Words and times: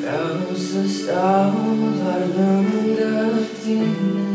Vreau 0.00 0.54
să 0.54 0.88
stau 0.88 1.52
doar 1.96 2.22
lângă 2.36 3.32
tine 3.64 4.29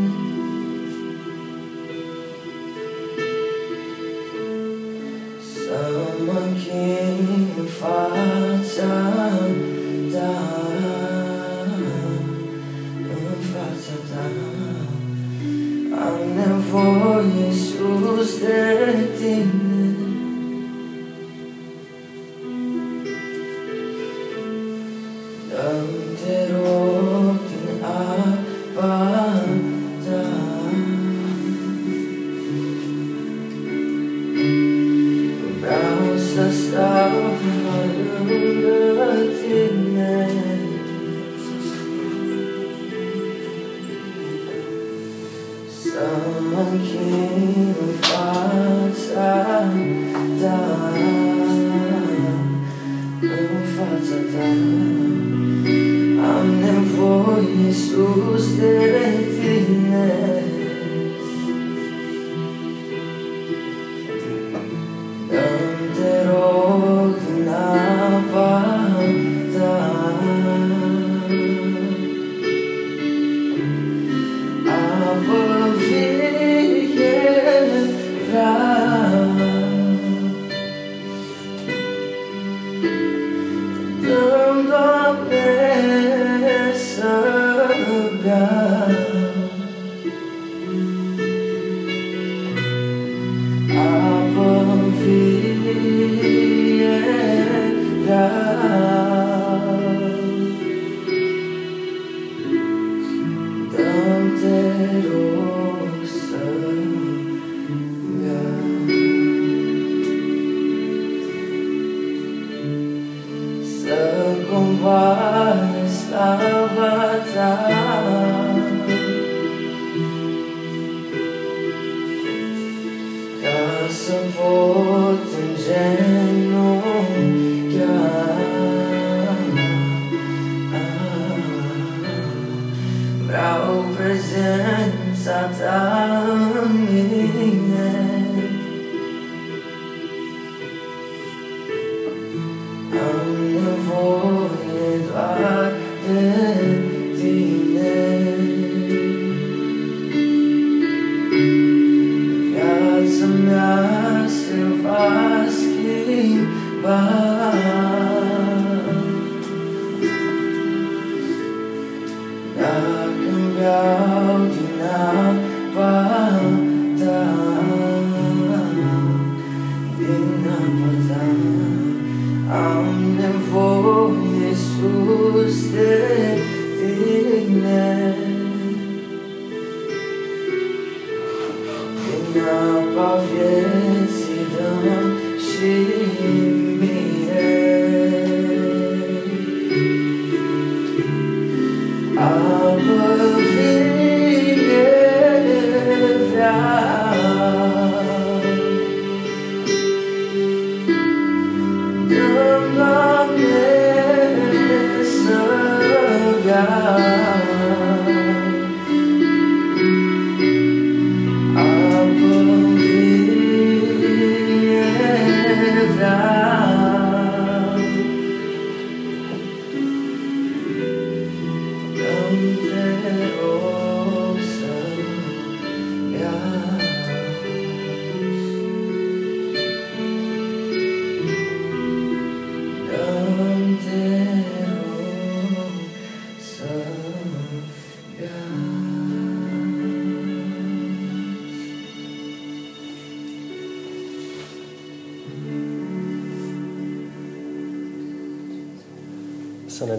Din 182.36 182.44
apa 182.44 183.20
vieții 183.24 184.05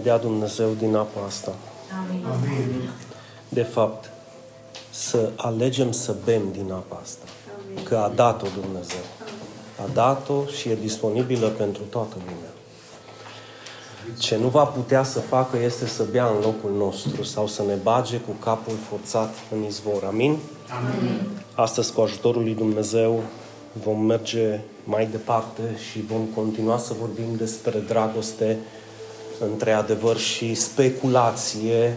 dea 0.08 0.18
Dumnezeu 0.18 0.68
din 0.78 0.94
apa 0.94 1.20
asta. 1.26 1.54
Amin. 2.00 2.90
De 3.48 3.62
fapt, 3.62 4.10
să 4.90 5.30
alegem 5.36 5.92
să 5.92 6.14
bem 6.24 6.42
din 6.52 6.72
apa 6.72 7.00
asta. 7.02 7.24
Că 7.82 7.96
a 7.96 8.08
dat-o 8.08 8.46
Dumnezeu. 8.60 9.04
A 9.84 9.88
dat-o 9.92 10.46
și 10.46 10.68
e 10.68 10.74
disponibilă 10.74 11.48
pentru 11.48 11.82
toată 11.82 12.16
lumea. 12.18 12.52
Ce 14.18 14.36
nu 14.36 14.48
va 14.48 14.64
putea 14.64 15.02
să 15.02 15.20
facă 15.20 15.58
este 15.58 15.86
să 15.86 16.04
bea 16.10 16.26
în 16.26 16.40
locul 16.40 16.72
nostru 16.76 17.22
sau 17.22 17.46
să 17.46 17.62
ne 17.66 17.74
bage 17.82 18.16
cu 18.16 18.30
capul 18.30 18.74
forțat 18.88 19.34
în 19.52 19.64
izvor. 19.64 20.04
Amin? 20.04 20.38
Amin. 20.78 21.20
Astăzi, 21.54 21.92
cu 21.92 22.00
ajutorul 22.00 22.42
lui 22.42 22.54
Dumnezeu, 22.54 23.22
vom 23.72 24.04
merge 24.04 24.60
mai 24.84 25.06
departe 25.06 25.62
și 25.90 26.02
vom 26.02 26.24
continua 26.34 26.78
să 26.78 26.94
vorbim 27.00 27.36
despre 27.36 27.78
dragoste 27.78 28.58
între 29.40 29.72
adevăr 29.72 30.16
și 30.16 30.54
speculație. 30.54 31.96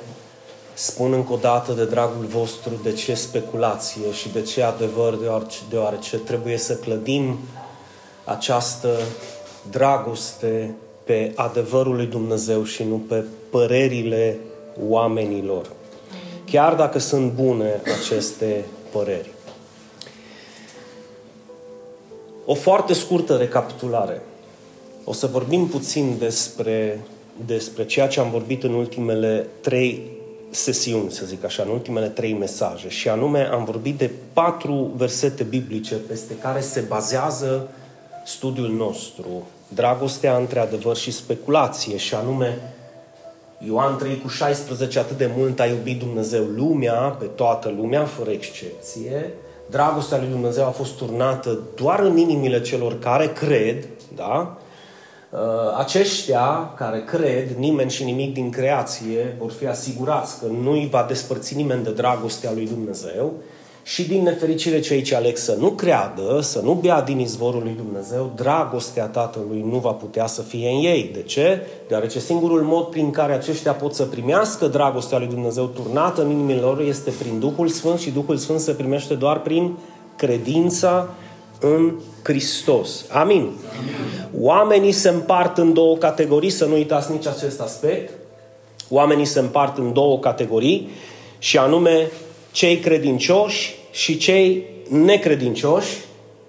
Spun 0.74 1.14
încă 1.14 1.34
o 1.34 1.38
dată 1.38 1.72
de 1.74 1.86
dragul 1.86 2.26
vostru 2.26 2.72
de 2.84 2.92
ce 2.92 3.14
speculație 3.14 4.12
și 4.14 4.30
de 4.30 4.42
ce 4.42 4.64
adevăr, 4.64 5.16
deoarece, 5.16 5.58
deoarece 5.70 6.18
trebuie 6.18 6.58
să 6.58 6.76
clădim 6.76 7.40
această 8.24 9.00
dragoste 9.70 10.76
pe 11.04 11.32
adevărul 11.36 11.96
lui 11.96 12.06
Dumnezeu 12.06 12.64
și 12.64 12.84
nu 12.84 13.02
pe 13.08 13.26
părerile 13.50 14.40
oamenilor. 14.88 15.66
Chiar 16.46 16.76
dacă 16.76 17.00
sunt 17.00 17.32
bune 17.32 17.82
aceste 18.02 18.66
păreri. 18.92 19.30
O 22.46 22.54
foarte 22.54 22.94
scurtă 22.94 23.36
recapitulare. 23.36 24.22
O 25.04 25.14
să 25.14 25.28
vorbim 25.28 25.68
puțin 25.68 26.16
despre, 26.20 27.04
despre 27.46 27.86
ceea 27.86 28.08
ce 28.08 28.20
am 28.20 28.30
vorbit 28.30 28.64
în 28.64 28.74
ultimele 28.74 29.48
trei 29.62 30.02
sesiuni, 30.50 31.12
să 31.12 31.26
zic 31.26 31.44
așa, 31.44 31.64
în 31.64 31.70
ultimele 31.70 32.08
trei 32.08 32.34
mesaje. 32.34 32.90
Și 32.90 33.10
anume, 33.10 33.50
am 33.52 33.64
vorbit 33.64 33.98
de 33.98 34.10
patru 34.34 34.92
versete 34.96 35.44
biblice 35.44 35.96
peste 35.96 36.38
care 36.38 36.60
se 36.60 36.80
bazează 36.80 37.68
studiul 38.26 38.70
nostru. 38.70 39.48
Dragostea 39.68 40.38
între 40.38 40.60
adevăr 40.60 40.96
și 40.96 41.12
speculație. 41.12 41.98
Și 41.98 42.16
anume, 42.16 42.74
Ioan 43.66 43.98
3 43.98 44.20
cu 44.22 44.28
16, 44.28 45.00
atât 45.00 45.18
de 45.18 45.32
mult 45.38 45.60
a 45.60 45.66
iubit 45.66 46.00
Dumnezeu 46.00 46.44
lumea, 46.44 46.94
pe 46.94 47.26
toată 47.26 47.74
lumea, 47.78 48.06
fără 48.06 48.30
excepție. 48.30 49.34
Dragostea 49.70 50.18
lui 50.18 50.28
Dumnezeu 50.28 50.66
a 50.66 50.70
fost 50.70 50.98
turnată 50.98 51.60
doar 51.76 52.00
în 52.00 52.18
inimile 52.18 52.62
celor 52.62 53.00
care 53.00 53.28
cred, 53.28 53.88
da? 54.16 54.58
Uh, 55.32 55.40
aceștia 55.78 56.74
care 56.76 57.04
cred, 57.04 57.50
nimeni 57.58 57.90
și 57.90 58.04
nimic 58.04 58.34
din 58.34 58.50
creație, 58.50 59.36
vor 59.40 59.52
fi 59.52 59.68
asigurați 59.68 60.40
că 60.40 60.46
nu 60.62 60.72
îi 60.72 60.88
va 60.92 61.06
despărți 61.08 61.56
nimeni 61.56 61.84
de 61.84 61.92
dragostea 61.92 62.52
lui 62.54 62.68
Dumnezeu 62.68 63.34
și 63.84 64.08
din 64.08 64.24
nefericire 64.24 64.80
cei 64.80 65.02
ce 65.02 65.16
aleg 65.16 65.38
să 65.38 65.56
nu 65.60 65.70
creadă, 65.70 66.40
să 66.42 66.62
nu 66.64 66.74
bea 66.74 67.02
din 67.02 67.20
izvorul 67.20 67.62
lui 67.64 67.76
Dumnezeu, 67.78 68.32
dragostea 68.36 69.06
Tatălui 69.06 69.66
nu 69.70 69.78
va 69.78 69.92
putea 69.92 70.26
să 70.26 70.42
fie 70.42 70.70
în 70.70 70.84
ei. 70.84 71.10
De 71.14 71.22
ce? 71.22 71.60
Deoarece 71.88 72.20
singurul 72.20 72.62
mod 72.62 72.86
prin 72.86 73.12
care 73.12 73.34
aceștia 73.34 73.74
pot 73.74 73.94
să 73.94 74.04
primească 74.04 74.68
dragostea 74.68 75.18
lui 75.18 75.28
Dumnezeu 75.28 75.66
turnată 75.66 76.22
în 76.22 76.30
inimile 76.30 76.60
lor 76.60 76.80
este 76.80 77.12
prin 77.20 77.40
Duhul 77.40 77.68
Sfânt 77.68 78.00
și 78.00 78.12
Duhul 78.12 78.38
Sfânt 78.38 78.60
se 78.60 78.72
primește 78.72 79.14
doar 79.14 79.42
prin 79.42 79.78
credința 80.16 81.10
în 81.62 81.94
Hristos. 82.24 83.06
Amin. 83.10 83.42
Amin. 83.42 84.32
Oamenii 84.40 84.92
se 84.92 85.10
împart 85.10 85.58
în 85.58 85.74
două 85.74 85.98
categorii, 85.98 86.50
să 86.50 86.66
nu 86.66 86.74
uitați 86.74 87.12
nici 87.12 87.28
acest 87.28 87.62
aspect. 87.62 88.14
Oamenii 88.90 89.26
se 89.26 89.40
împart 89.40 89.78
în 89.78 89.94
două 89.94 90.20
categorii 90.20 90.90
și 91.40 91.58
anume 91.58 92.12
cei 92.52 92.78
credincioși 92.78 93.76
și 93.92 94.18
cei 94.18 94.66
necredincioși, 94.90 95.98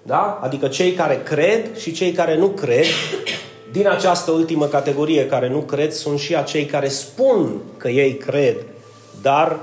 da? 0.01 0.39
adică 0.41 0.67
cei 0.67 0.91
care 0.91 1.21
cred 1.23 1.77
și 1.77 1.91
cei 1.91 2.11
care 2.11 2.37
nu 2.37 2.47
cred. 2.47 2.85
Din 3.71 3.87
această 3.87 4.31
ultimă 4.31 4.65
categorie 4.65 5.27
care 5.27 5.49
nu 5.49 5.59
cred 5.59 5.91
sunt 5.91 6.19
și 6.19 6.35
acei 6.35 6.65
care 6.65 6.87
spun 6.87 7.61
că 7.77 7.89
ei 7.89 8.17
cred, 8.17 8.55
dar 9.21 9.59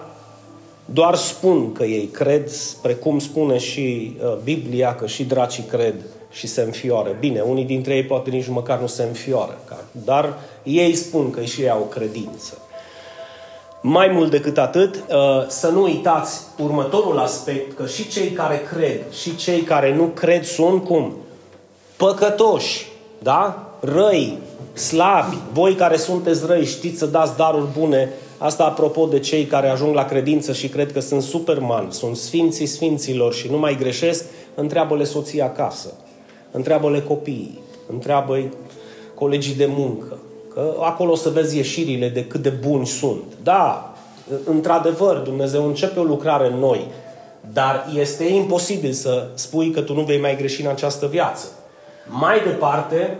doar 0.92 1.14
spun 1.14 1.72
că 1.72 1.84
ei 1.84 2.06
cred, 2.06 2.50
precum 2.82 3.18
spune 3.18 3.58
și 3.58 4.16
uh, 4.22 4.36
Biblia, 4.44 4.94
că 4.94 5.06
și 5.06 5.24
dracii 5.24 5.62
cred 5.62 5.94
și 6.30 6.46
se 6.46 6.60
înfioară. 6.60 7.16
Bine, 7.20 7.40
unii 7.40 7.64
dintre 7.64 7.94
ei 7.94 8.04
poate 8.04 8.30
nici 8.30 8.48
măcar 8.48 8.80
nu 8.80 8.86
se 8.86 9.02
înfioară, 9.02 9.58
dar 9.92 10.38
ei 10.62 10.94
spun 10.94 11.30
că 11.30 11.40
și 11.40 11.60
ei 11.60 11.70
au 11.70 11.88
credință. 11.90 12.58
Mai 13.82 14.08
mult 14.08 14.30
decât 14.30 14.58
atât, 14.58 14.94
uh, 14.94 15.46
să 15.48 15.68
nu 15.68 15.82
uitați 15.82 16.40
următorul 16.62 17.18
aspect, 17.18 17.76
că 17.76 17.86
și 17.86 18.08
cei 18.08 18.30
care 18.30 18.62
cred 18.74 19.12
și 19.12 19.36
cei 19.36 19.60
care 19.60 19.94
nu 19.94 20.04
cred 20.04 20.44
sunt 20.44 20.84
cum? 20.84 21.16
Păcătoși, 21.96 22.86
da? 23.18 23.72
Răi, 23.80 24.38
slabi, 24.72 25.36
voi 25.52 25.74
care 25.74 25.96
sunteți 25.96 26.46
răi 26.46 26.64
știți 26.64 26.98
să 26.98 27.06
dați 27.06 27.36
daruri 27.36 27.68
bune 27.78 28.12
Asta 28.42 28.64
apropo 28.64 29.06
de 29.06 29.18
cei 29.18 29.44
care 29.44 29.68
ajung 29.68 29.94
la 29.94 30.04
credință 30.04 30.52
și 30.52 30.68
cred 30.68 30.92
că 30.92 31.00
sunt 31.00 31.22
superman, 31.22 31.90
sunt 31.90 32.16
sfinții 32.16 32.66
sfinților 32.66 33.34
și 33.34 33.50
nu 33.50 33.58
mai 33.58 33.76
greșesc, 33.76 34.24
întreabă-le 34.54 35.04
soția 35.04 35.44
acasă, 35.44 35.92
întreabă-le 36.50 37.00
copiii, 37.00 37.58
întreabă-i 37.92 38.52
colegii 39.14 39.54
de 39.54 39.66
muncă, 39.76 40.18
că 40.54 40.74
acolo 40.80 41.10
o 41.10 41.14
să 41.14 41.28
vezi 41.28 41.56
ieșirile 41.56 42.08
de 42.08 42.24
cât 42.24 42.42
de 42.42 42.48
buni 42.48 42.86
sunt. 42.86 43.24
Da, 43.42 43.94
într-adevăr, 44.44 45.16
Dumnezeu 45.16 45.66
începe 45.66 46.00
o 46.00 46.02
lucrare 46.02 46.46
în 46.46 46.58
noi, 46.58 46.86
dar 47.52 47.86
este 47.98 48.24
imposibil 48.24 48.92
să 48.92 49.26
spui 49.34 49.70
că 49.70 49.80
tu 49.80 49.94
nu 49.94 50.02
vei 50.02 50.20
mai 50.20 50.36
greși 50.36 50.62
în 50.62 50.68
această 50.68 51.06
viață. 51.06 51.46
Mai 52.06 52.42
departe, 52.44 53.18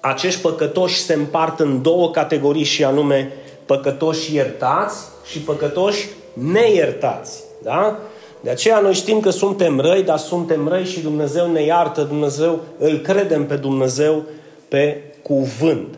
acești 0.00 0.40
păcătoși 0.40 1.00
se 1.00 1.14
împart 1.14 1.60
în 1.60 1.82
două 1.82 2.10
categorii 2.10 2.64
și 2.64 2.84
anume 2.84 3.32
păcătoși 3.66 4.34
iertați 4.34 4.96
și 5.24 5.38
păcătoși 5.38 6.08
neiertați. 6.32 7.42
Da? 7.62 7.98
De 8.40 8.50
aceea 8.50 8.80
noi 8.80 8.94
știm 8.94 9.20
că 9.20 9.30
suntem 9.30 9.80
răi, 9.80 10.02
dar 10.02 10.18
suntem 10.18 10.68
răi 10.68 10.84
și 10.84 11.00
Dumnezeu 11.00 11.52
ne 11.52 11.62
iartă, 11.62 12.02
Dumnezeu, 12.02 12.60
îl 12.78 12.98
credem 12.98 13.46
pe 13.46 13.54
Dumnezeu 13.54 14.22
pe 14.68 15.02
cuvânt. 15.22 15.94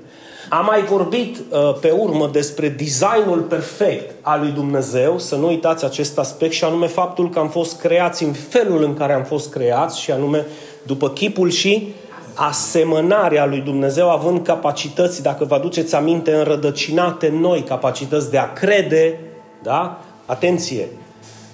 Am 0.49 0.65
mai 0.65 0.83
vorbit 0.83 1.37
uh, 1.39 1.75
pe 1.81 1.91
urmă 1.91 2.29
despre 2.33 2.69
designul 2.69 3.41
perfect 3.49 4.15
al 4.21 4.41
lui 4.41 4.51
Dumnezeu, 4.51 5.19
să 5.19 5.37
nu 5.37 5.47
uitați 5.47 5.85
acest 5.85 6.19
aspect 6.19 6.53
și 6.53 6.65
anume 6.65 6.87
faptul 6.87 7.31
că 7.31 7.39
am 7.39 7.49
fost 7.49 7.81
creați 7.81 8.23
în 8.23 8.33
felul 8.33 8.83
în 8.83 8.95
care 8.95 9.13
am 9.13 9.25
fost 9.25 9.51
creați 9.51 10.01
și 10.01 10.11
anume 10.11 10.47
după 10.83 11.11
chipul 11.11 11.51
și 11.51 11.95
asemănarea 12.37 13.47
lui 13.47 13.61
Dumnezeu, 13.61 14.11
având 14.11 14.43
capacități, 14.43 15.23
dacă 15.23 15.45
vă 15.45 15.55
aduceți 15.55 15.95
aminte, 15.95 16.35
înrădăcinate 16.35 17.29
în 17.29 17.41
noi, 17.41 17.63
capacități 17.63 18.31
de 18.31 18.39
a 18.39 18.53
crede, 18.53 19.21
da? 19.63 20.01
Atenție! 20.27 20.89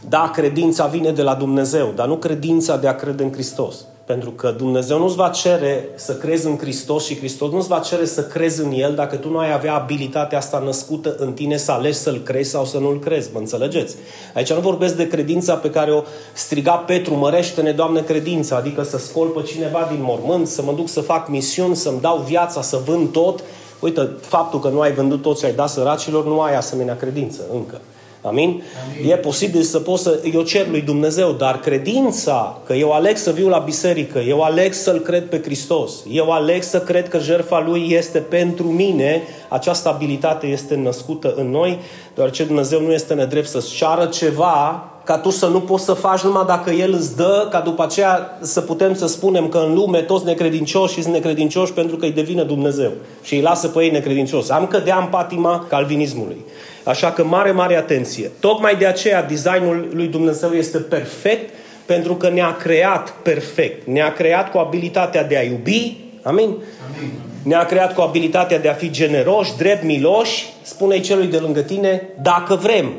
Da, 0.08 0.31
credința 0.34 0.87
vine 0.87 1.11
de 1.11 1.23
la 1.23 1.34
Dumnezeu, 1.34 1.93
dar 1.94 2.06
nu 2.06 2.17
credința 2.17 2.76
de 2.76 2.88
a 2.88 2.94
crede 2.94 3.23
în 3.23 3.32
Hristos. 3.32 3.84
Pentru 4.04 4.31
că 4.31 4.54
Dumnezeu 4.56 4.99
nu-ți 4.99 5.16
va 5.16 5.28
cere 5.28 5.88
să 5.94 6.16
crezi 6.16 6.46
în 6.46 6.58
Hristos 6.58 7.04
și 7.04 7.16
Hristos 7.16 7.50
nu-ți 7.50 7.69
va 7.69 7.78
cere 7.78 8.04
să 8.04 8.25
crezi 8.25 8.62
în 8.62 8.72
El 8.72 8.94
dacă 8.94 9.16
tu 9.16 9.28
nu 9.28 9.38
ai 9.38 9.52
avea 9.52 9.75
abilitatea 9.75 10.38
asta 10.38 10.58
născută 10.58 11.14
în 11.19 11.32
tine 11.32 11.56
să 11.56 11.72
alegi 11.72 11.99
să-L 11.99 12.20
crezi 12.25 12.50
sau 12.50 12.64
să 12.64 12.78
nu-L 12.78 12.99
crezi. 12.99 13.31
Mă 13.32 13.38
înțelegeți? 13.38 13.96
Aici 14.34 14.52
nu 14.52 14.60
vorbesc 14.60 14.96
de 14.96 15.08
credința 15.08 15.54
pe 15.54 15.70
care 15.70 15.93
o 15.93 16.02
striga 16.32 16.72
Petru, 16.72 17.14
mărește-ne, 17.14 17.72
Doamne, 17.72 18.00
credința, 18.00 18.56
adică 18.56 18.82
să 18.82 18.99
scol 18.99 19.26
pe 19.26 19.43
cineva 19.43 19.88
din 19.90 20.02
mormânt, 20.02 20.46
să 20.46 20.62
mă 20.62 20.72
duc 20.72 20.88
să 20.88 21.00
fac 21.00 21.29
misiuni, 21.29 21.76
să-mi 21.76 22.00
dau 22.00 22.19
viața, 22.26 22.62
să 22.62 22.81
vând 22.84 23.12
tot. 23.12 23.41
Uite, 23.81 24.10
faptul 24.20 24.60
că 24.60 24.69
nu 24.69 24.81
ai 24.81 24.93
vândut 24.93 25.22
tot 25.22 25.38
și 25.38 25.44
ai 25.44 25.53
dat 25.53 25.69
săracilor, 25.69 26.24
nu 26.24 26.41
ai 26.41 26.56
asemenea 26.56 26.96
credință 26.96 27.41
încă. 27.53 27.81
Amin? 28.24 28.48
Amin? 28.48 29.10
E 29.10 29.17
posibil 29.17 29.62
să 29.62 29.79
pot 29.79 29.98
să... 29.98 30.20
Eu 30.32 30.43
cer 30.43 30.69
lui 30.69 30.81
Dumnezeu, 30.81 31.32
dar 31.32 31.60
credința 31.60 32.60
că 32.67 32.72
eu 32.72 32.93
aleg 32.93 33.17
să 33.17 33.31
viu 33.31 33.48
la 33.48 33.58
biserică, 33.58 34.19
eu 34.19 34.43
aleg 34.43 34.72
să-L 34.72 34.98
cred 34.98 35.29
pe 35.29 35.41
Hristos, 35.43 35.93
eu 36.10 36.31
aleg 36.31 36.62
să 36.62 36.81
cred 36.81 37.08
că 37.08 37.19
jertfa 37.19 37.64
Lui 37.67 37.86
este 37.91 38.19
pentru 38.19 38.67
mine, 38.67 39.22
această 39.48 39.88
abilitate 39.88 40.46
este 40.46 40.74
născută 40.74 41.34
în 41.36 41.50
noi, 41.50 41.79
deoarece 42.14 42.44
Dumnezeu 42.44 42.81
nu 42.81 42.93
este 42.93 43.14
nedrept 43.14 43.48
să-ți 43.48 43.74
ceară 43.74 44.05
ceva 44.05 44.86
ca 45.05 45.19
tu 45.19 45.31
să 45.31 45.46
nu 45.46 45.60
poți 45.60 45.84
să 45.84 45.93
faci 45.93 46.20
numai 46.20 46.44
dacă 46.46 46.70
El 46.70 46.93
îți 46.93 47.17
dă, 47.17 47.46
ca 47.50 47.60
după 47.60 47.82
aceea 47.82 48.38
să 48.41 48.60
putem 48.60 48.94
să 48.94 49.06
spunem 49.06 49.48
că 49.48 49.58
în 49.58 49.74
lume 49.74 49.98
toți 49.98 50.24
necredincioși 50.24 51.02
sunt 51.02 51.14
necredincioși 51.14 51.72
pentru 51.72 51.96
că 51.96 52.05
îi 52.05 52.12
devine 52.12 52.43
Dumnezeu 52.43 52.91
și 53.22 53.34
îi 53.34 53.41
lasă 53.41 53.69
pe 53.69 53.82
ei 53.82 53.91
necredincioși. 53.91 54.50
Am 54.50 54.67
cădea 54.67 54.98
în 54.98 55.06
patima 55.06 55.67
calvinismului. 55.69 56.44
Așa 56.84 57.12
că 57.12 57.24
mare, 57.24 57.51
mare 57.51 57.77
atenție. 57.77 58.31
Tocmai 58.41 58.77
de 58.77 58.86
aceea 58.86 59.22
designul 59.22 59.89
lui 59.93 60.06
Dumnezeu 60.06 60.51
este 60.51 60.79
perfect, 60.79 61.55
pentru 61.86 62.15
că 62.15 62.29
ne-a 62.29 62.56
creat 62.56 63.10
perfect. 63.22 63.86
Ne-a 63.86 64.12
creat 64.12 64.51
cu 64.51 64.58
abilitatea 64.58 65.24
de 65.24 65.36
a 65.36 65.43
iubi, 65.43 65.96
amin? 66.22 66.48
amin. 66.48 67.12
Ne-a 67.43 67.65
creat 67.65 67.94
cu 67.94 68.01
abilitatea 68.01 68.58
de 68.58 68.69
a 68.69 68.72
fi 68.72 68.91
generoși, 68.91 69.56
drept, 69.56 69.84
miloși, 69.84 70.46
spune 70.62 71.01
celui 71.01 71.27
de 71.27 71.39
lângă 71.39 71.60
tine, 71.60 72.03
dacă 72.22 72.55
vrem. 72.55 72.93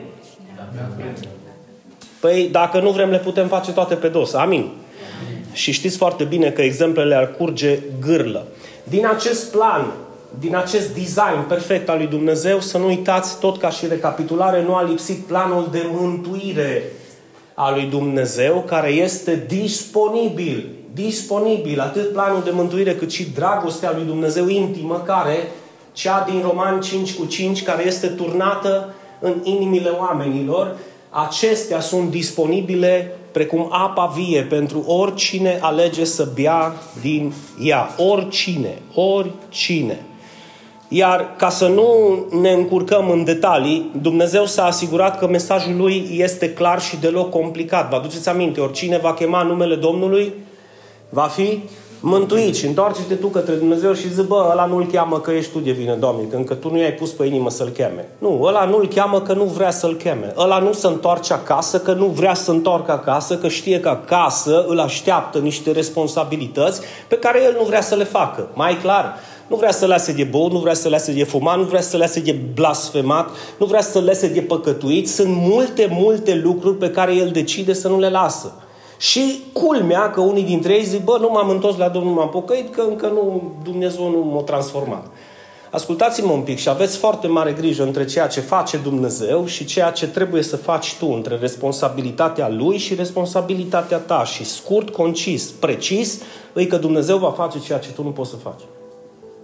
Păi, 2.20 2.50
dacă 2.52 2.80
nu 2.80 2.92
vrem, 2.92 3.10
le 3.10 3.18
putem 3.18 3.48
face 3.48 3.72
toate 3.72 3.96
pe 3.96 4.08
dos. 4.08 4.34
Amin. 4.34 4.60
amin. 4.60 4.74
Și 5.54 5.72
știți 5.72 5.98
foarte 5.98 6.24
bine 6.24 6.50
că 6.50 6.62
exemplele 6.62 7.16
ar 7.16 7.32
curge 7.32 7.80
gârlă. 8.02 8.48
Din 8.84 9.06
acest 9.08 9.52
plan 9.52 9.92
din 10.40 10.56
acest 10.56 10.94
design 10.94 11.48
perfect 11.48 11.90
al 11.90 11.98
lui 11.98 12.08
Dumnezeu, 12.08 12.60
să 12.60 12.78
nu 12.78 12.88
uitați, 12.88 13.40
tot 13.40 13.58
ca 13.58 13.70
și 13.70 13.88
recapitulare, 13.88 14.64
nu 14.64 14.76
a 14.76 14.84
lipsit 14.84 15.18
planul 15.18 15.68
de 15.72 15.86
mântuire 15.92 16.84
al 17.54 17.74
lui 17.74 17.86
Dumnezeu, 17.86 18.64
care 18.68 18.90
este 18.90 19.46
disponibil, 19.48 20.70
disponibil, 20.94 21.80
atât 21.80 22.12
planul 22.12 22.42
de 22.44 22.52
mântuire 22.54 22.96
cât 22.96 23.12
și 23.12 23.32
dragostea 23.32 23.92
lui 23.96 24.06
Dumnezeu 24.06 24.48
intimă, 24.48 25.02
care, 25.06 25.52
cea 25.92 26.26
din 26.30 26.42
Roman 26.42 26.82
5 26.82 27.14
cu 27.14 27.26
5, 27.26 27.64
care 27.64 27.86
este 27.86 28.08
turnată 28.08 28.94
în 29.20 29.34
inimile 29.44 29.90
oamenilor, 29.90 30.76
acestea 31.10 31.80
sunt 31.80 32.10
disponibile 32.10 33.18
precum 33.32 33.68
apa 33.72 34.14
vie 34.16 34.42
pentru 34.42 34.84
oricine 34.88 35.58
alege 35.62 36.04
să 36.04 36.28
bea 36.34 36.74
din 37.02 37.34
ea. 37.62 37.90
Oricine, 37.98 38.82
oricine. 38.94 40.06
Iar 40.96 41.36
ca 41.38 41.50
să 41.50 41.68
nu 41.68 42.18
ne 42.42 42.52
încurcăm 42.52 43.10
în 43.10 43.24
detalii, 43.24 43.92
Dumnezeu 44.02 44.46
s-a 44.46 44.66
asigurat 44.66 45.20
că 45.20 45.28
mesajul 45.28 45.76
lui 45.78 46.10
este 46.18 46.54
clar 46.54 46.82
și 46.82 46.98
deloc 46.98 47.30
complicat. 47.30 47.90
Vă 47.90 47.96
aduceți 47.96 48.30
aminte, 48.30 48.62
oricine 48.62 48.98
va 48.98 49.14
chema 49.14 49.44
numele 49.44 49.76
Domnului 49.76 50.34
va 51.10 51.22
fi 51.22 51.60
mântuit 52.00 52.56
și 52.56 52.66
întoarce-te 52.66 53.16
tu 53.16 53.28
către 53.28 53.54
Dumnezeu 53.54 53.94
și 53.94 54.14
zi, 54.14 54.24
bă, 54.24 54.48
ăla 54.52 54.66
nu-l 54.66 54.86
cheamă 54.92 55.20
că 55.20 55.32
ești 55.32 55.52
tu 55.52 55.60
de 55.60 55.72
vină, 55.72 55.96
Doamne, 55.96 56.24
că 56.30 56.36
încă 56.36 56.54
tu 56.54 56.72
nu 56.72 56.78
i-ai 56.78 56.94
pus 56.94 57.12
pe 57.12 57.26
inimă 57.26 57.50
să-l 57.50 57.68
cheme. 57.68 58.08
Nu, 58.18 58.42
ăla 58.42 58.66
nu-l 58.66 58.88
cheamă 58.88 59.22
că 59.22 59.34
nu 59.34 59.44
vrea 59.44 59.72
să-l 59.72 59.96
cheme. 59.96 60.34
Ăla 60.38 60.60
nu 60.60 60.74
se 60.74 60.88
întoarce 60.88 61.34
acasă 61.34 61.80
că 61.80 61.94
nu 61.94 62.06
vrea 62.06 62.34
să 62.34 62.52
întoarcă 62.52 62.92
acasă, 62.92 63.38
că 63.38 63.48
știe 63.48 63.80
că 63.80 63.90
acasă 63.90 64.66
îl 64.68 64.80
așteaptă 64.80 65.38
niște 65.38 65.72
responsabilități 65.72 66.82
pe 67.08 67.16
care 67.16 67.44
el 67.44 67.56
nu 67.60 67.66
vrea 67.66 67.82
să 67.82 67.96
le 67.96 68.04
facă. 68.04 68.48
Mai 68.54 68.78
clar, 68.82 69.16
nu 69.48 69.56
vrea 69.56 69.72
să 69.72 69.86
lase 69.86 70.12
de 70.12 70.24
băut, 70.24 70.52
nu 70.52 70.60
vrea 70.60 70.74
să 70.74 70.90
lase 70.90 71.14
de 71.14 71.24
fumat, 71.24 71.58
nu 71.58 71.64
vrea 71.64 71.82
să 71.82 71.98
lase 71.98 72.20
de 72.20 72.36
blasfemat, 72.54 73.30
nu 73.58 73.66
vrea 73.66 73.82
să 73.82 74.00
lase 74.00 74.28
de 74.28 74.42
păcătuit. 74.42 75.10
Sunt 75.10 75.36
multe, 75.36 75.88
multe 75.92 76.36
lucruri 76.36 76.78
pe 76.78 76.90
care 76.90 77.16
el 77.16 77.30
decide 77.30 77.74
să 77.74 77.88
nu 77.88 78.00
le 78.00 78.10
lasă. 78.10 78.54
Și 78.98 79.44
culmea 79.54 80.10
că 80.10 80.22
unii 80.22 80.44
dintre 80.44 80.74
ei 80.74 80.84
zic, 80.84 81.04
bă, 81.04 81.18
nu 81.20 81.30
m-am 81.30 81.50
întors 81.50 81.78
la 81.78 81.90
Domnul, 81.90 82.14
m-am 82.14 82.30
pocăit, 82.30 82.76
că 82.76 82.82
încă 82.82 83.08
nu, 83.08 83.52
Dumnezeu 83.64 84.10
nu 84.10 84.32
m-a 84.34 84.42
transformat. 84.42 85.06
Ascultați-mă 85.72 86.32
un 86.32 86.42
pic 86.42 86.58
și 86.58 86.70
aveți 86.70 86.98
foarte 86.98 87.28
mare 87.28 87.52
grijă 87.52 87.84
între 87.84 88.06
ceea 88.06 88.28
ce 88.28 88.40
face 88.40 88.78
Dumnezeu 88.78 89.46
și 89.46 89.66
ceea 89.66 89.92
ce 89.92 90.08
trebuie 90.08 90.44
să 90.44 90.58
faci 90.58 90.96
tu, 91.00 91.08
între 91.08 91.38
responsabilitatea 91.42 92.50
Lui 92.50 92.78
și 92.78 92.96
responsabilitatea 92.96 93.98
ta. 93.98 94.24
Și 94.24 94.46
scurt, 94.46 94.90
concis, 94.90 95.44
precis, 95.44 96.22
îi 96.54 96.68
că 96.68 96.78
Dumnezeu 96.78 97.18
va 97.18 97.32
face 97.32 97.60
ceea 97.60 97.80
ce 97.80 97.92
tu 97.92 98.04
nu 98.04 98.10
poți 98.10 98.30
să 98.30 98.36
faci. 98.36 98.62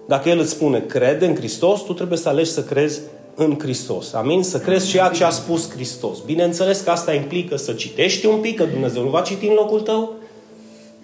Dacă 0.09 0.29
El 0.29 0.39
îți 0.39 0.49
spune 0.49 0.79
crede 0.79 1.25
în 1.25 1.35
Hristos, 1.35 1.81
tu 1.81 1.93
trebuie 1.93 2.17
să 2.17 2.29
alegi 2.29 2.49
să 2.49 2.63
crezi 2.63 2.99
în 3.35 3.57
Hristos. 3.59 4.13
Amin? 4.13 4.43
Să 4.43 4.57
crezi 4.57 4.87
ceea 4.87 5.07
ce 5.07 5.23
a 5.23 5.29
spus 5.29 5.69
Hristos. 5.69 6.19
Bineînțeles 6.19 6.79
că 6.79 6.89
asta 6.89 7.13
implică 7.13 7.55
să 7.57 7.73
citești 7.73 8.25
un 8.25 8.39
pic, 8.39 8.57
că 8.57 8.63
Dumnezeu 8.63 9.03
nu 9.03 9.09
va 9.09 9.21
citi 9.21 9.47
în 9.47 9.53
locul 9.53 9.79
tău. 9.79 10.13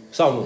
Sau 0.10 0.32
nu? 0.32 0.44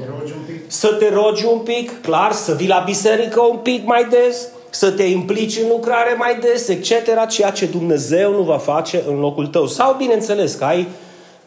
Să 0.68 0.88
te 0.88 1.10
rogi 1.14 1.46
un 1.46 1.60
pic, 1.60 2.02
clar, 2.02 2.32
să 2.32 2.54
vii 2.54 2.68
la 2.68 2.84
biserică 2.86 3.42
un 3.42 3.58
pic 3.58 3.86
mai 3.86 4.08
des, 4.10 4.48
să 4.70 4.92
te 4.92 5.04
implici 5.04 5.58
în 5.58 5.68
lucrare 5.70 6.14
mai 6.18 6.40
des, 6.40 6.68
etc. 6.68 7.28
Ceea 7.30 7.50
ce 7.50 7.66
Dumnezeu 7.66 8.32
nu 8.32 8.42
va 8.42 8.58
face 8.58 9.04
în 9.08 9.20
locul 9.20 9.48
tău. 9.48 9.68
Sau, 9.68 9.96
bineînțeles, 9.98 10.54
că 10.54 10.64
ai 10.64 10.88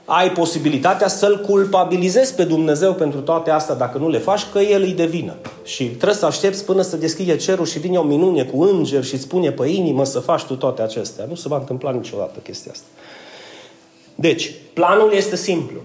ai 0.05 0.31
posibilitatea 0.31 1.09
să-L 1.09 1.41
culpabilizezi 1.47 2.35
pe 2.35 2.45
Dumnezeu 2.45 2.95
pentru 2.95 3.21
toate 3.21 3.51
astea 3.51 3.75
dacă 3.75 3.99
nu 3.99 4.09
le 4.09 4.19
faci, 4.19 4.47
că 4.53 4.59
El 4.59 4.83
îi 4.83 4.93
devină. 4.93 5.35
Și 5.65 5.85
trebuie 5.85 6.15
să 6.15 6.27
aștepți 6.27 6.65
până 6.65 6.83
să 6.83 6.97
deschide 6.97 7.37
cerul 7.37 7.67
și 7.67 7.79
vine 7.79 7.99
o 7.99 8.03
minune 8.03 8.45
cu 8.45 8.63
înger 8.63 9.05
și 9.05 9.15
îți 9.15 9.23
spune 9.23 9.51
pe 9.51 9.69
inimă 9.69 10.05
să 10.05 10.19
faci 10.19 10.43
tu 10.43 10.55
toate 10.55 10.83
acestea. 10.83 11.25
Nu 11.29 11.35
se 11.35 11.49
va 11.49 11.57
întâmpla 11.57 11.91
niciodată 11.91 12.39
chestia 12.39 12.73
asta. 12.73 12.87
Deci, 14.15 14.53
planul 14.73 15.13
este 15.13 15.37
simplu. 15.37 15.81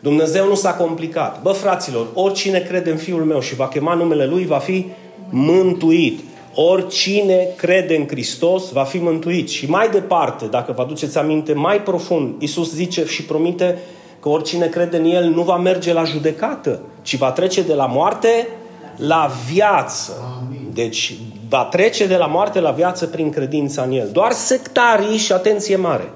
Dumnezeu 0.00 0.46
nu 0.46 0.54
s-a 0.54 0.74
complicat. 0.74 1.42
Bă, 1.42 1.50
fraților, 1.50 2.06
oricine 2.14 2.58
crede 2.60 2.90
în 2.90 2.96
Fiul 2.96 3.24
meu 3.24 3.40
și 3.40 3.54
va 3.54 3.68
chema 3.68 3.94
numele 3.94 4.26
Lui, 4.26 4.46
va 4.46 4.58
fi 4.58 4.86
mântuit. 5.30 6.20
Oricine 6.58 7.48
crede 7.56 7.96
în 7.96 8.06
Hristos 8.06 8.70
va 8.70 8.82
fi 8.82 8.98
mântuit. 8.98 9.48
Și 9.48 9.70
mai 9.70 9.88
departe, 9.90 10.44
dacă 10.44 10.72
vă 10.72 10.82
aduceți 10.82 11.18
aminte, 11.18 11.52
mai 11.52 11.82
profund, 11.82 12.42
Iisus 12.42 12.74
zice 12.74 13.04
și 13.04 13.22
promite 13.22 13.78
că 14.20 14.28
oricine 14.28 14.66
crede 14.66 14.96
în 14.96 15.04
El 15.04 15.24
nu 15.24 15.42
va 15.42 15.56
merge 15.56 15.92
la 15.92 16.04
judecată, 16.04 16.80
ci 17.02 17.16
va 17.16 17.30
trece 17.30 17.62
de 17.62 17.74
la 17.74 17.86
moarte 17.86 18.48
la 18.96 19.30
viață. 19.52 20.12
Amin. 20.40 20.70
Deci 20.74 21.14
va 21.48 21.64
trece 21.64 22.06
de 22.06 22.16
la 22.16 22.26
moarte 22.26 22.60
la 22.60 22.70
viață 22.70 23.06
prin 23.06 23.30
credința 23.30 23.82
în 23.82 23.92
El. 23.92 24.08
Doar 24.12 24.32
sectarii 24.32 25.16
și 25.16 25.32
atenție 25.32 25.76
mare 25.76 26.12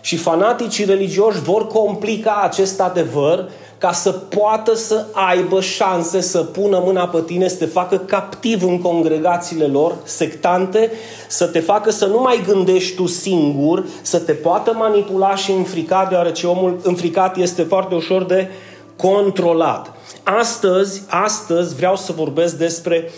și 0.00 0.16
fanaticii 0.16 0.84
religioși 0.84 1.42
vor 1.42 1.66
complica 1.66 2.40
acest 2.42 2.80
adevăr 2.80 3.50
ca 3.78 3.92
să 3.92 4.10
poată 4.10 4.74
să 4.74 5.06
aibă 5.12 5.60
șanse 5.60 6.20
să 6.20 6.38
pună 6.38 6.82
mâna 6.84 7.08
pe 7.08 7.20
tine, 7.26 7.48
să 7.48 7.56
te 7.56 7.66
facă 7.66 7.96
captiv 7.96 8.62
în 8.62 8.80
congregațiile 8.80 9.66
lor 9.66 9.94
sectante, 10.04 10.90
să 11.28 11.46
te 11.46 11.60
facă 11.60 11.90
să 11.90 12.06
nu 12.06 12.20
mai 12.20 12.42
gândești 12.46 12.94
tu 12.94 13.06
singur, 13.06 13.84
să 14.02 14.18
te 14.18 14.32
poată 14.32 14.72
manipula 14.72 15.34
și 15.34 15.50
înfrica, 15.50 16.06
deoarece 16.10 16.46
omul 16.46 16.78
înfricat 16.82 17.36
este 17.36 17.62
foarte 17.62 17.94
ușor 17.94 18.24
de 18.24 18.48
controlat. 18.96 19.92
Astăzi, 20.22 21.02
astăzi 21.08 21.74
vreau 21.74 21.96
să 21.96 22.12
vorbesc 22.12 22.54
despre 22.54 23.10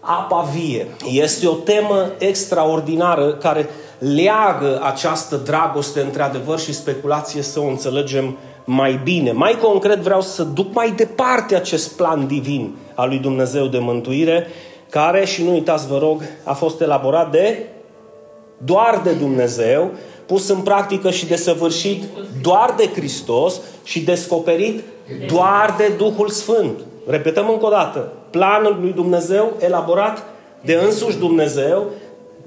apa 0.00 0.48
vie. 0.54 0.86
Este 1.10 1.46
o 1.46 1.52
temă 1.52 2.10
extraordinară 2.18 3.32
care 3.32 3.68
leagă 3.98 4.80
această 4.82 5.36
dragoste 5.36 6.00
între 6.00 6.22
adevăr 6.22 6.58
și 6.58 6.74
speculație 6.74 7.42
să 7.42 7.60
o 7.60 7.66
înțelegem 7.66 8.36
mai 8.64 9.00
bine. 9.04 9.32
Mai 9.32 9.58
concret 9.62 9.98
vreau 9.98 10.20
să 10.20 10.42
duc 10.42 10.74
mai 10.74 10.90
departe 10.90 11.54
acest 11.54 11.96
plan 11.96 12.26
divin 12.26 12.74
al 12.94 13.08
lui 13.08 13.18
Dumnezeu 13.18 13.66
de 13.66 13.78
mântuire, 13.78 14.46
care, 14.90 15.24
și 15.24 15.44
nu 15.44 15.52
uitați 15.52 15.86
vă 15.86 15.98
rog, 15.98 16.22
a 16.44 16.52
fost 16.52 16.80
elaborat 16.80 17.30
de 17.30 17.66
doar 18.64 19.00
de 19.04 19.12
Dumnezeu, 19.12 19.90
pus 20.26 20.48
în 20.48 20.60
practică 20.60 21.10
și 21.10 21.26
desăvârșit 21.26 22.04
doar 22.42 22.74
de 22.76 22.90
Hristos 22.94 23.60
și 23.84 24.00
descoperit 24.00 24.82
doar 25.26 25.74
de 25.76 25.92
Duhul 25.96 26.28
Sfânt. 26.28 26.78
Repetăm 27.06 27.48
încă 27.48 27.66
o 27.66 27.70
dată. 27.70 28.12
Planul 28.30 28.78
lui 28.80 28.92
Dumnezeu 28.92 29.52
elaborat 29.58 30.22
de 30.60 30.80
însuși 30.84 31.18
Dumnezeu 31.18 31.86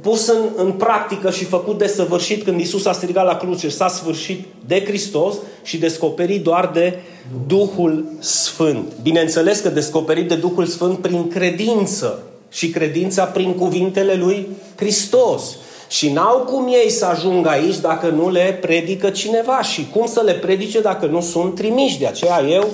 pus 0.05 0.27
în, 0.27 0.49
în 0.55 0.71
practică 0.71 1.31
și 1.31 1.45
făcut 1.45 1.77
de 1.77 1.87
săvârșit 1.87 2.43
când 2.43 2.59
Isus 2.59 2.85
a 2.85 2.91
strigat 2.91 3.25
la 3.25 3.37
cruce, 3.37 3.69
s-a 3.69 3.87
sfârșit 3.87 4.45
de 4.65 4.83
Hristos 4.85 5.35
și 5.63 5.77
descoperit 5.77 6.43
doar 6.43 6.69
de 6.73 6.99
Duhul 7.47 8.05
Sfânt. 8.19 8.93
Bineînțeles 9.01 9.59
că 9.59 9.69
descoperit 9.69 10.27
de 10.27 10.35
Duhul 10.35 10.65
Sfânt 10.65 10.97
prin 10.97 11.27
credință 11.27 12.23
și 12.49 12.69
credința 12.69 13.23
prin 13.23 13.53
cuvintele 13.53 14.13
lui 14.13 14.47
Hristos. 14.75 15.55
Și 15.87 16.11
n-au 16.11 16.37
cum 16.37 16.67
ei 16.67 16.89
să 16.89 17.05
ajungă 17.05 17.49
aici 17.49 17.77
dacă 17.77 18.09
nu 18.09 18.29
le 18.29 18.57
predică 18.61 19.09
cineva. 19.09 19.61
Și 19.61 19.87
cum 19.93 20.05
să 20.05 20.21
le 20.21 20.33
predice 20.33 20.81
dacă 20.81 21.05
nu 21.05 21.21
sunt 21.21 21.55
trimiși? 21.55 21.99
De 21.99 22.07
aceea 22.07 22.41
eu 22.41 22.67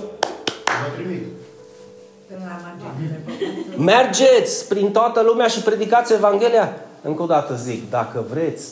Mergeți 3.77 4.67
prin 4.67 4.91
toată 4.91 5.21
lumea 5.21 5.47
și 5.47 5.59
predicați 5.59 6.13
Evanghelia. 6.13 6.75
Încă 7.01 7.21
o 7.21 7.25
dată 7.25 7.55
zic, 7.55 7.89
dacă 7.89 8.25
vreți, 8.29 8.69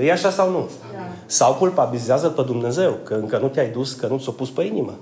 e 0.00 0.12
așa 0.12 0.30
sau 0.30 0.50
nu? 0.50 0.68
Da. 0.92 0.98
Sau 1.26 1.54
culpabilizează 1.54 2.28
pe 2.28 2.42
Dumnezeu, 2.42 2.98
că 3.04 3.14
încă 3.14 3.38
nu 3.42 3.48
te-ai 3.48 3.68
dus, 3.68 3.92
că 3.92 4.06
nu 4.06 4.18
ți-o 4.18 4.32
pus 4.32 4.50
pe 4.50 4.62
inimă. 4.62 4.94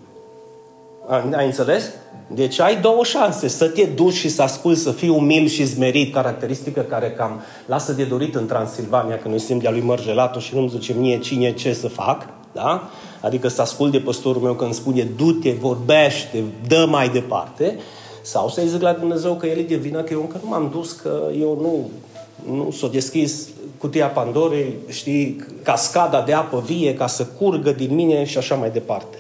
Ai 1.37 1.47
înțeles? 1.47 1.85
Deci 2.27 2.61
ai 2.61 2.81
două 2.81 3.05
șanse. 3.05 3.49
Să 3.49 3.69
te 3.69 3.85
duci 3.85 4.13
și 4.13 4.29
să 4.29 4.43
asculți, 4.43 4.83
să 4.83 4.91
fii 4.91 5.09
umil 5.09 5.47
și 5.47 5.65
zmerit, 5.65 6.13
caracteristică 6.13 6.81
care 6.81 7.11
cam 7.11 7.41
lasă 7.67 7.93
de 7.93 8.05
dorit 8.05 8.35
în 8.35 8.47
Transilvania, 8.47 9.19
când 9.19 9.31
noi 9.31 9.39
suntem 9.39 9.59
de-a 9.59 9.71
lui 9.71 9.81
Mărgelato 9.81 10.39
și 10.39 10.55
nu-mi 10.55 10.69
zice 10.69 10.93
mie 10.93 11.19
cine 11.19 11.53
ce 11.53 11.73
să 11.73 11.89
fac, 11.89 12.29
da? 12.53 12.89
Adică 13.21 13.49
să 13.49 13.61
ascult 13.61 13.93
de 13.93 13.99
păstorul 13.99 14.43
meu 14.43 14.55
când 14.55 14.75
spune 14.75 15.09
du-te, 15.17 15.51
vorbește, 15.51 16.45
dă 16.67 16.87
mai 16.89 17.09
departe, 17.09 17.79
sau 18.23 18.49
să-i 18.49 18.69
zic 18.69 18.81
la 18.81 18.93
Dumnezeu 18.93 19.35
că 19.35 19.47
El 19.47 19.59
e 19.59 19.63
de 19.63 19.75
vină, 19.75 20.03
că 20.03 20.13
eu 20.13 20.21
încă 20.21 20.41
nu 20.43 20.49
m-am 20.49 20.69
dus, 20.73 20.93
că 20.93 21.23
eu 21.39 21.59
nu 21.61 21.91
nu 22.51 22.71
s-a 22.71 22.89
deschis 22.89 23.49
cutia 23.79 24.07
Pandorei, 24.07 24.75
știi, 24.89 25.45
cascada 25.63 26.23
de 26.27 26.33
apă 26.33 26.63
vie 26.67 26.95
ca 26.95 27.07
să 27.07 27.27
curgă 27.39 27.71
din 27.71 27.95
mine 27.95 28.25
și 28.25 28.39
așa 28.39 28.55
mai 28.55 28.71
departe. 28.71 29.17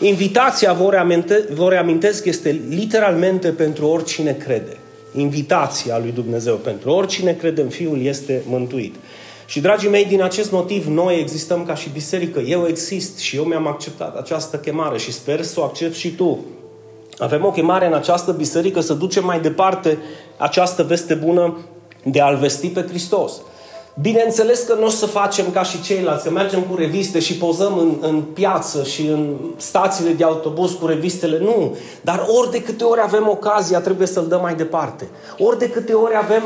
Invitația, 0.00 0.72
vă, 0.72 0.90
reaminte, 0.90 1.48
vă 1.54 1.68
reamintesc, 1.68 2.24
este 2.24 2.60
literalmente 2.68 3.48
pentru 3.48 3.86
oricine 3.86 4.32
crede. 4.32 4.76
Invitația 5.14 5.98
lui 5.98 6.12
Dumnezeu 6.12 6.54
pentru 6.54 6.90
oricine 6.90 7.32
crede 7.32 7.62
în 7.62 7.68
Fiul 7.68 8.02
este 8.02 8.42
mântuit. 8.46 8.94
Și, 9.46 9.60
dragii 9.60 9.88
mei, 9.88 10.04
din 10.04 10.22
acest 10.22 10.50
motiv, 10.50 10.86
noi 10.86 11.20
existăm 11.20 11.64
ca 11.64 11.74
și 11.74 11.88
biserică. 11.92 12.40
Eu 12.40 12.66
exist 12.66 13.18
și 13.18 13.36
eu 13.36 13.44
mi-am 13.44 13.66
acceptat 13.66 14.16
această 14.16 14.56
chemare 14.56 14.98
și 14.98 15.12
sper 15.12 15.42
să 15.42 15.60
o 15.60 15.62
accept 15.62 15.94
și 15.94 16.10
tu. 16.10 16.44
Avem 17.18 17.44
o 17.44 17.50
chemare 17.50 17.86
în 17.86 17.92
această 17.94 18.32
biserică 18.32 18.80
să 18.80 18.94
ducem 18.94 19.24
mai 19.24 19.40
departe 19.40 19.98
această 20.36 20.82
veste 20.82 21.14
bună 21.14 21.58
de 22.02 22.20
a-L 22.20 22.36
vesti 22.36 22.68
pe 22.68 22.84
Hristos. 22.88 23.32
Bineînțeles 24.00 24.62
că 24.62 24.74
nu 24.74 24.86
o 24.86 24.88
să 24.88 25.06
facem 25.06 25.50
ca 25.52 25.62
și 25.62 25.82
ceilalți, 25.82 26.22
să 26.22 26.30
mergem 26.30 26.60
cu 26.60 26.76
reviste 26.76 27.18
și 27.18 27.36
pozăm 27.36 27.78
în, 27.78 27.96
în 28.00 28.22
piață 28.22 28.82
și 28.82 29.06
în 29.06 29.36
stațiile 29.56 30.12
de 30.12 30.24
autobuz 30.24 30.72
cu 30.72 30.86
revistele. 30.86 31.38
Nu. 31.38 31.76
Dar 32.00 32.26
ori 32.38 32.50
de 32.50 32.62
câte 32.62 32.84
ori 32.84 33.00
avem 33.02 33.28
ocazia, 33.28 33.80
trebuie 33.80 34.06
să-l 34.06 34.26
dăm 34.28 34.40
mai 34.40 34.54
departe. 34.54 35.08
Ori 35.38 35.58
de 35.58 35.70
câte 35.70 35.92
ori 35.92 36.14
avem 36.16 36.42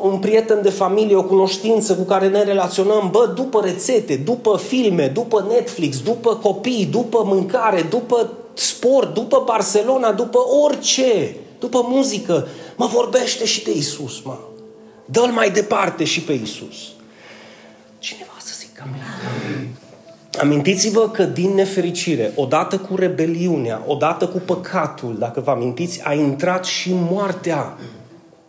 un 0.00 0.18
prieten 0.18 0.62
de 0.62 0.70
familie, 0.70 1.16
o 1.16 1.22
cunoștință 1.22 1.94
cu 1.94 2.02
care 2.02 2.28
ne 2.28 2.42
relaționăm, 2.42 3.08
bă, 3.10 3.32
după 3.34 3.60
rețete, 3.64 4.14
după 4.14 4.56
filme, 4.56 5.06
după 5.06 5.46
Netflix, 5.48 6.00
după 6.00 6.34
copii, 6.34 6.88
după 6.90 7.22
mâncare, 7.24 7.86
după 7.90 8.30
sport, 8.54 9.14
după 9.14 9.42
Barcelona, 9.46 10.12
după 10.12 10.38
orice, 10.64 11.36
după 11.58 11.86
muzică, 11.88 12.46
mă 12.76 12.86
vorbește 12.86 13.44
și 13.44 13.64
de 13.64 13.70
Isus, 13.70 14.20
mă. 14.24 14.36
Dă-l 15.12 15.30
mai 15.30 15.50
departe 15.50 16.04
și 16.04 16.20
pe 16.20 16.32
Isus. 16.32 16.76
Cineva 17.98 18.36
să 18.38 18.54
zică 18.58 18.82
amin. 18.86 19.68
Amintiți-vă 20.40 21.08
că 21.08 21.22
din 21.22 21.54
nefericire, 21.54 22.32
odată 22.34 22.78
cu 22.78 22.96
rebeliunea, 22.96 23.82
odată 23.86 24.26
cu 24.26 24.38
păcatul, 24.38 25.16
dacă 25.18 25.40
vă 25.40 25.50
amintiți, 25.50 26.00
a 26.04 26.12
intrat 26.12 26.64
și 26.64 26.90
moartea 26.92 27.78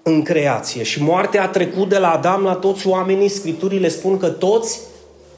în 0.04 0.22
creație. 0.22 0.84
Și 0.84 1.04
moartea 1.04 1.44
a 1.44 1.48
trecut 1.48 1.90
de 1.90 1.98
la 1.98 2.12
Adam 2.12 2.44
la 2.44 2.54
toți 2.54 2.88
oamenii. 2.88 3.30
Scripturile 3.30 3.88
spun 3.88 4.18
că 4.18 4.30
toți 4.30 4.80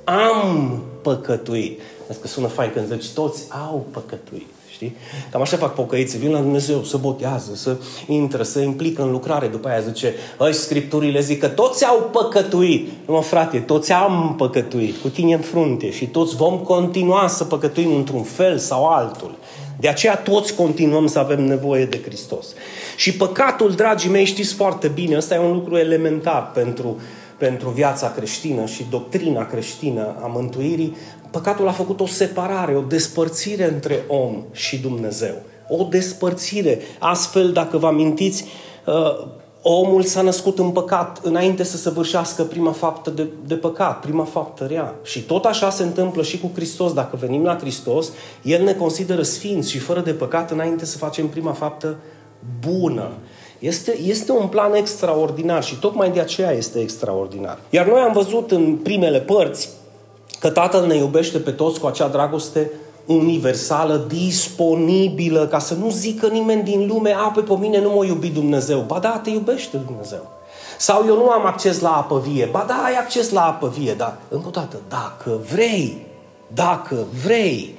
am 0.03 0.83
păcătuit. 1.01 1.79
Pentru 1.97 2.21
că 2.21 2.27
sună 2.27 2.47
fain 2.47 2.71
când 2.73 3.01
zici 3.01 3.13
toți 3.13 3.43
au 3.49 3.87
păcătuit. 3.91 4.47
Știi? 4.75 4.95
Cam 5.31 5.41
așa 5.41 5.57
fac 5.57 5.73
pocăiții. 5.73 6.19
Vin 6.19 6.31
la 6.31 6.39
Dumnezeu, 6.39 6.83
să 6.83 6.97
botează, 6.97 7.55
să 7.55 7.77
intră, 8.07 8.43
să 8.43 8.59
implică 8.59 9.01
în 9.01 9.11
lucrare. 9.11 9.47
După 9.47 9.67
aia 9.67 9.79
zice, 9.79 10.13
ăi, 10.39 10.53
Scripturile 10.53 11.19
zic 11.19 11.39
că 11.39 11.47
toți 11.47 11.85
au 11.85 12.09
păcătuit. 12.11 12.89
Nu, 13.07 13.13
mă, 13.13 13.21
frate, 13.21 13.59
toți 13.59 13.91
am 13.91 14.33
păcătuit, 14.37 14.95
cu 15.01 15.07
tine 15.07 15.33
în 15.33 15.41
frunte. 15.41 15.91
Și 15.91 16.07
toți 16.07 16.35
vom 16.35 16.57
continua 16.57 17.27
să 17.27 17.43
păcătuim 17.43 17.95
într-un 17.95 18.23
fel 18.23 18.57
sau 18.57 18.85
altul. 18.85 19.37
De 19.79 19.87
aceea 19.87 20.15
toți 20.15 20.55
continuăm 20.55 21.07
să 21.07 21.19
avem 21.19 21.43
nevoie 21.43 21.85
de 21.85 22.01
Hristos. 22.05 22.47
Și 22.95 23.13
păcatul, 23.13 23.71
dragii 23.71 24.09
mei, 24.09 24.25
știți 24.25 24.53
foarte 24.53 24.87
bine, 24.87 25.17
ăsta 25.17 25.35
e 25.35 25.39
un 25.39 25.53
lucru 25.53 25.77
elementar 25.77 26.51
pentru, 26.53 26.99
pentru 27.37 27.69
viața 27.69 28.11
creștină 28.11 28.65
și 28.65 28.85
doctrina 28.89 29.45
creștină 29.45 30.15
a 30.21 30.25
mântuirii. 30.25 30.95
Păcatul 31.35 31.67
a 31.67 31.71
făcut 31.71 31.99
o 31.99 32.05
separare, 32.05 32.75
o 32.75 32.81
despărțire 32.81 33.73
între 33.73 34.03
om 34.07 34.43
și 34.51 34.77
Dumnezeu. 34.77 35.35
O 35.67 35.83
despărțire. 35.83 36.79
Astfel, 36.99 37.51
dacă 37.51 37.77
vă 37.77 37.87
amintiți, 37.87 38.45
uh, 38.85 39.27
omul 39.61 40.03
s-a 40.03 40.21
născut 40.21 40.59
în 40.59 40.69
păcat 40.69 41.19
înainte 41.23 41.63
să 41.63 41.77
săvârșească 41.77 42.43
prima 42.43 42.71
faptă 42.71 43.09
de, 43.09 43.27
de 43.47 43.55
păcat, 43.55 43.99
prima 43.99 44.23
faptă 44.23 44.65
rea. 44.65 44.95
Și 45.03 45.21
tot 45.21 45.45
așa 45.45 45.69
se 45.69 45.83
întâmplă 45.83 46.23
și 46.23 46.39
cu 46.39 46.51
Hristos. 46.55 46.93
Dacă 46.93 47.15
venim 47.19 47.43
la 47.43 47.57
Hristos, 47.57 48.11
El 48.41 48.63
ne 48.63 48.73
consideră 48.73 49.21
sfinți 49.21 49.71
și 49.71 49.79
fără 49.79 49.99
de 49.99 50.11
păcat 50.11 50.51
înainte 50.51 50.85
să 50.85 50.97
facem 50.97 51.27
prima 51.27 51.51
faptă 51.51 51.97
bună. 52.67 53.11
Este, 53.59 53.99
este 53.99 54.31
un 54.31 54.47
plan 54.47 54.73
extraordinar 54.73 55.63
și 55.63 55.79
tocmai 55.79 56.11
de 56.11 56.19
aceea 56.19 56.51
este 56.51 56.79
extraordinar. 56.79 57.59
Iar 57.69 57.87
noi 57.87 58.01
am 58.01 58.13
văzut 58.13 58.51
în 58.51 58.75
primele 58.75 59.19
părți 59.19 59.69
că 60.45 60.51
Tatăl 60.51 60.85
ne 60.85 60.95
iubește 60.95 61.37
pe 61.37 61.51
toți 61.51 61.79
cu 61.79 61.87
acea 61.87 62.07
dragoste 62.07 62.71
universală, 63.05 64.05
disponibilă, 64.07 65.47
ca 65.47 65.59
să 65.59 65.73
nu 65.73 65.89
zică 65.89 66.27
nimeni 66.27 66.63
din 66.63 66.87
lume, 66.87 67.13
a, 67.13 67.31
pe 67.35 67.41
pe 67.41 67.53
mine 67.59 67.81
nu 67.81 67.89
mă 67.89 68.05
iubi 68.05 68.29
Dumnezeu. 68.29 68.79
Ba 68.79 68.99
da, 68.99 69.19
te 69.23 69.29
iubește 69.29 69.77
Dumnezeu. 69.77 70.27
Sau 70.77 71.03
eu 71.07 71.15
nu 71.15 71.29
am 71.29 71.45
acces 71.45 71.79
la 71.79 71.89
apă 71.89 72.23
vie. 72.27 72.49
Ba 72.51 72.65
da, 72.67 72.81
ai 72.85 72.93
acces 72.93 73.31
la 73.31 73.45
apă 73.45 73.73
vie, 73.77 73.93
dar 73.93 74.17
încă 74.29 74.47
o 74.47 74.49
dată, 74.49 74.77
dacă 74.89 75.39
vrei, 75.53 76.05
dacă 76.53 77.05
vrei, 77.23 77.75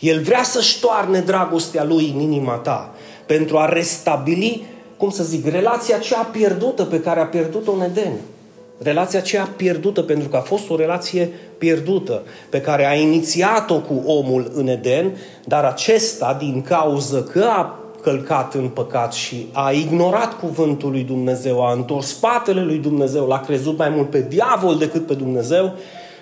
El 0.00 0.22
vrea 0.22 0.42
să-și 0.42 0.80
toarne 0.80 1.20
dragostea 1.20 1.84
Lui 1.84 2.12
în 2.14 2.20
inima 2.20 2.54
ta 2.54 2.90
pentru 3.26 3.58
a 3.58 3.66
restabili, 3.66 4.66
cum 4.96 5.10
să 5.10 5.22
zic, 5.22 5.46
relația 5.46 5.98
cea 5.98 6.22
pierdută 6.22 6.84
pe 6.84 7.00
care 7.00 7.20
a 7.20 7.26
pierdut-o 7.26 7.72
în 7.72 7.80
Eden. 7.80 8.12
Relația 8.78 9.18
aceea 9.18 9.48
pierdută, 9.56 10.02
pentru 10.02 10.28
că 10.28 10.36
a 10.36 10.40
fost 10.40 10.70
o 10.70 10.76
relație 10.76 11.30
pierdută, 11.58 12.22
pe 12.50 12.60
care 12.60 12.86
a 12.86 12.94
inițiat-o 12.94 13.80
cu 13.80 14.02
omul 14.06 14.50
în 14.54 14.68
Eden, 14.68 15.16
dar 15.44 15.64
acesta, 15.64 16.36
din 16.38 16.62
cauză 16.62 17.22
că 17.22 17.44
a 17.44 17.78
călcat 18.02 18.54
în 18.54 18.68
păcat 18.68 19.12
și 19.12 19.48
a 19.52 19.70
ignorat 19.70 20.38
cuvântul 20.38 20.90
lui 20.90 21.02
Dumnezeu, 21.02 21.66
a 21.66 21.72
întors 21.72 22.06
spatele 22.06 22.64
lui 22.64 22.78
Dumnezeu, 22.78 23.26
l-a 23.26 23.40
crezut 23.40 23.78
mai 23.78 23.88
mult 23.88 24.10
pe 24.10 24.26
diavol 24.28 24.76
decât 24.76 25.06
pe 25.06 25.14
Dumnezeu, 25.14 25.72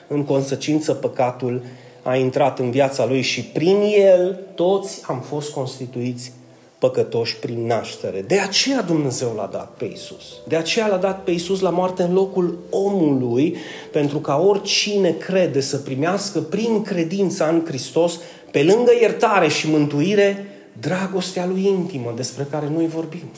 în 0.08 0.24
consecință 0.24 0.92
păcatul 0.92 1.62
a 2.02 2.16
intrat 2.16 2.58
în 2.58 2.70
viața 2.70 3.06
lui 3.06 3.22
și 3.22 3.44
prin 3.44 3.80
el 3.98 4.40
toți 4.54 5.02
am 5.06 5.20
fost 5.20 5.52
constituiți 5.52 6.32
păcătoși 6.78 7.36
prin 7.36 7.66
naștere. 7.66 8.24
De 8.26 8.38
aceea 8.38 8.82
Dumnezeu 8.82 9.32
l-a 9.36 9.48
dat 9.52 9.72
pe 9.76 9.84
Isus. 9.84 10.24
De 10.48 10.56
aceea 10.56 10.86
l-a 10.86 10.96
dat 10.96 11.24
pe 11.24 11.30
Isus 11.30 11.60
la 11.60 11.70
moarte 11.70 12.02
în 12.02 12.12
locul 12.12 12.58
omului, 12.70 13.56
pentru 13.92 14.18
ca 14.18 14.36
oricine 14.36 15.10
crede 15.10 15.60
să 15.60 15.76
primească 15.76 16.40
prin 16.40 16.82
credința 16.82 17.46
în 17.46 17.64
Hristos, 17.66 18.20
pe 18.50 18.62
lângă 18.62 18.92
iertare 19.00 19.48
și 19.48 19.70
mântuire, 19.70 20.46
dragostea 20.80 21.46
lui 21.46 21.66
intimă 21.66 22.12
despre 22.16 22.46
care 22.50 22.70
noi 22.74 22.86
vorbim. 22.86 23.30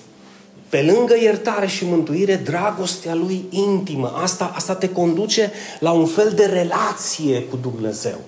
Pe 0.68 0.82
lângă 0.82 1.16
iertare 1.22 1.66
și 1.66 1.84
mântuire, 1.84 2.40
dragostea 2.44 3.14
lui 3.14 3.44
intimă. 3.50 4.12
Asta, 4.22 4.52
asta 4.54 4.74
te 4.74 4.88
conduce 4.88 5.52
la 5.80 5.92
un 5.92 6.06
fel 6.06 6.32
de 6.34 6.44
relație 6.44 7.42
cu 7.42 7.58
Dumnezeu. 7.62 8.18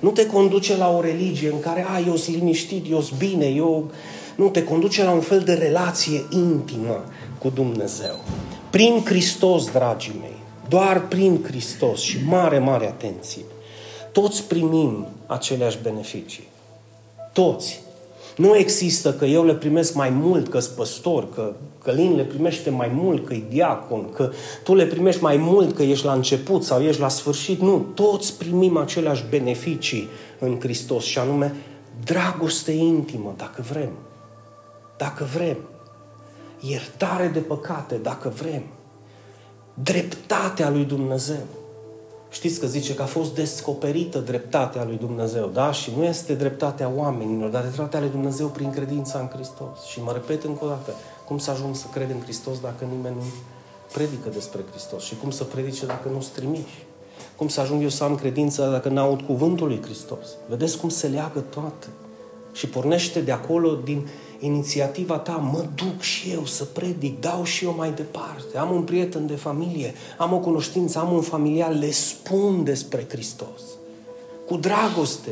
Nu 0.00 0.10
te 0.10 0.26
conduce 0.26 0.76
la 0.76 0.96
o 0.96 1.00
religie 1.00 1.50
în 1.50 1.60
care, 1.60 1.86
a, 1.88 1.98
eu 2.06 2.16
sunt 2.16 2.36
liniștit, 2.36 2.90
eu 2.90 3.00
sunt 3.00 3.18
bine, 3.18 3.46
eu 3.46 3.90
nu, 4.36 4.48
te 4.48 4.64
conduce 4.64 5.04
la 5.04 5.10
un 5.10 5.20
fel 5.20 5.40
de 5.40 5.52
relație 5.52 6.24
intimă 6.30 7.04
cu 7.38 7.48
Dumnezeu. 7.54 8.16
Prin 8.70 9.02
Hristos, 9.04 9.70
dragii 9.70 10.16
mei, 10.20 10.36
doar 10.68 11.06
prin 11.08 11.44
Hristos 11.44 12.00
și 12.00 12.18
mare, 12.26 12.58
mare 12.58 12.86
atenție, 12.86 13.42
toți 14.12 14.44
primim 14.44 15.06
aceleași 15.26 15.78
beneficii. 15.82 16.48
Toți. 17.32 17.80
Nu 18.36 18.56
există 18.56 19.12
că 19.12 19.24
eu 19.24 19.44
le 19.44 19.54
primesc 19.54 19.94
mai 19.94 20.10
mult 20.10 20.48
că 20.48 20.58
păstor, 20.76 21.34
că 21.34 21.52
Călin 21.82 22.16
le 22.16 22.22
primește 22.22 22.70
mai 22.70 22.90
mult 22.92 23.26
că 23.26 23.34
e 23.34 23.42
diacon, 23.48 24.12
că 24.14 24.30
tu 24.62 24.74
le 24.74 24.84
primești 24.84 25.22
mai 25.22 25.36
mult 25.36 25.74
că 25.74 25.82
ești 25.82 26.04
la 26.04 26.12
început 26.12 26.64
sau 26.64 26.82
ești 26.82 27.00
la 27.00 27.08
sfârșit. 27.08 27.60
Nu, 27.60 27.86
toți 27.94 28.38
primim 28.38 28.76
aceleași 28.76 29.24
beneficii 29.30 30.08
în 30.38 30.60
Hristos 30.60 31.04
și 31.04 31.18
anume 31.18 31.54
dragoste 32.04 32.72
intimă, 32.72 33.34
dacă 33.36 33.64
vrem 33.70 33.90
dacă 34.96 35.24
vrem. 35.24 35.56
Iertare 36.60 37.26
de 37.26 37.38
păcate, 37.38 37.94
dacă 37.94 38.28
vrem. 38.28 38.62
Dreptatea 39.74 40.70
lui 40.70 40.84
Dumnezeu. 40.84 41.42
Știți 42.30 42.60
că 42.60 42.66
zice 42.66 42.94
că 42.94 43.02
a 43.02 43.06
fost 43.06 43.34
descoperită 43.34 44.18
dreptatea 44.18 44.84
lui 44.84 44.96
Dumnezeu, 44.96 45.46
da? 45.46 45.72
Și 45.72 45.92
nu 45.96 46.04
este 46.04 46.34
dreptatea 46.34 46.90
oamenilor, 46.96 47.50
dar 47.50 47.62
dreptatea 47.62 48.00
lui 48.00 48.08
Dumnezeu 48.08 48.46
prin 48.46 48.70
credința 48.70 49.18
în 49.18 49.28
Hristos. 49.28 49.84
Și 49.90 50.02
mă 50.02 50.12
repet 50.12 50.44
încă 50.44 50.64
o 50.64 50.68
dată, 50.68 50.92
cum 51.26 51.38
să 51.38 51.50
ajung 51.50 51.76
să 51.76 51.86
cred 51.92 52.10
în 52.10 52.20
Hristos 52.22 52.60
dacă 52.60 52.84
nimeni 52.84 53.14
nu 53.14 53.22
predică 53.92 54.28
despre 54.28 54.60
Hristos? 54.70 55.04
Și 55.04 55.16
cum 55.16 55.30
să 55.30 55.44
predice 55.44 55.86
dacă 55.86 56.08
nu-ți 56.08 56.30
trimiși? 56.30 56.86
Cum 57.36 57.48
să 57.48 57.60
ajung 57.60 57.82
eu 57.82 57.88
să 57.88 58.04
am 58.04 58.14
credință 58.14 58.68
dacă 58.70 58.88
n-aud 58.88 59.20
cuvântul 59.20 59.66
lui 59.66 59.82
Hristos? 59.82 60.26
Vedeți 60.48 60.78
cum 60.78 60.88
se 60.88 61.06
leagă 61.06 61.40
toate. 61.40 61.86
Și 62.52 62.68
pornește 62.68 63.20
de 63.20 63.32
acolo 63.32 63.74
din 63.74 64.08
inițiativa 64.40 65.18
ta, 65.18 65.32
mă 65.32 65.64
duc 65.74 66.00
și 66.00 66.30
eu 66.30 66.44
să 66.44 66.64
predic, 66.64 67.20
dau 67.20 67.44
și 67.44 67.64
eu 67.64 67.74
mai 67.76 67.92
departe, 67.92 68.58
am 68.58 68.74
un 68.74 68.82
prieten 68.82 69.26
de 69.26 69.34
familie, 69.34 69.94
am 70.18 70.32
o 70.32 70.38
cunoștință, 70.38 70.98
am 70.98 71.12
un 71.12 71.20
familiar, 71.20 71.72
le 71.72 71.90
spun 71.90 72.64
despre 72.64 73.06
Hristos. 73.08 73.60
Cu 74.46 74.56
dragoste. 74.56 75.30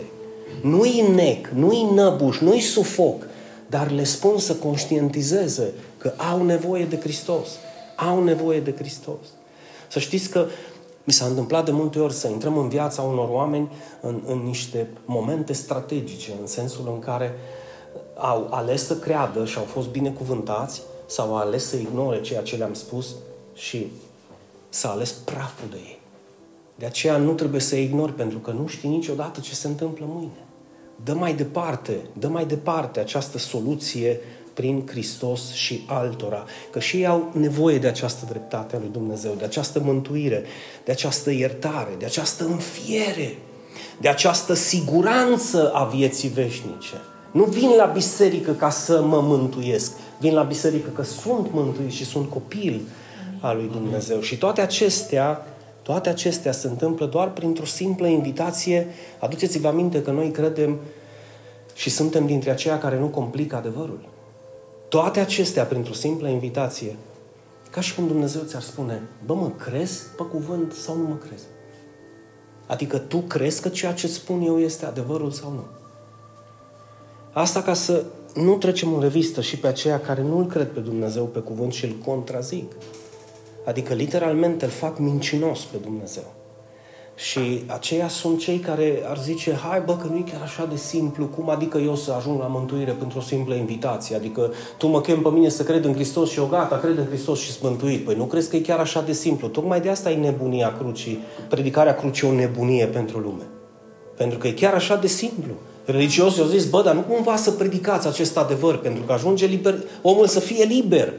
Nu-i 0.63 1.05
nec, 1.15 1.49
nu-i 1.49 1.91
năbuș, 1.95 2.39
nu-i 2.39 2.61
sufoc, 2.61 3.27
dar 3.67 3.91
le 3.91 4.05
spun 4.05 4.39
să 4.39 4.55
conștientizeze 4.55 5.73
că 5.99 6.13
au 6.31 6.45
nevoie 6.45 6.85
de 6.85 6.97
Hristos. 6.97 7.49
Au 7.97 8.25
nevoie 8.25 8.61
de 8.61 8.75
Hristos. 8.79 9.27
Să 9.89 9.99
știți 9.99 10.29
că 10.29 10.47
mi 11.05 11.13
s-a 11.13 11.25
întâmplat 11.25 11.65
de 11.65 11.71
multe 11.71 11.99
ori 11.99 12.13
să 12.13 12.29
intrăm 12.29 12.59
în 12.59 12.69
viața 12.69 13.03
unor 13.03 13.29
oameni 13.29 13.69
în, 14.01 14.21
în 14.27 14.39
niște 14.39 14.89
momente 15.05 15.53
strategice, 15.53 16.33
în 16.41 16.47
sensul 16.47 16.91
în 16.93 16.99
care 16.99 17.33
uh, 17.35 17.64
au 18.17 18.49
ales 18.51 18.87
să 18.87 18.97
creadă 18.97 19.45
și 19.45 19.59
au 19.59 19.65
fost 19.65 19.89
binecuvântați 19.89 20.83
sau 21.07 21.27
au 21.27 21.37
ales 21.37 21.69
să 21.69 21.77
ignore 21.77 22.21
ceea 22.21 22.43
ce 22.43 22.57
le-am 22.57 22.75
spus 22.75 23.15
și 23.55 23.87
s-a 24.69 24.91
ales 24.91 25.11
praful 25.11 25.69
de 25.71 25.77
ei. 25.77 25.99
De 26.75 26.87
aceea 26.87 27.17
nu 27.17 27.33
trebuie 27.33 27.61
să 27.61 27.77
ignori, 27.77 28.13
pentru 28.13 28.39
că 28.39 28.51
nu 28.51 28.67
știi 28.67 28.89
niciodată 28.89 29.41
ce 29.41 29.55
se 29.55 29.67
întâmplă 29.67 30.07
mâine. 30.09 30.45
Dă 31.05 31.13
mai 31.15 31.35
departe, 31.35 31.97
dă 32.13 32.29
mai 32.29 32.47
departe 32.47 33.01
această 33.01 33.39
soluție 33.39 34.21
prin 34.55 34.87
Hristos 34.87 35.53
și 35.53 35.85
altora. 35.87 36.45
Că 36.71 36.79
și 36.81 36.97
ei 36.97 37.07
au 37.07 37.31
nevoie 37.33 37.79
de 37.79 37.87
această 37.87 38.25
dreptate 38.29 38.77
a 38.77 38.79
lui 38.79 38.89
Dumnezeu, 38.93 39.35
de 39.39 39.45
această 39.45 39.81
mântuire, 39.81 40.45
de 40.85 40.93
această 40.93 41.31
iertare, 41.31 41.95
de 41.99 42.05
această 42.05 42.45
înfiere, 42.45 43.39
de 44.01 44.09
această 44.09 44.55
siguranță 44.55 45.73
a 45.73 45.85
vieții 45.85 46.29
veșnice. 46.29 47.01
Nu 47.35 47.45
vin 47.45 47.71
la 47.77 47.85
biserică 47.85 48.53
ca 48.53 48.71
să 48.71 49.03
mă 49.03 49.21
mântuiesc. 49.21 49.93
Vin 50.21 50.35
la 50.35 50.43
biserică 50.43 50.89
că 50.89 51.03
sunt 51.03 51.53
mântuit 51.53 51.91
și 51.91 52.05
sunt 52.05 52.31
copil 52.31 52.81
a 53.41 53.53
lui 53.53 53.69
Dumnezeu. 53.73 54.21
Și 54.21 54.39
toate 54.39 54.61
acestea, 54.61 55.47
toate 55.83 56.09
acestea 56.09 56.53
se 56.53 56.69
întâmplă 56.69 57.07
doar 57.07 57.33
printr-o 57.33 57.65
simplă 57.65 58.07
invitație. 58.07 58.87
Aduceți-vă 59.19 59.69
aminte 59.69 60.03
că 60.03 60.11
noi 60.11 60.31
credem 60.31 60.79
și 61.75 61.91
suntem 61.91 62.27
dintre 62.27 62.51
aceia 62.51 62.79
care 62.79 62.99
nu 62.99 63.07
complică 63.07 63.57
adevărul. 63.57 64.09
Toate 64.89 65.21
acestea 65.21 65.65
printr-o 65.65 65.95
simplă 65.95 66.29
invitație. 66.29 66.97
Ca 67.71 67.81
și 67.81 67.95
cum 67.95 68.07
Dumnezeu 68.07 68.43
ți-ar 68.43 68.63
spune, 68.63 69.03
bă, 69.27 69.35
mă 69.35 69.51
crezi 69.51 70.03
pe 70.17 70.23
cuvânt 70.23 70.73
sau 70.73 70.97
nu 70.97 71.09
mă 71.09 71.17
crezi? 71.27 71.45
Adică 72.67 72.99
tu 72.99 73.19
crezi 73.19 73.63
că 73.63 73.69
ceea 73.69 73.93
ce 73.93 74.07
spun 74.07 74.43
eu 74.43 74.61
este 74.61 74.87
adevărul 74.87 75.31
sau 75.31 75.51
nu? 75.51 75.65
Asta 77.35 77.63
ca 77.63 77.75
să 77.75 78.05
nu 78.35 78.55
trecem 78.55 78.95
în 78.95 79.01
revistă 79.01 79.41
și 79.41 79.59
pe 79.59 79.67
aceia 79.67 80.01
care 80.01 80.23
nu 80.23 80.39
îl 80.39 80.47
cred 80.47 80.67
pe 80.67 80.81
Dumnezeu 80.81 81.25
pe 81.25 81.39
cuvânt 81.39 81.73
și 81.73 81.85
îl 81.85 81.93
contrazic. 82.05 82.73
Adică 83.65 83.95
literalmente 83.95 84.65
îl 84.65 84.71
fac 84.71 84.99
mincinos 84.99 85.61
pe 85.61 85.77
Dumnezeu. 85.83 86.33
Și 87.15 87.65
aceia 87.67 88.09
sunt 88.09 88.39
cei 88.39 88.59
care 88.59 89.03
ar 89.09 89.19
zice, 89.19 89.53
hai 89.53 89.81
bă, 89.81 89.97
că 89.97 90.07
nu 90.07 90.17
e 90.17 90.31
chiar 90.31 90.43
așa 90.43 90.67
de 90.67 90.77
simplu, 90.77 91.27
cum 91.27 91.49
adică 91.51 91.79
eu 91.79 91.97
să 91.97 92.13
ajung 92.13 92.41
la 92.41 92.47
mântuire 92.47 92.91
pentru 92.91 93.19
o 93.19 93.23
simplă 93.23 93.55
invitație? 93.55 94.17
Adică 94.17 94.53
tu 94.79 94.87
mă 94.87 95.01
chem 95.01 95.23
pe 95.23 95.29
mine 95.29 95.49
să 95.49 95.63
cred 95.63 95.85
în 95.85 95.95
Hristos 95.95 96.31
și 96.31 96.39
eu 96.39 96.47
gata, 96.47 96.79
cred 96.79 96.99
în 96.99 97.07
Hristos 97.07 97.41
și 97.41 97.51
sunt 97.53 97.71
mântuit. 97.71 98.05
Păi 98.05 98.15
nu 98.15 98.25
crezi 98.25 98.51
că 98.51 98.57
e 98.57 98.61
chiar 98.61 98.79
așa 98.79 99.03
de 99.03 99.13
simplu? 99.13 99.49
Tocmai 99.49 99.81
de 99.81 99.89
asta 99.89 100.11
e 100.11 100.17
nebunia 100.17 100.77
crucii. 100.79 101.19
Predicarea 101.49 101.95
crucii 101.95 102.29
e 102.29 102.31
o 102.31 102.35
nebunie 102.35 102.87
pentru 102.87 103.19
lume. 103.19 103.45
Pentru 104.17 104.39
că 104.39 104.47
e 104.47 104.53
chiar 104.53 104.75
așa 104.75 104.97
de 104.97 105.07
simplu. 105.07 105.53
Religiosul 105.85 106.43
au 106.43 106.49
zis, 106.49 106.65
bă, 106.65 106.83
dar 106.83 106.95
nu 106.95 107.01
cumva 107.01 107.37
să 107.37 107.51
predicați 107.51 108.07
acest 108.07 108.37
adevăr, 108.37 108.77
pentru 108.77 109.03
că 109.03 109.13
ajunge 109.13 109.47
liber, 109.47 109.79
omul 110.03 110.27
să 110.27 110.41
fie 110.41 110.65
liber. 110.65 111.13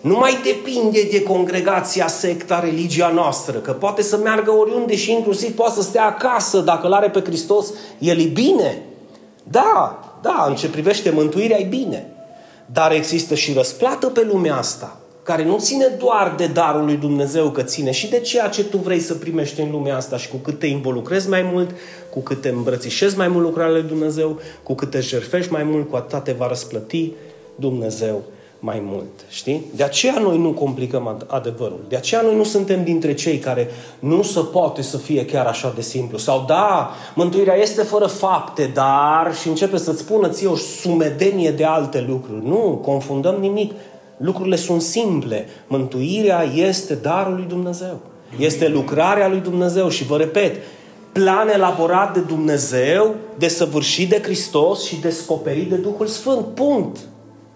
Nu 0.00 0.16
mai 0.16 0.38
depinde 0.44 1.08
de 1.10 1.22
congregația, 1.22 2.06
secta, 2.06 2.60
religia 2.60 3.08
noastră, 3.08 3.58
că 3.58 3.72
poate 3.72 4.02
să 4.02 4.16
meargă 4.16 4.50
oriunde 4.50 4.96
și 4.96 5.12
inclusiv 5.12 5.54
poate 5.54 5.74
să 5.74 5.82
stea 5.82 6.04
acasă, 6.04 6.60
dacă 6.60 6.86
îl 6.86 6.92
are 6.92 7.10
pe 7.10 7.20
Hristos, 7.20 7.72
el 7.98 8.18
e 8.18 8.24
bine. 8.24 8.82
Da, 9.42 10.00
da, 10.22 10.44
în 10.48 10.54
ce 10.54 10.68
privește 10.68 11.10
mântuirea 11.10 11.60
e 11.60 11.64
bine. 11.64 12.10
Dar 12.66 12.92
există 12.92 13.34
și 13.34 13.52
răsplată 13.52 14.06
pe 14.06 14.26
lumea 14.30 14.56
asta 14.56 14.96
care 15.26 15.44
nu 15.44 15.58
ține 15.58 15.86
doar 15.98 16.34
de 16.36 16.46
darul 16.46 16.84
lui 16.84 16.96
Dumnezeu, 16.96 17.50
că 17.50 17.62
ține 17.62 17.90
și 17.90 18.10
de 18.10 18.20
ceea 18.20 18.48
ce 18.48 18.64
tu 18.64 18.76
vrei 18.76 19.00
să 19.00 19.14
primești 19.14 19.60
în 19.60 19.70
lumea 19.70 19.96
asta 19.96 20.16
și 20.16 20.28
cu 20.28 20.36
cât 20.36 20.58
te 20.58 20.66
involucrezi 20.66 21.28
mai 21.28 21.42
mult, 21.52 21.70
cu 22.10 22.20
cât 22.20 22.40
te 22.40 22.48
îmbrățișezi 22.48 23.16
mai 23.16 23.28
mult 23.28 23.44
lucrarea 23.44 23.72
lui 23.72 23.82
Dumnezeu, 23.82 24.38
cu 24.62 24.74
cât 24.74 24.90
te 24.90 25.00
jerfești 25.00 25.52
mai 25.52 25.62
mult, 25.62 25.90
cu 25.90 25.96
atât 25.96 26.24
te 26.24 26.32
va 26.32 26.46
răsplăti 26.46 27.12
Dumnezeu 27.54 28.22
mai 28.58 28.82
mult. 28.84 29.10
Știi? 29.28 29.64
De 29.76 29.82
aceea 29.82 30.18
noi 30.18 30.38
nu 30.38 30.50
complicăm 30.50 31.24
adevărul. 31.26 31.84
De 31.88 31.96
aceea 31.96 32.20
noi 32.20 32.36
nu 32.36 32.44
suntem 32.44 32.84
dintre 32.84 33.14
cei 33.14 33.38
care 33.38 33.68
nu 33.98 34.22
se 34.22 34.40
poate 34.40 34.82
să 34.82 34.96
fie 34.96 35.24
chiar 35.24 35.46
așa 35.46 35.72
de 35.74 35.82
simplu. 35.82 36.18
Sau 36.18 36.44
da, 36.46 36.90
mântuirea 37.14 37.54
este 37.54 37.82
fără 37.82 38.06
fapte, 38.06 38.70
dar 38.74 39.34
și 39.40 39.48
începe 39.48 39.76
să-ți 39.76 40.00
spună 40.00 40.28
ție 40.28 40.46
o 40.46 40.56
sumedenie 40.56 41.50
de 41.50 41.64
alte 41.64 42.04
lucruri. 42.08 42.46
Nu, 42.46 42.80
confundăm 42.84 43.34
nimic. 43.40 43.72
Lucrurile 44.16 44.56
sunt 44.56 44.82
simple. 44.82 45.48
Mântuirea 45.66 46.42
este 46.42 46.94
darul 46.94 47.34
lui 47.34 47.46
Dumnezeu. 47.48 48.00
Este 48.38 48.68
lucrarea 48.68 49.28
lui 49.28 49.40
Dumnezeu. 49.40 49.88
Și 49.88 50.04
vă 50.04 50.16
repet, 50.16 50.56
plan 51.12 51.48
elaborat 51.48 52.14
de 52.14 52.20
Dumnezeu, 52.20 53.14
desăvârșit 53.38 54.08
de 54.08 54.20
Hristos 54.22 54.84
și 54.84 55.00
descoperit 55.00 55.68
de 55.68 55.76
Duhul 55.76 56.06
Sfânt. 56.06 56.46
Punct. 56.46 56.98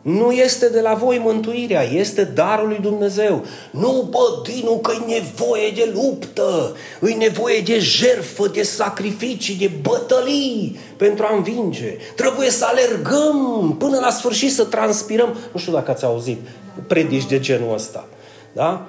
Nu 0.02 0.32
este 0.32 0.68
de 0.68 0.80
la 0.80 0.94
voi 0.94 1.18
mântuirea, 1.18 1.82
este 1.82 2.24
darul 2.24 2.68
lui 2.68 2.78
Dumnezeu. 2.78 3.44
Nu, 3.70 4.08
bă, 4.10 4.42
Dinu, 4.42 4.78
că 4.78 4.92
e 4.92 5.12
nevoie 5.12 5.70
de 5.70 5.92
luptă, 5.94 6.76
e 7.02 7.14
nevoie 7.14 7.60
de 7.60 7.78
jertfă, 7.78 8.48
de 8.48 8.62
sacrificii, 8.62 9.54
de 9.54 9.70
bătălii 9.82 10.78
pentru 10.96 11.24
a 11.24 11.34
învinge. 11.34 11.96
Trebuie 12.16 12.50
să 12.50 12.64
alergăm 12.64 13.74
până 13.78 13.98
la 13.98 14.10
sfârșit 14.10 14.52
să 14.52 14.64
transpirăm. 14.64 15.36
Nu 15.52 15.60
știu 15.60 15.72
dacă 15.72 15.90
ați 15.90 16.04
auzit 16.04 16.38
predici 16.86 17.26
de 17.26 17.40
genul 17.40 17.74
ăsta. 17.74 18.06
Da? 18.52 18.86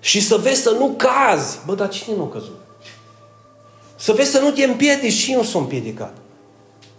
Și 0.00 0.20
să 0.20 0.36
vezi 0.36 0.62
să 0.62 0.70
nu 0.70 0.94
cazi. 0.96 1.58
Bă, 1.66 1.74
dar 1.74 1.88
cine 1.88 2.16
nu 2.16 2.22
a 2.22 2.28
căzut? 2.28 2.60
Să 3.96 4.12
vezi 4.12 4.30
să 4.30 4.40
nu 4.40 4.50
te 4.50 4.64
împiedici. 4.64 5.12
și 5.12 5.32
nu 5.34 5.42
s-a 5.42 5.58
împiedicat? 5.58 6.16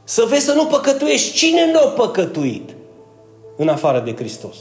Să 0.04 0.26
vezi 0.30 0.46
să 0.46 0.54
nu 0.54 0.66
păcătuiești. 0.66 1.34
Cine 1.34 1.72
nu 1.72 1.80
a 1.80 1.88
păcătuit? 1.88 2.70
În 3.56 3.68
afară 3.68 4.00
de 4.00 4.16
Hristos. 4.16 4.56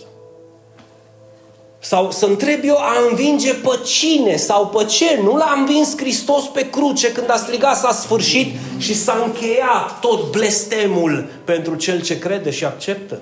Sau 1.78 2.11
să 2.11 2.26
întreb 2.26 2.61
eu, 2.64 2.76
a 2.76 2.92
învinge 3.11 3.54
pe 3.54 3.80
cine 3.85 4.37
sau 4.37 4.66
pe 4.66 4.85
ce? 4.85 5.20
Nu 5.22 5.37
l-a 5.37 5.54
învins 5.57 5.96
Hristos 5.96 6.44
pe 6.44 6.70
cruce 6.70 7.12
când 7.12 7.30
a 7.30 7.37
strigat 7.37 7.76
s-a 7.76 7.92
sfârșit 7.92 8.54
și 8.78 8.94
s-a 8.94 9.22
încheiat 9.24 10.00
tot 10.00 10.30
blestemul 10.30 11.26
pentru 11.44 11.74
cel 11.74 12.02
ce 12.02 12.18
crede 12.18 12.50
și 12.50 12.64
acceptă. 12.64 13.20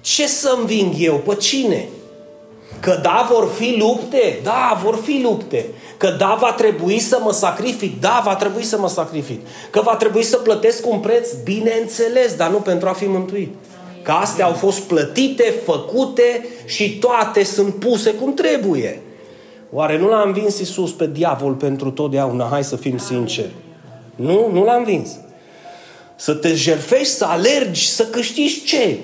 Ce 0.00 0.26
să 0.26 0.56
înving 0.58 0.92
eu? 0.98 1.14
Pe 1.14 1.34
cine? 1.34 1.88
Că 2.80 2.98
da, 3.02 3.28
vor 3.32 3.50
fi 3.58 3.76
lupte? 3.78 4.40
Da, 4.42 4.80
vor 4.82 5.00
fi 5.04 5.20
lupte. 5.22 5.66
Că 5.96 6.14
da, 6.18 6.36
va 6.40 6.52
trebui 6.52 6.98
să 6.98 7.18
mă 7.22 7.32
sacrific? 7.32 8.00
Da, 8.00 8.22
va 8.24 8.36
trebui 8.36 8.62
să 8.62 8.78
mă 8.78 8.88
sacrific. 8.88 9.46
Că 9.70 9.80
va 9.80 9.96
trebui 9.96 10.22
să 10.22 10.36
plătesc 10.36 10.86
un 10.86 10.98
preț? 10.98 11.28
Bineînțeles, 11.44 12.34
dar 12.34 12.50
nu 12.50 12.56
pentru 12.56 12.88
a 12.88 12.92
fi 12.92 13.04
mântuit. 13.04 13.54
Că 14.06 14.12
astea 14.12 14.44
au 14.44 14.52
fost 14.52 14.80
plătite, 14.80 15.54
făcute 15.64 16.46
și 16.66 16.98
toate 16.98 17.44
sunt 17.44 17.74
puse 17.74 18.10
cum 18.10 18.34
trebuie. 18.34 19.02
Oare 19.72 19.98
nu 19.98 20.08
l-a 20.08 20.22
învins 20.26 20.58
Isus 20.58 20.92
pe 20.92 21.06
diavol 21.12 21.52
pentru 21.52 21.90
totdeauna? 21.90 22.48
Hai 22.50 22.64
să 22.64 22.76
fim 22.76 22.98
sinceri. 22.98 23.50
Nu, 24.16 24.50
nu 24.52 24.64
l-a 24.64 24.74
învins. 24.74 25.10
Să 26.16 26.32
te 26.34 26.54
jerfești, 26.54 27.12
să 27.12 27.24
alergi, 27.24 27.88
să 27.88 28.04
câștigi 28.04 28.64
ce? 28.64 28.98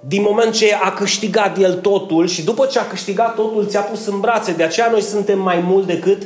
Din 0.00 0.22
moment 0.22 0.52
ce 0.52 0.74
a 0.74 0.92
câștigat 0.92 1.58
el 1.58 1.74
totul 1.74 2.26
și 2.26 2.44
după 2.44 2.66
ce 2.66 2.78
a 2.78 2.86
câștigat 2.86 3.34
totul 3.34 3.66
ți-a 3.66 3.80
pus 3.80 4.06
în 4.06 4.20
brațe. 4.20 4.52
De 4.52 4.62
aceea 4.62 4.90
noi 4.90 5.02
suntem 5.02 5.38
mai 5.38 5.64
mult 5.66 5.86
decât 5.86 6.22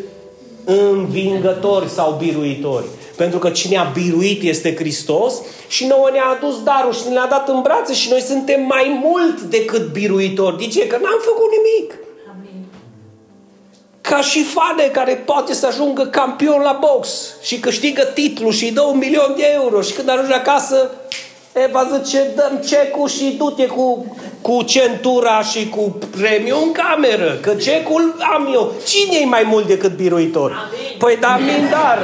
învingători 0.65 1.89
sau 1.89 2.17
biruitori. 2.19 2.85
Pentru 3.19 3.39
că 3.39 3.51
cine 3.51 3.77
a 3.79 3.85
biruit 3.85 4.43
este 4.43 4.75
Hristos 4.75 5.35
și 5.69 5.87
nouă 5.87 6.09
ne-a 6.13 6.37
adus 6.37 6.63
darul 6.63 6.93
și 6.93 7.09
ne-a 7.09 7.27
dat 7.31 7.49
în 7.49 7.61
brațe 7.63 7.95
și 7.95 8.11
noi 8.11 8.21
suntem 8.21 8.63
mai 8.63 9.01
mult 9.05 9.41
decât 9.41 9.93
biruitori. 9.93 10.59
De 10.59 10.67
ce? 10.67 10.87
Că 10.87 10.97
n-am 11.03 11.21
făcut 11.21 11.51
nimic. 11.57 11.99
Amin. 12.31 12.65
Ca 14.01 14.21
și 14.21 14.43
Fane 14.43 14.89
care 14.93 15.15
poate 15.15 15.55
să 15.55 15.67
ajungă 15.67 16.07
campion 16.07 16.61
la 16.61 16.79
box 16.81 17.09
și 17.43 17.59
câștigă 17.59 18.03
titlul 18.03 18.53
și 18.53 18.65
îi 18.65 18.73
dă 18.73 18.83
un 18.83 18.99
milion 18.99 19.35
de 19.37 19.45
euro 19.55 19.81
și 19.81 19.93
când 19.93 20.09
ajunge 20.09 20.35
acasă 20.35 20.91
Eva 21.65 21.91
zice, 21.93 22.31
dăm 22.37 22.63
cecul 22.67 23.09
și 23.09 23.35
du-te 23.39 23.67
cu, 23.67 24.17
cu 24.41 24.63
centura 24.63 25.43
și 25.43 25.69
cu 25.69 25.99
premiu 26.21 26.57
în 26.63 26.73
cameră, 26.73 27.39
că 27.43 27.55
cecul 27.55 28.15
am 28.35 28.49
eu. 28.53 28.73
Cine 28.87 29.19
e 29.19 29.25
mai 29.25 29.43
mult 29.43 29.67
decât 29.67 29.97
biruitor? 29.97 30.51
Amin. 30.51 30.88
Păi 30.99 31.17
da, 31.21 31.37
mindar. 31.37 31.99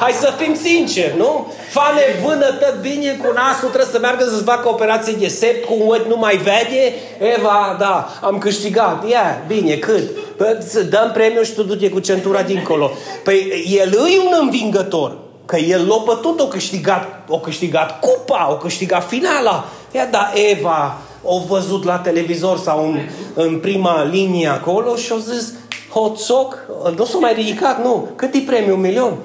Hai 0.00 0.12
să 0.12 0.34
fim 0.38 0.54
sinceri, 0.54 1.14
nu? 1.16 1.52
Fane 1.70 2.02
vână 2.24 2.46
tot 2.46 2.80
bine 2.80 3.12
cu 3.12 3.32
nasul, 3.34 3.68
trebuie 3.68 3.92
să 3.92 3.98
meargă 3.98 4.24
să-ți 4.24 4.42
facă 4.42 4.68
operație 4.68 5.12
de 5.12 5.28
sept, 5.28 5.64
cu 5.64 5.74
un 5.78 5.88
ochi 5.88 6.08
nu 6.08 6.16
mai 6.16 6.36
vede. 6.36 6.94
Eva, 7.36 7.76
da, 7.78 8.08
am 8.22 8.38
câștigat. 8.38 9.08
Ia, 9.08 9.42
bine, 9.46 9.74
cât? 9.74 10.10
Păi, 10.36 10.56
să 10.66 10.82
dăm 10.82 11.10
premiu 11.14 11.42
și 11.42 11.52
tu 11.52 11.62
du-te 11.62 11.88
cu 11.88 11.98
centura 11.98 12.42
dincolo. 12.42 12.90
Păi 13.24 13.64
el 13.80 13.92
e 13.92 14.18
un 14.26 14.36
învingător. 14.40 15.18
Că 15.46 15.56
el 15.56 15.86
l-a 15.86 16.02
bătut, 16.04 16.40
o 16.40 16.46
câștigat, 16.46 17.24
o 17.28 17.38
câștigat 17.38 18.00
cupa, 18.00 18.48
o 18.50 18.56
câștigat 18.56 19.08
finala. 19.08 19.64
Ia 19.92 20.06
da, 20.10 20.30
Eva 20.50 20.98
o 21.24 21.38
văzut 21.48 21.84
la 21.84 21.98
televizor 21.98 22.58
sau 22.58 22.86
în, 22.86 22.98
în 23.34 23.58
prima 23.58 24.02
linie 24.02 24.48
acolo 24.48 24.96
și 24.96 25.12
a 25.12 25.16
zis 25.18 25.52
Hotsoc, 25.94 26.58
nu 26.96 27.04
s-a 27.04 27.18
mai 27.18 27.32
ridicat, 27.32 27.82
nu. 27.82 28.08
Cât 28.16 28.34
e 28.34 28.38
premiul? 28.38 28.74
Un 28.74 28.80
milion? 28.80 29.16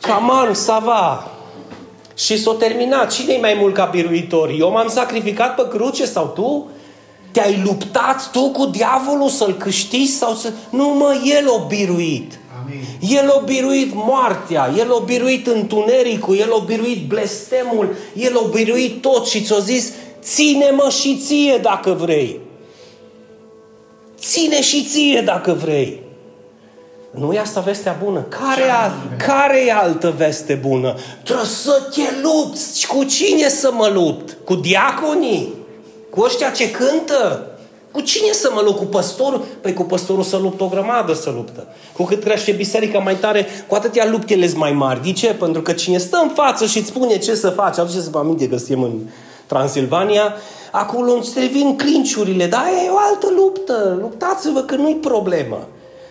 Caman, 0.00 0.54
Sava. 0.54 1.30
Și 2.16 2.38
s-a 2.38 2.54
terminat. 2.58 3.12
Cine 3.12 3.32
e 3.32 3.40
mai 3.40 3.56
mult 3.60 3.74
ca 3.74 3.84
biruitor? 3.84 4.54
Eu 4.58 4.70
m-am 4.70 4.88
sacrificat 4.88 5.54
pe 5.54 5.68
cruce 5.68 6.04
sau 6.04 6.26
tu? 6.26 6.68
Te-ai 7.30 7.62
luptat 7.64 8.30
tu 8.30 8.50
cu 8.50 8.66
diavolul 8.66 9.28
să-l 9.28 9.52
câștigi 9.52 10.10
sau 10.10 10.34
să... 10.34 10.52
Nu 10.70 10.86
mă, 10.88 11.20
el 11.38 11.48
o 11.48 11.66
biruit. 11.66 12.38
Amin. 12.62 12.80
El 13.20 13.30
a 13.30 13.42
biruit 13.44 13.90
moartea, 13.94 14.72
El 14.78 14.92
a 14.92 14.98
biruit 15.04 15.46
întunericul, 15.46 16.36
El 16.36 16.52
a 16.52 16.64
biruit 16.66 17.06
blestemul, 17.06 17.94
El 18.16 18.36
a 18.36 18.48
biruit 18.54 19.00
tot 19.00 19.26
și 19.26 19.42
ți-a 19.42 19.58
zis, 19.58 19.92
ține-mă 20.22 20.90
și 21.00 21.16
ție 21.16 21.58
dacă 21.62 21.96
vrei. 22.00 22.40
Ține 24.18 24.62
și 24.62 24.84
ție 24.84 25.20
dacă 25.20 25.52
vrei. 25.52 26.08
Nu 27.10 27.32
e 27.32 27.38
asta 27.38 27.60
vestea 27.60 27.96
bună. 28.04 28.20
Care, 28.20 28.70
al, 28.70 28.92
care 29.26 29.66
e 29.66 29.72
altă 29.72 30.14
veste 30.16 30.54
bună? 30.54 30.94
Trebuie 31.22 31.46
să 31.46 31.82
te 31.94 32.02
lupți. 32.22 32.86
Cu 32.86 33.04
cine 33.04 33.48
să 33.48 33.70
mă 33.72 33.90
lupt? 33.94 34.36
Cu 34.44 34.54
diaconii? 34.54 35.54
Cu 36.10 36.20
ăștia 36.20 36.50
ce 36.50 36.70
cântă? 36.70 37.46
Cu 37.92 38.00
cine 38.00 38.32
să 38.32 38.50
mă 38.54 38.60
lupt? 38.64 38.78
Cu 38.78 38.84
păstorul? 38.84 39.44
Păi 39.60 39.72
cu 39.72 39.82
păstorul 39.82 40.22
să 40.22 40.36
luptă 40.36 40.62
o 40.64 40.68
grămadă 40.68 41.12
să 41.12 41.30
luptă. 41.30 41.66
Cu 41.92 42.02
cât 42.02 42.22
crește 42.22 42.52
biserica 42.52 42.98
mai 42.98 43.16
tare, 43.16 43.46
cu 43.66 43.74
atâtea 43.74 44.08
luptele 44.10 44.50
mai 44.54 44.72
mari. 44.72 45.02
De 45.02 45.12
ce? 45.12 45.26
Pentru 45.26 45.62
că 45.62 45.72
cine 45.72 45.98
stă 45.98 46.18
în 46.22 46.28
față 46.28 46.66
și 46.66 46.78
îți 46.78 46.88
spune 46.88 47.18
ce 47.18 47.34
să 47.34 47.48
faci, 47.48 47.78
aduceți-vă 47.78 48.18
aminte 48.18 48.48
că 48.48 48.56
suntem 48.56 48.82
în 48.82 48.98
Transilvania, 49.46 50.34
acolo 50.70 51.12
îți 51.12 51.38
revin 51.38 51.76
clinciurile, 51.76 52.46
dar 52.46 52.62
aia 52.64 52.84
e 52.86 52.90
o 52.90 52.98
altă 52.98 53.26
luptă. 53.36 53.98
Luptați-vă 54.00 54.60
că 54.60 54.74
nu-i 54.74 54.94
problemă. 54.94 55.68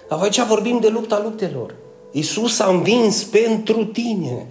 Dar 0.10 0.19
aici 0.22 0.41
vorbim 0.41 0.80
de 0.82 0.88
lupta 0.88 1.22
luptelor. 1.24 1.76
Iisus 2.12 2.60
a 2.60 2.69
învins 2.69 3.24
pentru 3.24 3.86
tine. 3.86 4.48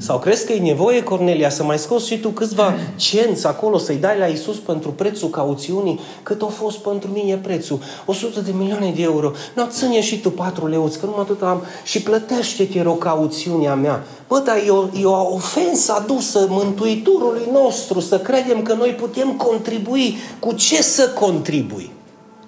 Sau 0.00 0.18
crezi 0.18 0.46
că 0.46 0.52
e 0.52 0.60
nevoie, 0.60 1.02
Cornelia, 1.02 1.50
să 1.50 1.64
mai 1.64 1.78
scoți 1.78 2.06
și 2.06 2.18
tu 2.18 2.28
câțiva 2.28 2.74
cenți 2.96 3.46
acolo, 3.46 3.78
să-i 3.78 3.96
dai 3.96 4.18
la 4.18 4.26
Isus 4.26 4.56
pentru 4.56 4.90
prețul 4.90 5.28
cauțiunii? 5.28 6.00
Cât 6.22 6.42
a 6.42 6.46
fost 6.46 6.78
pentru 6.78 7.10
mine 7.12 7.36
prețul? 7.36 7.78
100 8.06 8.40
de 8.40 8.50
milioane 8.58 8.92
de 8.96 9.02
euro. 9.02 9.32
Nu, 9.54 9.66
ține 9.70 10.00
și 10.00 10.20
tu 10.20 10.30
4 10.30 10.66
leuți, 10.66 10.98
că 10.98 11.06
numai 11.06 11.20
atât 11.20 11.42
am. 11.42 11.62
Și 11.84 12.02
plătește-te 12.02 12.82
o 12.86 12.92
cauțiunea 12.92 13.74
mea. 13.74 14.04
Bă, 14.28 14.42
dar 14.44 14.56
e 14.66 14.70
o, 14.70 14.84
e 15.00 15.04
o 15.04 15.34
ofensă 15.34 15.92
adusă 15.92 16.46
Mântuitorului 16.48 17.48
nostru 17.52 18.00
să 18.00 18.18
credem 18.18 18.62
că 18.62 18.74
noi 18.74 18.90
putem 18.90 19.32
contribui. 19.32 20.16
Cu 20.38 20.52
ce 20.52 20.82
să 20.82 21.08
contribui? 21.08 21.90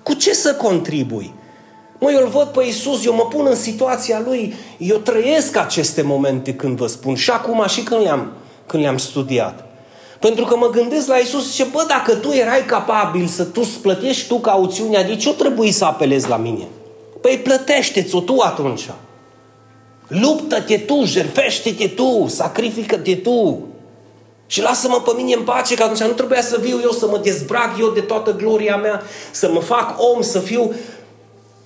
Cu 0.03 0.15
ce 0.15 0.35
să 0.35 0.55
contribui? 0.55 1.35
Mă, 2.01 2.11
eu 2.11 2.23
îl 2.23 2.29
văd 2.29 2.47
pe 2.47 2.65
Iisus, 2.65 3.05
eu 3.05 3.15
mă 3.15 3.23
pun 3.23 3.47
în 3.49 3.55
situația 3.55 4.23
Lui, 4.25 4.55
eu 4.79 4.97
trăiesc 4.97 5.57
aceste 5.57 6.03
momente 6.03 6.55
când 6.55 6.77
vă 6.77 6.87
spun, 6.87 7.15
și 7.15 7.31
acum 7.31 7.65
și 7.67 7.83
când 7.83 8.03
le-am, 8.03 8.33
când 8.67 8.83
le-am 8.83 8.99
studiat. 8.99 9.65
Pentru 10.19 10.45
că 10.45 10.57
mă 10.57 10.71
gândesc 10.71 11.07
la 11.07 11.17
Iisus 11.17 11.55
și 11.55 11.65
bă, 11.73 11.85
dacă 11.89 12.15
tu 12.15 12.33
erai 12.33 12.65
capabil 12.67 13.27
să 13.27 13.45
tu 13.45 13.61
îți 13.65 13.79
plătești 13.79 14.29
tu 14.29 14.39
cauțiunea, 14.39 15.05
de 15.05 15.17
ce 15.17 15.29
o 15.29 15.33
trebuie 15.33 15.73
să 15.73 15.85
apelezi 15.85 16.29
la 16.29 16.37
mine? 16.37 16.69
Păi 17.21 17.41
plătește-ți-o 17.43 18.21
tu 18.21 18.37
atunci. 18.39 18.89
Luptă-te 20.07 20.77
tu, 20.77 21.03
jerfește-te 21.05 21.87
tu, 21.87 22.27
sacrifică-te 22.29 23.15
tu. 23.15 23.59
Și 24.47 24.63
lasă-mă 24.63 25.01
pe 25.05 25.11
mine 25.17 25.35
în 25.35 25.43
pace, 25.43 25.75
că 25.75 25.83
atunci 25.83 26.01
nu 26.01 26.13
trebuia 26.13 26.43
să 26.43 26.59
viu 26.61 26.81
eu, 26.83 26.91
să 26.91 27.07
mă 27.07 27.19
dezbrac 27.23 27.79
eu 27.79 27.89
de 27.89 28.01
toată 28.01 28.37
gloria 28.37 28.77
mea, 28.77 29.03
să 29.31 29.51
mă 29.53 29.61
fac 29.61 29.95
om, 30.15 30.23
să 30.23 30.39
fiu 30.39 30.75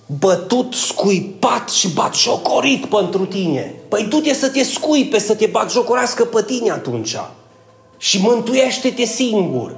bătut, 0.05 0.73
scuipat 0.73 1.69
și 1.69 1.93
batjocorit 1.93 2.85
pentru 2.85 3.25
tine. 3.25 3.73
Păi 3.87 4.03
du-te 4.03 4.33
să 4.33 4.49
te 4.49 4.63
scuipe, 4.63 5.19
să 5.19 5.35
te 5.35 5.45
batjocorească 5.45 6.23
pe 6.23 6.43
tine 6.43 6.71
atunci. 6.71 7.15
Și 7.97 8.21
mântuiește-te 8.21 9.03
singur. 9.03 9.77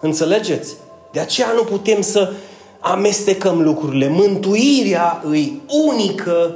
Înțelegeți? 0.00 0.74
De 1.12 1.20
aceea 1.20 1.52
nu 1.54 1.62
putem 1.62 2.00
să 2.00 2.32
amestecăm 2.80 3.62
lucrurile. 3.62 4.08
Mântuirea 4.08 5.22
îi 5.24 5.60
unică 5.86 6.54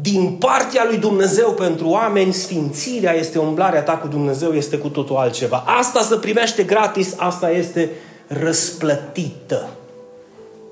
din 0.00 0.30
partea 0.30 0.84
lui 0.88 0.96
Dumnezeu 0.96 1.50
pentru 1.50 1.88
oameni, 1.88 2.32
sfințirea 2.32 3.14
este 3.14 3.38
umblarea 3.38 3.82
ta 3.82 3.92
cu 3.92 4.06
Dumnezeu, 4.06 4.52
este 4.52 4.76
cu 4.76 4.88
totul 4.88 5.16
altceva. 5.16 5.64
Asta 5.66 6.02
se 6.02 6.16
primește 6.16 6.62
gratis, 6.62 7.14
asta 7.16 7.50
este 7.50 7.90
răsplătită. 8.26 9.68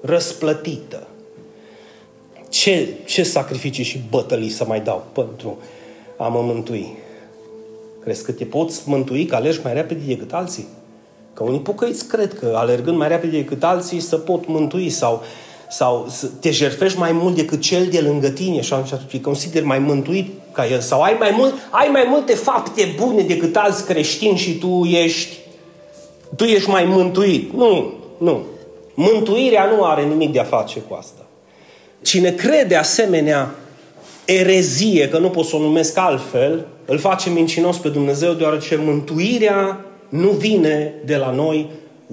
Răsplătită 0.00 1.06
ce, 2.52 2.88
ce 3.04 3.22
sacrificii 3.22 3.84
și 3.84 4.00
bătălii 4.10 4.48
să 4.50 4.64
mai 4.64 4.80
dau 4.80 5.04
pentru 5.12 5.58
a 6.16 6.28
mă 6.28 6.40
mântui? 6.40 6.96
Crezi 8.02 8.24
că 8.24 8.32
te 8.32 8.44
poți 8.44 8.82
mântui, 8.84 9.26
că 9.26 9.34
alergi 9.34 9.60
mai 9.62 9.74
repede 9.74 10.00
decât 10.06 10.32
alții? 10.32 10.66
Că 11.32 11.42
unii 11.42 11.60
pocăiți 11.60 12.08
cred 12.08 12.38
că 12.38 12.52
alergând 12.56 12.96
mai 12.96 13.08
repede 13.08 13.36
decât 13.36 13.64
alții 13.64 14.00
să 14.00 14.16
pot 14.16 14.46
mântui 14.46 14.90
sau, 14.90 15.22
sau 15.70 16.06
să 16.08 16.26
te 16.26 16.50
jertfești 16.50 16.98
mai 16.98 17.12
mult 17.12 17.34
decât 17.34 17.60
cel 17.60 17.86
de 17.86 18.00
lângă 18.00 18.28
tine 18.28 18.60
și 18.60 18.72
atunci 18.72 19.02
te 19.10 19.20
consideri 19.20 19.64
mai 19.64 19.78
mântuit 19.78 20.30
ca 20.52 20.66
el 20.66 20.80
sau 20.80 21.02
ai 21.02 21.16
mai, 21.18 21.30
mult, 21.36 21.54
ai 21.70 21.88
mai 21.88 22.04
multe 22.08 22.34
fapte 22.34 22.94
bune 22.96 23.22
decât 23.22 23.56
alți 23.56 23.86
creștini 23.86 24.36
și 24.36 24.58
tu 24.58 24.84
ești 24.84 25.38
tu 26.36 26.44
ești 26.44 26.70
mai 26.70 26.84
mântuit. 26.84 27.52
Nu, 27.52 27.92
nu. 28.18 28.42
Mântuirea 28.94 29.64
nu 29.64 29.84
are 29.84 30.02
nimic 30.04 30.32
de 30.32 30.40
a 30.40 30.44
face 30.44 30.80
cu 30.80 30.94
asta. 30.94 31.21
Cine 32.02 32.30
crede 32.30 32.76
asemenea 32.76 33.54
erezie, 34.24 35.08
că 35.08 35.18
nu 35.18 35.28
pot 35.28 35.44
să 35.44 35.56
o 35.56 35.60
numesc 35.60 35.98
altfel, 35.98 36.66
îl 36.84 36.98
face 36.98 37.30
mincinos 37.30 37.76
pe 37.76 37.88
Dumnezeu, 37.88 38.32
deoarece 38.32 38.76
mântuirea 38.84 39.84
nu 40.08 40.28
vine 40.30 40.94
de 41.04 41.16
la 41.16 41.30
noi 41.30 41.70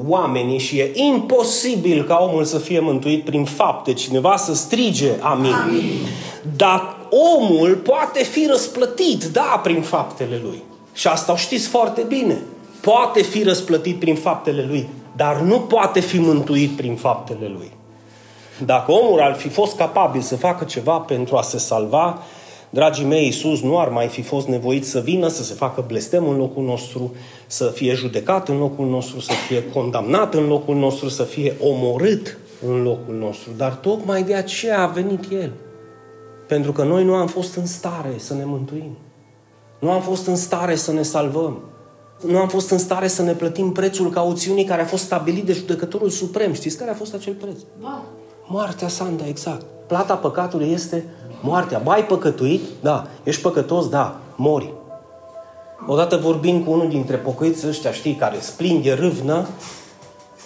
oamenii 0.08 0.60
și 0.60 0.78
e 0.78 0.92
imposibil 0.94 2.04
ca 2.04 2.18
omul 2.30 2.44
să 2.44 2.58
fie 2.58 2.80
mântuit 2.80 3.24
prin 3.24 3.46
fapte, 3.46 3.94
cineva 3.94 4.38
să 4.38 4.56
strige 4.56 5.12
amin. 5.20 5.54
amin. 5.54 5.84
Dar 6.56 6.98
omul 7.38 7.76
poate 7.76 8.24
fi 8.24 8.46
răsplătit, 8.50 9.24
da, 9.24 9.60
prin 9.64 9.82
faptele 9.82 10.40
lui. 10.44 10.64
Și 10.94 11.08
asta 11.08 11.32
o 11.32 11.36
știți 11.36 11.68
foarte 11.68 12.02
bine. 12.08 12.38
Poate 12.82 13.22
fi 13.22 13.44
răsplătit 13.44 14.00
prin 14.00 14.16
faptele 14.16 14.66
lui, 14.70 14.90
dar 15.16 15.42
nu 15.42 15.60
poate 15.60 16.00
fi 16.00 16.20
mântuit 16.20 16.70
prin 16.70 16.96
faptele 16.96 17.52
lui. 17.58 17.72
Dacă 18.66 18.92
omul 18.92 19.20
ar 19.20 19.36
fi 19.36 19.50
fost 19.50 19.76
capabil 19.76 20.22
să 20.22 20.36
facă 20.36 20.64
ceva 20.64 20.98
pentru 20.98 21.36
a 21.36 21.42
se 21.42 21.58
salva, 21.58 22.22
dragii 22.70 23.06
mei, 23.06 23.26
Iisus 23.26 23.62
nu 23.62 23.80
ar 23.80 23.90
mai 23.90 24.08
fi 24.08 24.22
fost 24.22 24.48
nevoit 24.48 24.86
să 24.86 25.00
vină, 25.00 25.28
să 25.28 25.44
se 25.44 25.54
facă 25.54 25.84
blestem 25.88 26.28
în 26.28 26.38
locul 26.38 26.64
nostru, 26.64 27.14
să 27.48 27.66
fie 27.66 27.94
judecat 27.94 28.50
în 28.50 28.58
locul 28.58 28.88
nostru, 28.88 29.20
să 29.20 29.32
fie 29.48 29.70
condamnat 29.70 30.34
în 30.34 30.48
locul 30.48 30.76
nostru, 30.76 31.10
să 31.10 31.24
fie 31.24 31.56
omorât 31.62 32.38
în 32.68 32.84
locul 32.84 33.16
nostru. 33.16 33.52
Dar 33.58 33.72
tocmai 33.72 34.24
de 34.24 34.34
aceea 34.34 34.82
a 34.82 34.88
venit 34.88 35.32
El. 35.32 35.52
Pentru 36.48 36.72
că 36.72 36.84
noi 36.84 37.04
nu 37.04 37.14
am 37.14 37.28
fost 37.28 37.56
în 37.56 37.66
stare 37.66 38.14
să 38.18 38.34
ne 38.34 38.46
mântuim. 38.46 38.98
Nu 39.80 39.92
am 39.92 40.02
fost 40.02 40.28
în 40.28 40.36
stare 40.36 40.76
să 40.76 40.92
ne 40.92 41.02
salvăm. 41.02 41.60
Nu 42.26 42.38
am 42.38 42.48
fost 42.48 42.70
în 42.70 42.78
stare 42.78 43.08
să 43.08 43.22
ne 43.22 43.34
plătim 43.34 43.72
prețul 43.72 44.10
cauțiunii 44.10 44.64
care 44.64 44.82
a 44.82 44.86
fost 44.86 45.04
stabilit 45.04 45.46
de 45.46 45.54
judecătorul 45.54 46.10
suprem. 46.10 46.54
Știți 46.54 46.78
care 46.78 46.92
a 46.92 46.94
fost 46.94 47.14
acel 47.14 47.34
preț? 47.34 47.58
Da. 47.82 48.04
Moartea 48.52 48.88
Sanda, 48.88 49.28
exact. 49.28 49.66
Plata 49.88 50.16
păcatului 50.16 50.72
este 50.72 51.06
moartea. 51.42 51.82
Ba, 51.84 51.92
ai 51.92 52.06
păcătuit? 52.06 52.62
Da. 52.82 53.08
Ești 53.24 53.42
păcătos? 53.42 53.90
Da. 53.90 54.20
Mori. 54.36 54.74
Odată 55.88 56.18
vorbind 56.18 56.66
cu 56.66 56.72
unul 56.72 56.90
dintre 56.90 57.16
pocăiți 57.16 57.68
ăștia, 57.68 57.92
știi, 57.92 58.16
care 58.16 58.40
splin 58.40 58.82
de 58.82 58.94
râvnă, 58.94 59.48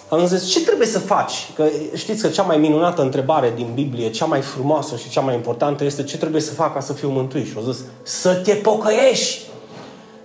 am 0.08 0.26
zis, 0.26 0.48
ce 0.48 0.64
trebuie 0.64 0.86
să 0.86 0.98
faci? 0.98 1.32
Că 1.54 1.64
știți 1.94 2.22
că 2.22 2.28
cea 2.28 2.42
mai 2.42 2.56
minunată 2.56 3.02
întrebare 3.02 3.52
din 3.56 3.70
Biblie, 3.74 4.10
cea 4.10 4.24
mai 4.24 4.40
frumoasă 4.40 4.96
și 4.96 5.08
cea 5.08 5.20
mai 5.20 5.34
importantă 5.34 5.84
este 5.84 6.04
ce 6.04 6.16
trebuie 6.16 6.40
să 6.40 6.54
fac 6.54 6.74
ca 6.74 6.80
să 6.80 6.92
fiu 6.92 7.08
mântuit? 7.08 7.46
Și 7.46 7.52
au 7.56 7.72
zis, 7.72 7.84
să 8.02 8.34
te 8.34 8.54
pocăiești! 8.54 9.40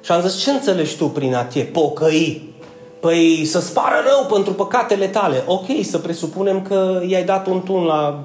Și 0.02 0.12
am 0.12 0.22
zis, 0.22 0.42
ce 0.42 0.52
înțelegi 0.52 0.98
tu 0.98 1.06
prin 1.06 1.36
a 1.36 1.44
te 1.44 1.60
pocăi? 1.60 2.49
Păi 3.00 3.46
să-ți 3.46 3.74
pară 3.74 3.96
rău 4.08 4.26
pentru 4.34 4.54
păcatele 4.54 5.08
tale. 5.08 5.44
Ok, 5.46 5.66
să 5.82 5.98
presupunem 5.98 6.62
că 6.62 7.02
i-ai 7.08 7.24
dat 7.24 7.48
un 7.48 7.62
tun 7.62 7.84
la 7.84 8.24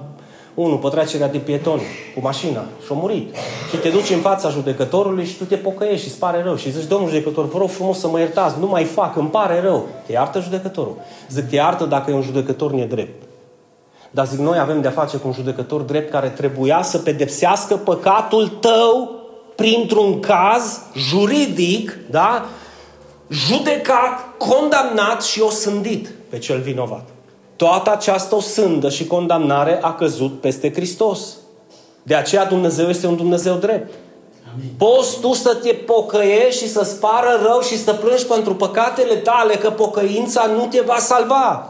unul 0.54 0.76
pe 0.76 0.88
trecerea 0.88 1.28
de 1.28 1.38
pietoni 1.38 1.82
cu 2.14 2.20
mașina 2.20 2.64
și 2.84 2.88
a 2.90 2.94
murit. 2.94 3.34
Și 3.70 3.76
te 3.76 3.88
duci 3.88 4.10
în 4.10 4.20
fața 4.20 4.48
judecătorului 4.48 5.24
și 5.24 5.36
tu 5.36 5.44
te 5.44 5.56
pocăiești 5.56 6.02
și 6.02 6.08
îți 6.08 6.18
pare 6.18 6.42
rău. 6.42 6.56
Și 6.56 6.70
zici, 6.70 6.88
domnul 6.88 7.08
judecător, 7.08 7.48
vă 7.48 7.58
rog 7.58 7.68
frumos 7.68 7.98
să 7.98 8.08
mă 8.08 8.18
iertați, 8.18 8.58
nu 8.58 8.66
mai 8.66 8.84
fac, 8.84 9.16
îmi 9.16 9.28
pare 9.28 9.60
rău. 9.60 9.86
Te 10.06 10.12
iartă 10.12 10.40
judecătorul. 10.40 10.96
Zic, 11.30 11.48
te 11.48 11.54
iartă 11.54 11.84
dacă 11.84 12.10
e 12.10 12.14
un 12.14 12.22
judecător 12.22 12.72
nedrept. 12.72 13.22
Dar 14.10 14.26
zic, 14.26 14.38
noi 14.38 14.58
avem 14.58 14.80
de-a 14.80 14.90
face 14.90 15.16
cu 15.16 15.26
un 15.26 15.32
judecător 15.32 15.80
drept 15.80 16.10
care 16.10 16.28
trebuia 16.28 16.82
să 16.82 16.98
pedepsească 16.98 17.76
păcatul 17.76 18.48
tău 18.48 19.10
printr-un 19.54 20.20
caz 20.20 20.80
juridic, 20.94 21.98
da? 22.10 22.44
Judecat, 23.28 24.36
condamnat 24.38 25.22
și 25.22 25.40
osândit 25.40 26.08
pe 26.28 26.38
cel 26.38 26.60
vinovat. 26.60 27.08
Toată 27.56 27.90
această 27.92 28.34
osândă 28.34 28.88
și 28.88 29.06
condamnare 29.06 29.78
a 29.82 29.94
căzut 29.94 30.40
peste 30.40 30.72
Hristos. 30.72 31.36
De 32.02 32.14
aceea 32.14 32.44
Dumnezeu 32.44 32.88
este 32.88 33.06
un 33.06 33.16
Dumnezeu 33.16 33.54
drept. 33.54 33.94
Amin. 34.52 34.70
Poți 34.78 35.20
tu 35.20 35.32
să 35.32 35.54
te 35.54 35.72
pocăiești 35.72 36.62
și 36.62 36.70
să-ți 36.70 37.00
pară 37.00 37.40
rău 37.42 37.60
și 37.60 37.78
să 37.78 37.92
plângi 37.92 38.26
pentru 38.26 38.54
păcatele 38.54 39.14
tale, 39.14 39.54
că 39.54 39.70
pocăința 39.70 40.46
nu 40.46 40.66
te 40.66 40.80
va 40.80 40.98
salva. 40.98 41.68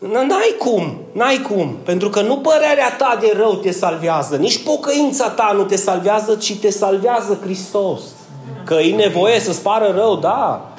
N-ai 0.00 0.54
cum, 0.58 0.98
n-ai 1.12 1.38
cum, 1.38 1.76
pentru 1.84 2.10
că 2.10 2.20
nu 2.20 2.36
părerea 2.36 2.96
ta 2.96 3.18
de 3.20 3.32
rău 3.36 3.54
te 3.54 3.70
salvează, 3.70 4.36
nici 4.36 4.62
pocăința 4.62 5.30
ta 5.30 5.52
nu 5.56 5.62
te 5.64 5.76
salvează, 5.76 6.34
ci 6.34 6.56
te 6.56 6.70
salvează 6.70 7.38
Hristos. 7.42 8.00
Că 8.64 8.74
e 8.74 8.94
nevoie 8.94 9.40
să-ți 9.40 9.62
pară 9.62 9.92
rău, 9.96 10.16
da. 10.16 10.70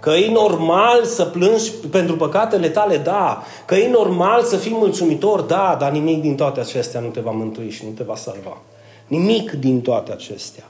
Că 0.00 0.10
e 0.10 0.30
normal 0.30 1.04
să 1.04 1.24
plângi 1.24 1.72
pentru 1.90 2.16
păcatele 2.16 2.68
tale, 2.68 2.96
da. 2.96 3.42
Că 3.64 3.74
e 3.74 3.88
normal 3.90 4.42
să 4.42 4.56
fii 4.56 4.74
mulțumitor, 4.74 5.40
da. 5.40 5.76
Dar 5.80 5.90
nimic 5.90 6.20
din 6.20 6.34
toate 6.34 6.60
acestea 6.60 7.00
nu 7.00 7.08
te 7.08 7.20
va 7.20 7.30
mântui 7.30 7.70
și 7.70 7.84
nu 7.84 7.90
te 7.90 8.02
va 8.02 8.16
salva. 8.16 8.58
Nimic 9.06 9.50
din 9.50 9.80
toate 9.80 10.12
acestea. 10.12 10.64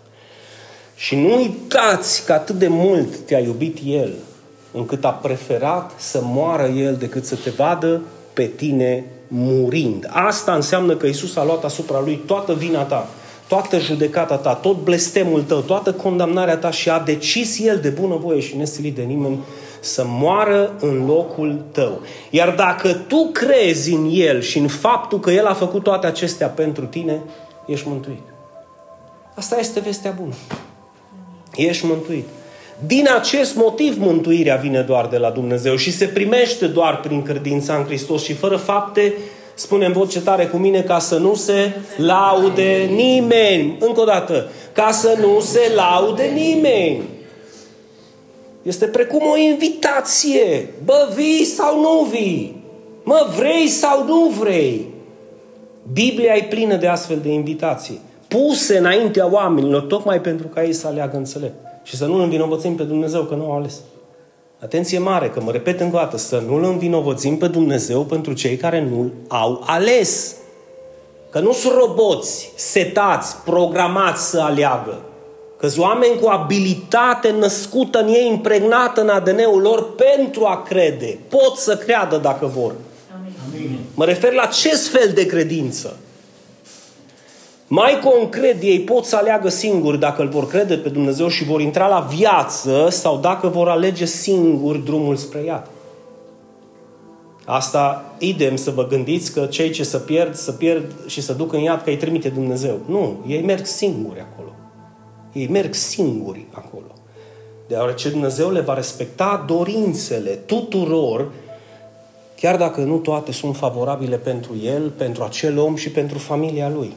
Și 0.95 1.16
nu 1.16 1.37
uitați 1.37 2.25
că 2.25 2.33
atât 2.33 2.55
de 2.55 2.69
mult 2.69 3.16
te-a 3.16 3.38
iubit 3.38 3.79
El, 3.85 4.12
încât 4.73 5.05
a 5.05 5.11
preferat 5.11 5.92
să 5.97 6.21
moară 6.23 6.66
El 6.66 6.95
decât 6.95 7.25
să 7.25 7.37
te 7.45 7.51
vadă 7.51 8.01
pe 8.33 8.45
tine 8.45 9.05
murind. 9.29 10.09
Asta 10.11 10.55
înseamnă 10.55 10.97
că 10.97 11.07
Isus 11.07 11.37
a 11.37 11.45
luat 11.45 11.64
asupra 11.64 12.01
Lui 12.01 12.16
toată 12.27 12.55
vina 12.55 12.83
ta, 12.83 13.09
toată 13.49 13.79
judecata 13.79 14.37
ta, 14.37 14.55
tot 14.55 14.77
blestemul 14.83 15.43
tău, 15.43 15.61
toată 15.61 15.93
condamnarea 15.93 16.57
ta 16.57 16.71
și 16.71 16.91
a 16.91 16.99
decis 16.99 17.59
El 17.59 17.79
de 17.79 17.89
bunăvoie 17.89 18.41
și 18.41 18.57
nesilit 18.57 18.95
de 18.95 19.03
nimeni 19.03 19.39
să 19.81 20.05
moară 20.07 20.75
în 20.81 21.07
locul 21.07 21.65
tău. 21.73 22.01
Iar 22.31 22.51
dacă 22.51 22.93
tu 22.93 23.31
crezi 23.33 23.93
în 23.93 24.09
El 24.13 24.41
și 24.41 24.59
în 24.59 24.69
faptul 24.69 25.21
că 25.21 25.31
El 25.31 25.47
a 25.47 25.55
făcut 25.55 25.83
toate 25.83 26.07
acestea 26.07 26.49
pentru 26.49 26.85
tine, 26.85 27.21
ești 27.67 27.89
mântuit. 27.89 28.23
Asta 29.35 29.59
este 29.59 29.81
vestea 29.81 30.15
bună. 30.21 30.35
Ești 31.55 31.87
mântuit. 31.87 32.27
Din 32.87 33.09
acest 33.19 33.55
motiv 33.55 33.99
mântuirea 33.99 34.57
vine 34.57 34.81
doar 34.81 35.07
de 35.07 35.17
la 35.17 35.31
Dumnezeu 35.31 35.77
și 35.77 35.93
se 35.93 36.07
primește 36.07 36.67
doar 36.67 37.01
prin 37.01 37.23
credința 37.23 37.75
în 37.75 37.85
Hristos 37.85 38.23
și 38.23 38.33
fără 38.33 38.57
fapte, 38.57 39.15
spune 39.59 39.87
în 39.87 39.92
voce 39.92 40.21
tare 40.21 40.47
cu 40.47 40.57
mine, 40.57 40.81
ca 40.81 40.99
să 40.99 41.19
nu 41.19 41.35
se 41.35 41.73
laude 41.97 42.88
nimeni. 42.90 43.77
Încă 43.81 44.01
o 44.01 44.05
dată, 44.05 44.51
ca 44.73 44.90
să 44.90 45.19
nu 45.21 45.40
se 45.40 45.73
laude 45.75 46.25
nimeni. 46.35 47.03
Este 48.62 48.87
precum 48.87 49.23
o 49.33 49.37
invitație. 49.37 50.69
Bă, 50.85 51.09
vii 51.14 51.45
sau 51.45 51.81
nu 51.81 52.07
vii? 52.11 52.64
Mă, 53.03 53.29
vrei 53.37 53.69
sau 53.69 54.05
nu 54.05 54.33
vrei? 54.38 54.87
Biblia 55.92 56.35
e 56.35 56.42
plină 56.42 56.77
de 56.77 56.87
astfel 56.87 57.19
de 57.23 57.29
invitații, 57.29 58.01
puse 58.29 58.79
înaintea 58.79 59.33
oamenilor, 59.33 59.83
tocmai 59.83 60.21
pentru 60.21 60.47
ca 60.47 60.64
ei 60.64 60.73
să 60.73 60.87
aleagă 60.87 61.16
înțelept. 61.16 61.55
Și 61.83 61.97
să 61.97 62.07
nu 62.07 62.14
îl 62.14 62.21
învinovățim 62.21 62.75
pe 62.75 62.83
Dumnezeu 62.83 63.23
că 63.23 63.35
nu 63.35 63.45
au 63.45 63.57
ales. 63.57 63.81
Atenție 64.62 64.99
mare, 64.99 65.31
că 65.31 65.40
mă 65.40 65.51
repet 65.51 65.81
încă 65.81 65.97
o 65.97 65.99
dată, 65.99 66.16
să 66.16 66.42
nu 66.47 66.55
îl 66.55 66.64
învinovățim 66.64 67.38
pe 67.38 67.47
Dumnezeu 67.47 68.03
pentru 68.03 68.33
cei 68.33 68.57
care 68.57 68.81
nu 68.81 69.12
au 69.29 69.62
ales. 69.66 70.35
Că 71.31 71.38
nu 71.38 71.53
sunt 71.53 71.73
roboți 71.73 72.53
setați, 72.55 73.37
programați 73.45 74.31
să 74.31 74.40
aleagă. 74.40 75.01
Că 75.57 75.69
sunt 75.69 75.85
oameni 75.85 76.19
cu 76.21 76.29
abilitate 76.29 77.31
născută 77.31 78.01
în 78.01 78.09
ei, 78.09 78.29
impregnată 78.29 79.01
în 79.01 79.09
ADN-ul 79.09 79.61
lor 79.61 79.95
pentru 79.95 80.45
a 80.45 80.62
crede. 80.62 81.19
Pot 81.29 81.57
să 81.57 81.77
creadă 81.77 82.16
dacă 82.16 82.47
vor. 82.47 82.75
Amin. 83.14 83.79
Mă 83.95 84.05
refer 84.05 84.33
la 84.33 84.47
ce 84.47 84.69
fel 84.69 85.11
de 85.14 85.27
credință. 85.27 85.97
Mai 87.68 88.00
concret, 88.05 88.62
ei 88.62 88.81
pot 88.81 89.05
să 89.05 89.16
aleagă 89.16 89.48
singuri 89.48 89.98
dacă 89.98 90.22
îl 90.22 90.29
vor 90.29 90.48
crede 90.48 90.76
pe 90.76 90.88
Dumnezeu 90.88 91.29
și 91.29 91.44
vor 91.44 91.61
intra 91.61 91.87
la 91.87 92.00
viață 92.00 92.88
sau 92.90 93.18
dacă 93.18 93.48
vor 93.48 93.68
alege 93.68 94.05
singuri 94.05 94.85
drumul 94.85 95.16
spre 95.16 95.44
iad. 95.44 95.66
Asta 97.44 98.14
idem 98.18 98.57
să 98.57 98.70
vă 98.70 98.87
gândiți 98.87 99.33
că 99.33 99.46
cei 99.46 99.70
ce 99.70 99.85
să 99.85 99.98
pierd, 99.98 100.35
să 100.35 100.52
pierd 100.52 100.92
și 101.07 101.22
să 101.22 101.33
duc 101.33 101.52
în 101.52 101.61
iad 101.61 101.83
că 101.83 101.90
îi 101.90 101.96
trimite 101.96 102.29
Dumnezeu. 102.29 102.79
Nu, 102.87 103.24
ei 103.26 103.42
merg 103.42 103.64
singuri 103.64 104.20
acolo. 104.20 104.55
Ei 105.33 105.48
merg 105.48 105.74
singuri 105.74 106.44
acolo. 106.52 106.87
Deoarece 107.68 108.09
Dumnezeu 108.09 108.50
le 108.50 108.61
va 108.61 108.74
respecta 108.74 109.44
dorințele 109.46 110.31
tuturor, 110.31 111.31
chiar 112.37 112.57
dacă 112.57 112.81
nu 112.81 112.96
toate 112.96 113.33
sunt 113.33 113.57
favorabile 113.57 114.16
pentru 114.16 114.52
el, 114.64 114.90
pentru 114.90 115.24
acel 115.24 115.59
om 115.59 115.76
și 115.76 115.90
pentru 115.90 116.18
familia 116.18 116.68
lui. 116.68 116.92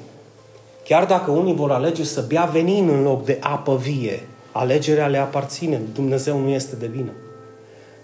Chiar 0.89 1.05
dacă 1.05 1.31
unii 1.31 1.55
vor 1.55 1.71
alege 1.71 2.03
să 2.03 2.25
bea 2.27 2.45
venin 2.45 2.89
în 2.89 3.03
loc 3.03 3.25
de 3.25 3.37
apă 3.41 3.75
vie, 3.75 4.27
alegerea 4.51 5.07
le 5.07 5.17
aparține, 5.17 5.81
Dumnezeu 5.93 6.39
nu 6.39 6.49
este 6.49 6.75
de 6.75 6.87
vină. 6.87 7.11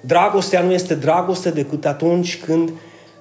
Dragostea 0.01 0.61
nu 0.61 0.71
este 0.71 0.95
dragoste 0.95 1.49
decât 1.49 1.85
atunci 1.85 2.41
când 2.41 2.71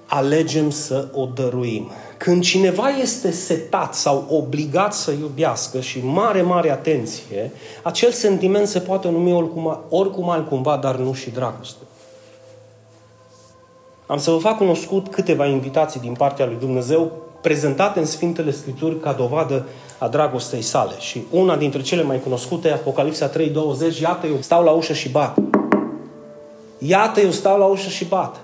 alegem 0.06 0.70
să 0.70 1.08
o 1.12 1.24
dăruim. 1.24 1.90
Când 2.16 2.42
cineva 2.42 2.88
este 2.88 3.30
setat 3.30 3.94
sau 3.94 4.26
obligat 4.30 4.94
să 4.94 5.10
iubească 5.10 5.80
și 5.80 6.04
mare, 6.04 6.42
mare 6.42 6.70
atenție, 6.70 7.50
acel 7.82 8.10
sentiment 8.10 8.66
se 8.66 8.78
poate 8.78 9.08
numi 9.08 9.32
oricum, 9.32 9.78
oricum 9.88 10.30
altcumva, 10.30 10.76
dar 10.76 10.96
nu 10.96 11.12
și 11.12 11.30
dragoste. 11.30 11.82
Am 14.06 14.18
să 14.18 14.30
vă 14.30 14.38
fac 14.38 14.56
cunoscut 14.56 15.08
câteva 15.08 15.46
invitații 15.46 16.00
din 16.00 16.12
partea 16.12 16.46
lui 16.46 16.56
Dumnezeu 16.58 17.23
prezentate 17.44 17.98
în 17.98 18.06
Sfintele 18.06 18.50
Scripturi 18.50 19.00
ca 19.00 19.12
dovadă 19.12 19.66
a 19.98 20.08
dragostei 20.08 20.62
sale. 20.62 20.92
Și 20.98 21.22
una 21.30 21.56
dintre 21.56 21.82
cele 21.82 22.02
mai 22.02 22.20
cunoscute, 22.20 22.70
Apocalipsa 22.70 23.30
3.20, 23.30 23.34
iată 24.00 24.26
eu 24.26 24.36
stau 24.40 24.64
la 24.64 24.70
ușă 24.70 24.92
și 24.92 25.08
bat. 25.08 25.36
Iată 26.78 27.20
eu 27.20 27.30
stau 27.30 27.58
la 27.58 27.64
ușă 27.64 27.88
și 27.88 28.04
bat. 28.04 28.36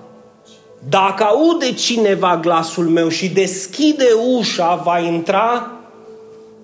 Dacă 0.89 1.25
aude 1.25 1.73
cineva 1.73 2.39
glasul 2.43 2.85
meu 2.85 3.09
și 3.09 3.29
deschide 3.29 4.07
ușa, 4.39 4.75
va 4.75 4.99
intra 4.99 5.71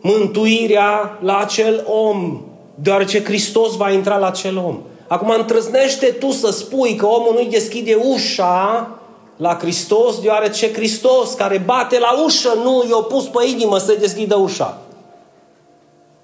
mântuirea 0.00 1.18
la 1.22 1.38
acel 1.38 1.84
om, 1.86 2.40
deoarece 2.74 3.24
Hristos 3.24 3.76
va 3.76 3.90
intra 3.90 4.16
la 4.16 4.26
acel 4.26 4.56
om. 4.56 4.78
Acum 5.06 5.30
întrăznește 5.38 6.06
tu 6.06 6.30
să 6.30 6.50
spui 6.50 6.94
că 6.94 7.06
omul 7.06 7.32
nu-i 7.34 7.50
deschide 7.50 7.94
ușa 7.94 8.90
la 9.36 9.56
Hristos, 9.60 10.20
deoarece 10.20 10.72
Hristos 10.72 11.34
care 11.34 11.58
bate 11.58 11.98
la 11.98 12.22
ușă 12.24 12.54
nu 12.62 12.84
i-a 12.88 12.96
pus 12.96 13.24
pe 13.24 13.48
inimă 13.48 13.78
să 13.78 13.96
deschidă 14.00 14.36
ușa. 14.36 14.78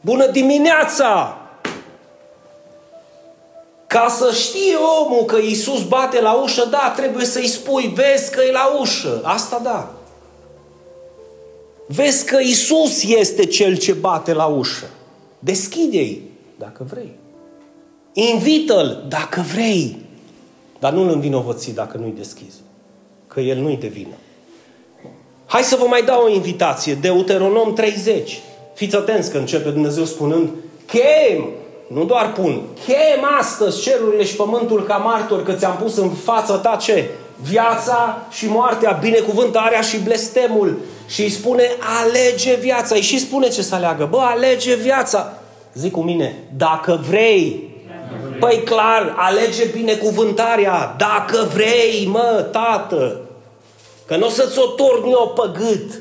Bună 0.00 0.26
dimineața! 0.26 1.36
Ca 3.86 4.08
să 4.08 4.32
știe 4.34 4.74
omul 5.04 5.24
că 5.24 5.36
Iisus 5.36 5.82
bate 5.82 6.20
la 6.20 6.32
ușă, 6.32 6.64
da, 6.70 6.92
trebuie 6.96 7.24
să-i 7.24 7.46
spui, 7.46 7.92
vezi 7.94 8.30
că 8.30 8.42
e 8.42 8.50
la 8.50 8.76
ușă. 8.80 9.20
Asta 9.24 9.60
da. 9.62 9.90
Vezi 11.86 12.24
că 12.24 12.40
Iisus 12.40 13.02
este 13.02 13.46
cel 13.46 13.76
ce 13.76 13.92
bate 13.92 14.32
la 14.32 14.46
ușă. 14.46 14.86
Deschide-i, 15.38 16.30
dacă 16.58 16.86
vrei. 16.90 17.16
Invită-l, 18.12 19.04
dacă 19.08 19.44
vrei. 19.52 19.98
Dar 20.78 20.92
nu-l 20.92 21.08
învinovăți 21.08 21.70
dacă 21.70 21.96
nu-i 21.96 22.14
deschizi 22.16 22.62
că 23.32 23.40
el 23.40 23.58
nu-i 23.58 23.76
de 23.76 23.86
vină. 23.86 24.14
Hai 25.46 25.62
să 25.62 25.76
vă 25.76 25.86
mai 25.86 26.02
dau 26.02 26.24
o 26.24 26.28
invitație. 26.28 26.94
Deuteronom 26.94 27.74
30. 27.74 28.40
Fiți 28.74 28.96
atenți 28.96 29.30
că 29.30 29.38
începe 29.38 29.68
Dumnezeu 29.68 30.04
spunând 30.04 30.48
Chem, 30.86 31.48
nu 31.86 32.04
doar 32.04 32.32
pun, 32.32 32.62
chem 32.86 33.24
astăzi 33.38 33.82
cerurile 33.82 34.24
și 34.24 34.36
pământul 34.36 34.82
ca 34.82 34.96
martor 34.96 35.42
că 35.42 35.52
ți-am 35.52 35.76
pus 35.76 35.96
în 35.96 36.10
fața 36.10 36.56
ta 36.56 36.76
ce? 36.80 37.08
Viața 37.42 38.26
și 38.30 38.48
moartea, 38.48 38.98
binecuvântarea 39.00 39.80
și 39.80 39.98
blestemul. 39.98 40.78
Și 41.06 41.22
îi 41.22 41.30
spune, 41.30 41.64
alege 42.02 42.54
viața. 42.54 42.94
Îi 42.94 43.00
și 43.00 43.18
spune 43.18 43.48
ce 43.48 43.62
să 43.62 43.74
aleagă. 43.74 44.08
Bă, 44.10 44.18
alege 44.18 44.74
viața. 44.74 45.32
Zic 45.74 45.90
cu 45.90 46.00
mine, 46.00 46.34
dacă 46.56 47.00
vrei, 47.08 47.72
Păi 48.40 48.62
clar, 48.64 49.14
alege 49.16 49.64
binecuvântarea. 49.64 50.94
Dacă 50.98 51.48
vrei, 51.54 52.08
mă, 52.10 52.46
tată. 52.52 53.20
Că 54.06 54.16
nu 54.16 54.26
o 54.26 54.30
să-ți 54.30 54.58
o 54.58 54.66
torni 54.66 55.10
eu 55.10 55.34
pe 55.36 55.58
gât. 55.58 56.00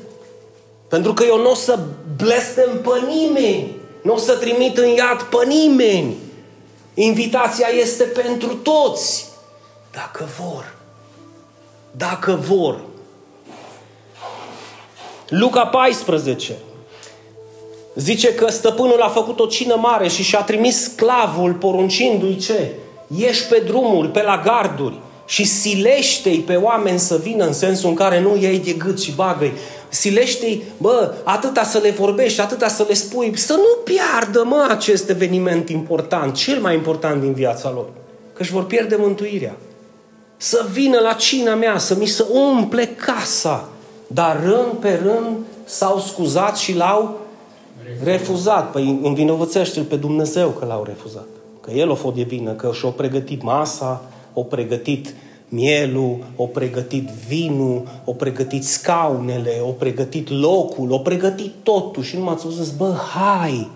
Pentru 0.88 1.14
că 1.14 1.24
eu 1.24 1.38
nu 1.38 1.50
o 1.52 1.54
să 1.54 1.80
blestem 2.18 2.82
pe 2.82 3.06
nimeni. 3.08 3.76
Nu 4.02 4.14
o 4.14 4.18
să 4.18 4.36
trimit 4.36 4.78
în 4.78 4.88
iad 4.88 5.22
pe 5.22 5.46
nimeni. 5.48 6.16
Invitația 6.94 7.68
este 7.68 8.04
pentru 8.04 8.56
toți. 8.56 9.30
Dacă 9.92 10.30
vor. 10.40 10.76
Dacă 11.92 12.40
vor. 12.42 12.80
Luca 15.28 15.66
14. 15.66 16.58
Zice 17.96 18.34
că 18.34 18.50
stăpânul 18.50 19.02
a 19.02 19.10
făcut 19.10 19.40
o 19.40 19.46
cină 19.46 19.76
mare 19.76 20.08
și 20.08 20.24
și-a 20.24 20.42
trimis 20.42 20.84
sclavul 20.84 21.54
poruncindu-i 21.54 22.38
ce? 22.38 22.72
Ieși 23.18 23.48
pe 23.48 23.60
drumuri, 23.60 24.08
pe 24.08 24.22
la 24.22 24.42
garduri 24.46 25.00
și 25.26 25.46
silește-i 25.46 26.40
pe 26.40 26.56
oameni 26.56 27.00
să 27.00 27.20
vină 27.24 27.46
în 27.46 27.54
sensul 27.54 27.90
în 27.90 27.96
care 27.96 28.20
nu 28.20 28.36
iei 28.36 28.60
de 28.60 28.72
gât 28.72 29.02
și 29.02 29.12
bagă 29.12 29.52
Silește-i, 29.90 30.64
bă, 30.78 31.14
atâta 31.24 31.64
să 31.64 31.78
le 31.78 31.90
vorbești, 31.90 32.42
atâta 32.42 32.68
să 32.68 32.86
le 32.88 32.94
spui, 32.94 33.38
să 33.38 33.54
nu 33.54 33.94
piardă, 33.94 34.44
mă, 34.44 34.68
acest 34.70 35.10
eveniment 35.10 35.70
important, 35.70 36.34
cel 36.34 36.60
mai 36.60 36.76
important 36.76 37.22
din 37.22 37.34
viața 37.34 37.72
lor. 37.72 37.86
Că 38.34 38.42
își 38.42 38.52
vor 38.52 38.66
pierde 38.66 38.96
mântuirea. 38.96 39.56
Să 40.38 40.66
vină 40.72 41.00
la 41.00 41.14
cina 41.14 41.56
mea, 41.56 41.78
să 41.78 41.96
mi 41.96 42.06
se 42.06 42.26
umple 42.32 42.86
casa. 42.86 43.70
Dar 44.08 44.42
rând 44.44 44.80
pe 44.80 45.00
rând 45.04 45.38
s-au 45.66 46.00
scuzat 46.00 46.58
și 46.58 46.76
l-au 46.76 47.20
Refuzat. 48.04 48.72
Păi 48.72 49.00
învinovățește-l 49.04 49.84
pe 49.84 49.96
Dumnezeu 49.96 50.50
că 50.50 50.66
l-au 50.66 50.84
refuzat. 50.84 51.26
Că 51.62 51.72
el 51.72 51.90
o 51.90 51.96
fost 51.96 52.16
de 52.16 52.22
vină, 52.22 52.52
că 52.52 52.72
și-o 52.74 52.90
pregătit 52.90 53.42
masa, 53.42 54.04
o 54.34 54.44
pregătit 54.44 55.16
mielul, 55.50 56.18
o 56.36 56.46
pregătit 56.46 57.08
vinul, 57.08 58.02
o 58.06 58.14
pregătit 58.14 58.64
scaunele, 58.64 59.60
o 59.62 59.72
pregătit 59.72 60.30
locul, 60.30 60.92
o 60.92 60.98
pregătit 60.98 61.52
totul 61.64 62.04
și 62.04 62.18
nu 62.18 62.24
m-ați 62.24 62.48
zis, 62.50 62.72
bă, 62.72 62.94
hai, 62.94 63.70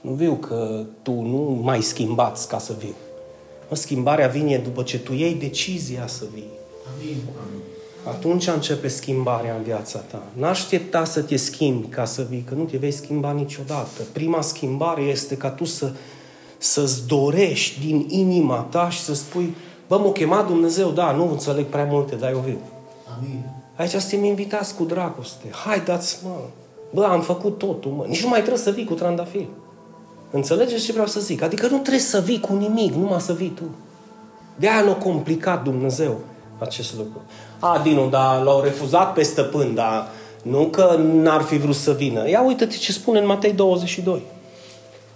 nu 0.00 0.10
viu 0.10 0.34
că 0.34 0.84
tu 1.02 1.12
nu 1.12 1.60
mai 1.62 1.82
schimbați 1.82 2.48
ca 2.48 2.58
să 2.58 2.74
viu. 2.78 2.94
Mă, 3.68 3.76
schimbarea 3.76 4.26
vine 4.26 4.56
după 4.56 4.82
ce 4.82 4.98
tu 4.98 5.12
iei 5.12 5.34
decizia 5.34 6.06
să 6.06 6.24
vii. 6.34 6.50
Amin. 6.96 7.16
Atunci 8.04 8.46
începe 8.46 8.88
schimbarea 8.88 9.54
în 9.54 9.62
viața 9.62 9.98
ta. 9.98 10.22
N-aștepta 10.32 11.04
să 11.04 11.22
te 11.22 11.36
schimbi 11.36 11.86
ca 11.86 12.04
să 12.04 12.26
vii, 12.30 12.44
că 12.48 12.54
nu 12.54 12.64
te 12.64 12.76
vei 12.76 12.90
schimba 12.90 13.32
niciodată. 13.32 14.02
Prima 14.12 14.40
schimbare 14.40 15.02
este 15.02 15.36
ca 15.36 15.50
tu 15.50 15.64
să, 15.64 15.92
să-ți 16.58 17.06
dorești 17.06 17.80
din 17.80 18.06
inima 18.08 18.56
ta 18.56 18.90
și 18.90 19.00
să 19.00 19.14
spui, 19.14 19.54
bă, 19.92 19.98
m-a 19.98 20.12
chemat 20.12 20.46
Dumnezeu, 20.46 20.90
da, 20.90 21.12
nu 21.12 21.30
înțeleg 21.30 21.64
prea 21.64 21.84
multe, 21.84 22.14
dar 22.14 22.30
eu 22.30 22.38
viu. 22.38 22.58
Amin. 23.16 23.44
Aici 23.76 23.90
suntem 23.90 24.24
invitați 24.24 24.74
cu 24.74 24.84
dragoste. 24.84 25.46
Hai, 25.64 25.80
dați 25.80 26.18
mă. 26.24 26.36
Bă, 26.90 27.04
am 27.04 27.20
făcut 27.20 27.58
totul, 27.58 27.90
mă. 27.90 28.04
Nici 28.06 28.22
nu 28.22 28.28
mai 28.28 28.38
trebuie 28.38 28.62
să 28.62 28.70
vii 28.70 28.84
cu 28.84 28.94
trandafir. 28.94 29.46
Înțelegeți 30.30 30.84
ce 30.84 30.92
vreau 30.92 31.06
să 31.06 31.20
zic? 31.20 31.42
Adică 31.42 31.66
nu 31.66 31.78
trebuie 31.78 31.98
să 31.98 32.20
vii 32.20 32.40
cu 32.40 32.54
nimic, 32.54 32.94
numai 32.94 33.20
să 33.20 33.32
vii 33.32 33.48
tu. 33.48 33.62
De 34.56 34.68
aia 34.68 34.82
nu 34.82 34.90
a 34.90 34.94
complicat 34.94 35.62
Dumnezeu 35.62 36.18
acest 36.58 36.96
lucru. 36.96 37.20
A, 37.58 37.80
Dinu, 37.82 38.08
dar 38.08 38.42
l-au 38.42 38.60
refuzat 38.60 39.12
pe 39.12 39.22
stăpân, 39.22 39.74
dar 39.74 40.08
nu 40.42 40.66
că 40.66 40.96
n-ar 40.98 41.42
fi 41.42 41.56
vrut 41.56 41.74
să 41.74 41.92
vină. 41.92 42.28
Ia 42.28 42.42
uite-te 42.42 42.76
ce 42.76 42.92
spune 42.92 43.18
în 43.18 43.26
Matei 43.26 43.52
22. 43.52 44.22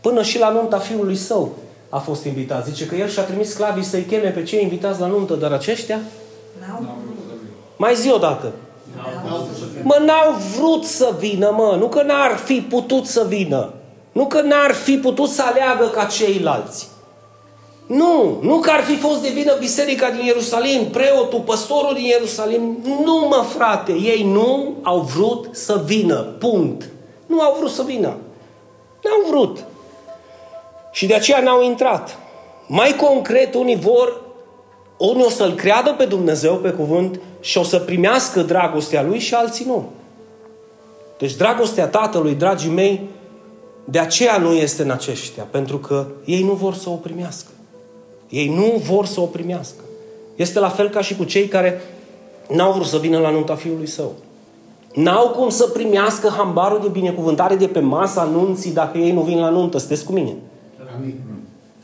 Până 0.01 0.22
și 0.22 0.39
la 0.39 0.51
nunta 0.51 0.79
fiului 0.79 1.16
său 1.16 1.53
a 1.97 1.99
fost 1.99 2.24
invitat. 2.24 2.66
Zice 2.66 2.86
că 2.86 2.94
el 2.94 3.09
și-a 3.09 3.22
trimis 3.22 3.51
sclavii 3.51 3.84
să-i 3.84 4.03
cheme 4.03 4.28
pe 4.28 4.42
cei 4.42 4.62
invitați 4.62 5.01
la 5.01 5.07
nuntă, 5.07 5.34
dar 5.34 5.53
aceștia 5.53 6.01
mai 7.76 7.94
zi 7.94 8.11
odată. 8.11 8.53
Mă, 9.82 10.03
n-au 10.05 10.34
vrut 10.57 10.84
să 10.84 11.14
vină, 11.18 11.51
mă. 11.57 11.76
Nu 11.78 11.88
că 11.88 12.03
n-ar 12.03 12.36
fi 12.36 12.61
putut 12.61 13.07
să 13.07 13.24
vină. 13.28 13.72
Nu 14.12 14.26
că 14.26 14.40
n-ar 14.40 14.72
fi 14.72 14.97
putut 14.97 15.28
să 15.28 15.42
aleagă 15.42 15.86
ca 15.86 16.05
ceilalți. 16.05 16.88
Nu, 17.86 18.38
nu 18.42 18.59
că 18.59 18.70
ar 18.70 18.82
fi 18.82 18.97
fost 18.97 19.22
de 19.22 19.28
vină 19.28 19.57
biserica 19.59 20.11
din 20.11 20.24
Ierusalim, 20.24 20.84
preotul, 20.84 21.40
păstorul 21.40 21.94
din 21.94 22.05
Ierusalim. 22.05 22.78
Nu, 23.05 23.26
mă, 23.28 23.44
frate, 23.57 23.92
ei 23.92 24.30
nu 24.32 24.74
au 24.82 25.01
vrut 25.01 25.49
să 25.53 25.82
vină. 25.84 26.16
Punct. 26.38 26.88
Nu 27.26 27.40
au 27.40 27.57
vrut 27.59 27.70
să 27.70 27.82
vină. 27.82 28.16
N-au 29.03 29.30
vrut. 29.30 29.64
Și 30.97 31.07
de 31.07 31.14
aceea 31.14 31.40
n-au 31.40 31.62
intrat. 31.62 32.18
Mai 32.66 32.94
concret, 32.94 33.55
unii 33.55 33.76
vor, 33.76 34.20
unii 34.99 35.24
o 35.24 35.30
să-L 35.30 35.55
creadă 35.55 35.94
pe 35.99 36.05
Dumnezeu 36.05 36.55
pe 36.55 36.70
cuvânt 36.70 37.20
și 37.40 37.59
o 37.59 37.62
să 37.62 37.78
primească 37.78 38.40
dragostea 38.40 39.03
Lui 39.03 39.18
și 39.18 39.34
alții 39.34 39.64
nu. 39.64 39.90
Deci 41.18 41.34
dragostea 41.34 41.86
Tatălui, 41.86 42.34
dragii 42.34 42.70
mei, 42.70 43.01
de 43.84 43.99
aceea 43.99 44.36
nu 44.38 44.53
este 44.53 44.82
în 44.82 44.90
aceștia, 44.90 45.47
pentru 45.51 45.78
că 45.78 46.07
ei 46.24 46.42
nu 46.42 46.53
vor 46.53 46.74
să 46.74 46.88
o 46.88 46.94
primească. 46.94 47.51
Ei 48.28 48.49
nu 48.49 48.82
vor 48.84 49.07
să 49.07 49.20
o 49.20 49.24
primească. 49.24 49.82
Este 50.36 50.59
la 50.59 50.68
fel 50.68 50.88
ca 50.88 51.01
și 51.01 51.16
cu 51.16 51.24
cei 51.24 51.49
care 51.49 51.80
n-au 52.49 52.72
vrut 52.72 52.86
să 52.86 52.99
vină 52.99 53.18
la 53.18 53.30
nunta 53.30 53.55
fiului 53.55 53.88
său. 53.88 54.12
N-au 54.94 55.28
cum 55.28 55.49
să 55.49 55.66
primească 55.66 56.28
hambarul 56.36 56.80
de 56.82 56.88
binecuvântare 56.88 57.55
de 57.55 57.66
pe 57.66 57.80
masa 57.80 58.20
anunții 58.20 58.72
dacă 58.72 58.99
ei 58.99 59.12
nu 59.12 59.20
vin 59.20 59.38
la 59.38 59.49
nuntă. 59.49 59.78
Sunteți 59.78 60.05
cu 60.05 60.12
mine? 60.12 60.36
Amin. 60.97 61.20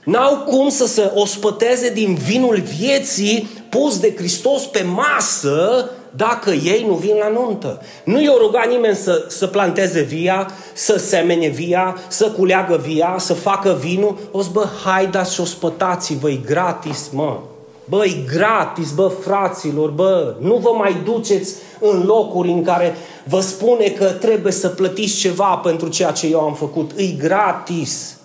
N-au 0.04 0.36
cum 0.36 0.68
să 0.68 0.86
se 0.86 1.10
ospăteze 1.14 1.90
din 1.90 2.14
vinul 2.14 2.62
vieții 2.78 3.48
pus 3.68 3.98
de 3.98 4.14
Hristos 4.16 4.62
pe 4.66 4.82
masă 4.82 5.90
dacă 6.16 6.50
ei 6.50 6.84
nu 6.88 6.94
vin 6.94 7.14
la 7.18 7.28
nuntă. 7.28 7.80
Nu 8.04 8.20
i-o 8.20 8.38
ruga 8.38 8.64
nimeni 8.68 8.96
să, 8.96 9.24
să 9.28 9.46
planteze 9.46 10.00
via, 10.00 10.50
să 10.72 10.98
semene 10.98 11.48
via, 11.48 11.96
să 12.08 12.30
culeagă 12.30 12.76
via, 12.76 13.14
să 13.18 13.34
facă 13.34 13.78
vinul. 13.80 14.18
O 14.30 14.42
să, 14.42 14.48
bă, 14.52 14.66
haidați 14.84 15.34
și 15.34 15.40
ospătați-vă, 15.40 16.30
e 16.30 16.40
gratis, 16.46 17.08
mă. 17.12 17.38
Bă, 17.84 18.04
e 18.04 18.24
gratis, 18.36 18.92
bă, 18.92 19.12
fraților, 19.20 19.90
bă, 19.90 20.34
nu 20.40 20.56
vă 20.56 20.70
mai 20.76 20.96
duceți 21.04 21.54
în 21.80 22.02
locuri 22.04 22.48
în 22.50 22.62
care 22.62 22.96
vă 23.24 23.40
spune 23.40 23.88
că 23.88 24.04
trebuie 24.04 24.52
să 24.52 24.68
plătiți 24.68 25.16
ceva 25.16 25.56
pentru 25.56 25.88
ceea 25.88 26.10
ce 26.10 26.26
eu 26.26 26.40
am 26.40 26.54
făcut. 26.54 26.90
E 26.96 27.06
gratis. 27.06 28.16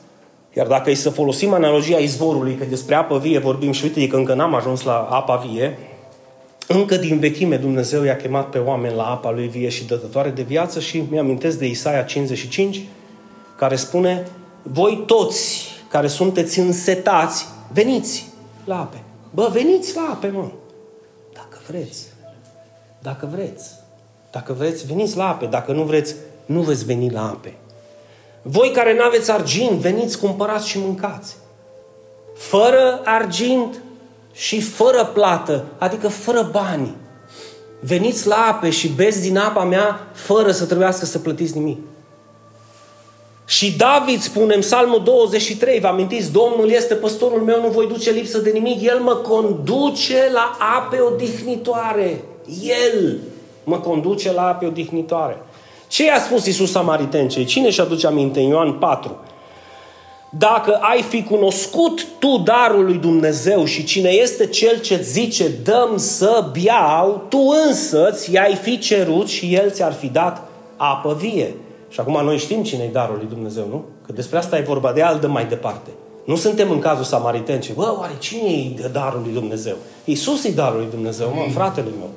Iar 0.58 0.68
dacă 0.68 0.90
e 0.90 0.94
să 0.94 1.10
folosim 1.10 1.54
analogia 1.54 1.98
izvorului, 1.98 2.56
că 2.56 2.66
despre 2.66 2.96
apă 2.96 3.18
vie 3.20 3.40
vorbim 3.40 3.72
și 3.72 3.84
uite 3.84 4.08
că 4.08 4.16
încă 4.16 4.34
n-am 4.34 4.54
ajuns 4.54 4.84
la 4.84 5.08
apa 5.12 5.36
vie, 5.36 5.78
încă 6.68 6.96
din 6.96 7.20
vechime 7.20 7.58
Dumnezeu 7.58 8.04
i-a 8.04 8.16
chemat 8.16 8.50
pe 8.50 8.58
oameni 8.58 8.96
la 8.96 9.04
apa 9.04 9.32
lui 9.32 9.48
vie 9.48 9.70
și 9.70 9.86
dătătoare 9.86 10.30
de 10.30 10.42
viață 10.42 10.80
și 10.80 11.04
mi-amintesc 11.10 11.58
de 11.58 11.66
Isaia 11.66 12.04
55, 12.04 12.82
care 13.56 13.76
spune, 13.76 14.28
voi 14.62 15.04
toți 15.06 15.68
care 15.90 16.08
sunteți 16.08 16.60
însetați, 16.60 17.48
veniți 17.74 18.28
la 18.66 18.80
ape. 18.80 19.04
Bă, 19.34 19.50
veniți 19.54 19.96
la 19.96 20.10
ape, 20.14 20.28
mă. 20.28 20.48
Dacă 21.34 21.58
vreți. 21.68 22.06
Dacă 23.02 23.30
vreți. 23.32 23.70
Dacă 24.32 24.54
vreți, 24.54 24.86
veniți 24.86 25.18
la 25.18 25.28
ape. 25.28 25.46
Dacă 25.46 25.72
nu 25.72 25.84
vreți, 25.84 26.16
nu 26.46 26.62
veți 26.62 26.86
veni 26.86 27.10
la 27.10 27.30
ape. 27.30 27.54
Voi 28.50 28.72
care 28.72 28.96
nu 28.96 29.04
aveți 29.04 29.32
argint, 29.32 29.72
veniți, 29.72 30.20
cumpărați 30.20 30.68
și 30.68 30.80
mâncați. 30.80 31.36
Fără 32.36 33.02
argint 33.04 33.82
și 34.34 34.62
fără 34.62 35.12
plată, 35.14 35.66
adică 35.78 36.08
fără 36.08 36.50
bani. 36.52 36.96
Veniți 37.80 38.28
la 38.28 38.36
ape 38.36 38.70
și 38.70 38.88
beți 38.88 39.22
din 39.22 39.38
apa 39.38 39.64
mea 39.64 40.08
fără 40.14 40.52
să 40.52 40.66
trebuiască 40.66 41.06
să 41.06 41.20
plătiți 41.20 41.58
nimic. 41.58 41.78
Și 43.46 43.78
David 43.78 44.22
spune 44.22 44.54
în 44.54 44.60
Psalmul 44.60 45.04
23, 45.04 45.80
vă 45.80 45.88
amintiți, 45.88 46.32
Domnul 46.32 46.70
este 46.70 46.94
păstorul 46.94 47.42
meu, 47.42 47.62
nu 47.62 47.68
voi 47.68 47.88
duce 47.88 48.12
lipsă 48.12 48.38
de 48.38 48.50
nimic, 48.50 48.82
El 48.82 49.00
mă 49.00 49.16
conduce 49.16 50.30
la 50.34 50.58
ape 50.78 51.00
odihnitoare. 51.00 52.24
El 52.64 53.20
mă 53.64 53.80
conduce 53.80 54.34
la 54.34 54.48
ape 54.48 54.66
odihnitoare. 54.66 55.38
Ce 55.88 56.06
i-a 56.06 56.20
spus 56.20 56.46
Iisus 56.46 56.72
Samaritencei? 56.72 57.46
Cine 57.46 57.70
și 57.70 57.82
aduce 57.82 58.08
aminte 58.08 58.40
în 58.40 58.48
Ioan 58.48 58.74
4? 58.74 59.18
Dacă 60.30 60.80
ai 60.82 61.02
fi 61.02 61.24
cunoscut 61.24 62.08
tu 62.20 62.42
darul 62.44 62.86
lui 62.86 62.98
Dumnezeu 62.98 63.66
și 63.66 63.84
cine 63.84 64.10
este 64.10 64.46
cel 64.46 64.80
ce 64.80 65.02
zice 65.02 65.52
dăm 65.64 65.98
să 65.98 66.50
biau, 66.52 67.26
tu 67.30 67.38
însă 67.68 68.10
ți-ai 68.12 68.56
fi 68.56 68.78
cerut 68.80 69.28
și 69.28 69.56
el 69.56 69.72
ți-ar 69.72 69.94
fi 69.94 70.08
dat 70.08 70.48
apă 70.78 71.18
vie. 71.20 71.56
Și 71.90 72.00
acum 72.00 72.24
noi 72.24 72.38
știm 72.38 72.64
cine 72.64 72.84
e 72.84 72.92
darul 72.92 73.18
lui 73.18 73.28
Dumnezeu, 73.28 73.68
nu? 73.70 73.86
Că 74.06 74.12
despre 74.12 74.38
asta 74.38 74.58
e 74.58 74.62
vorba, 74.62 74.92
de 74.92 75.02
al 75.02 75.28
mai 75.28 75.46
departe. 75.46 75.90
Nu 76.26 76.36
suntem 76.36 76.72
în 76.72 76.80
cazul 76.80 77.04
samaritencei. 77.04 77.74
Bă, 77.76 77.96
oare 78.00 78.14
cine 78.20 78.50
e 78.50 78.88
darul 78.92 79.22
lui 79.24 79.34
Dumnezeu? 79.34 79.76
Iisus 80.04 80.44
e 80.44 80.52
darul 80.52 80.80
lui 80.80 80.90
Dumnezeu, 80.90 81.34
mă, 81.36 81.52
fratele 81.54 81.90
meu. 82.00 82.10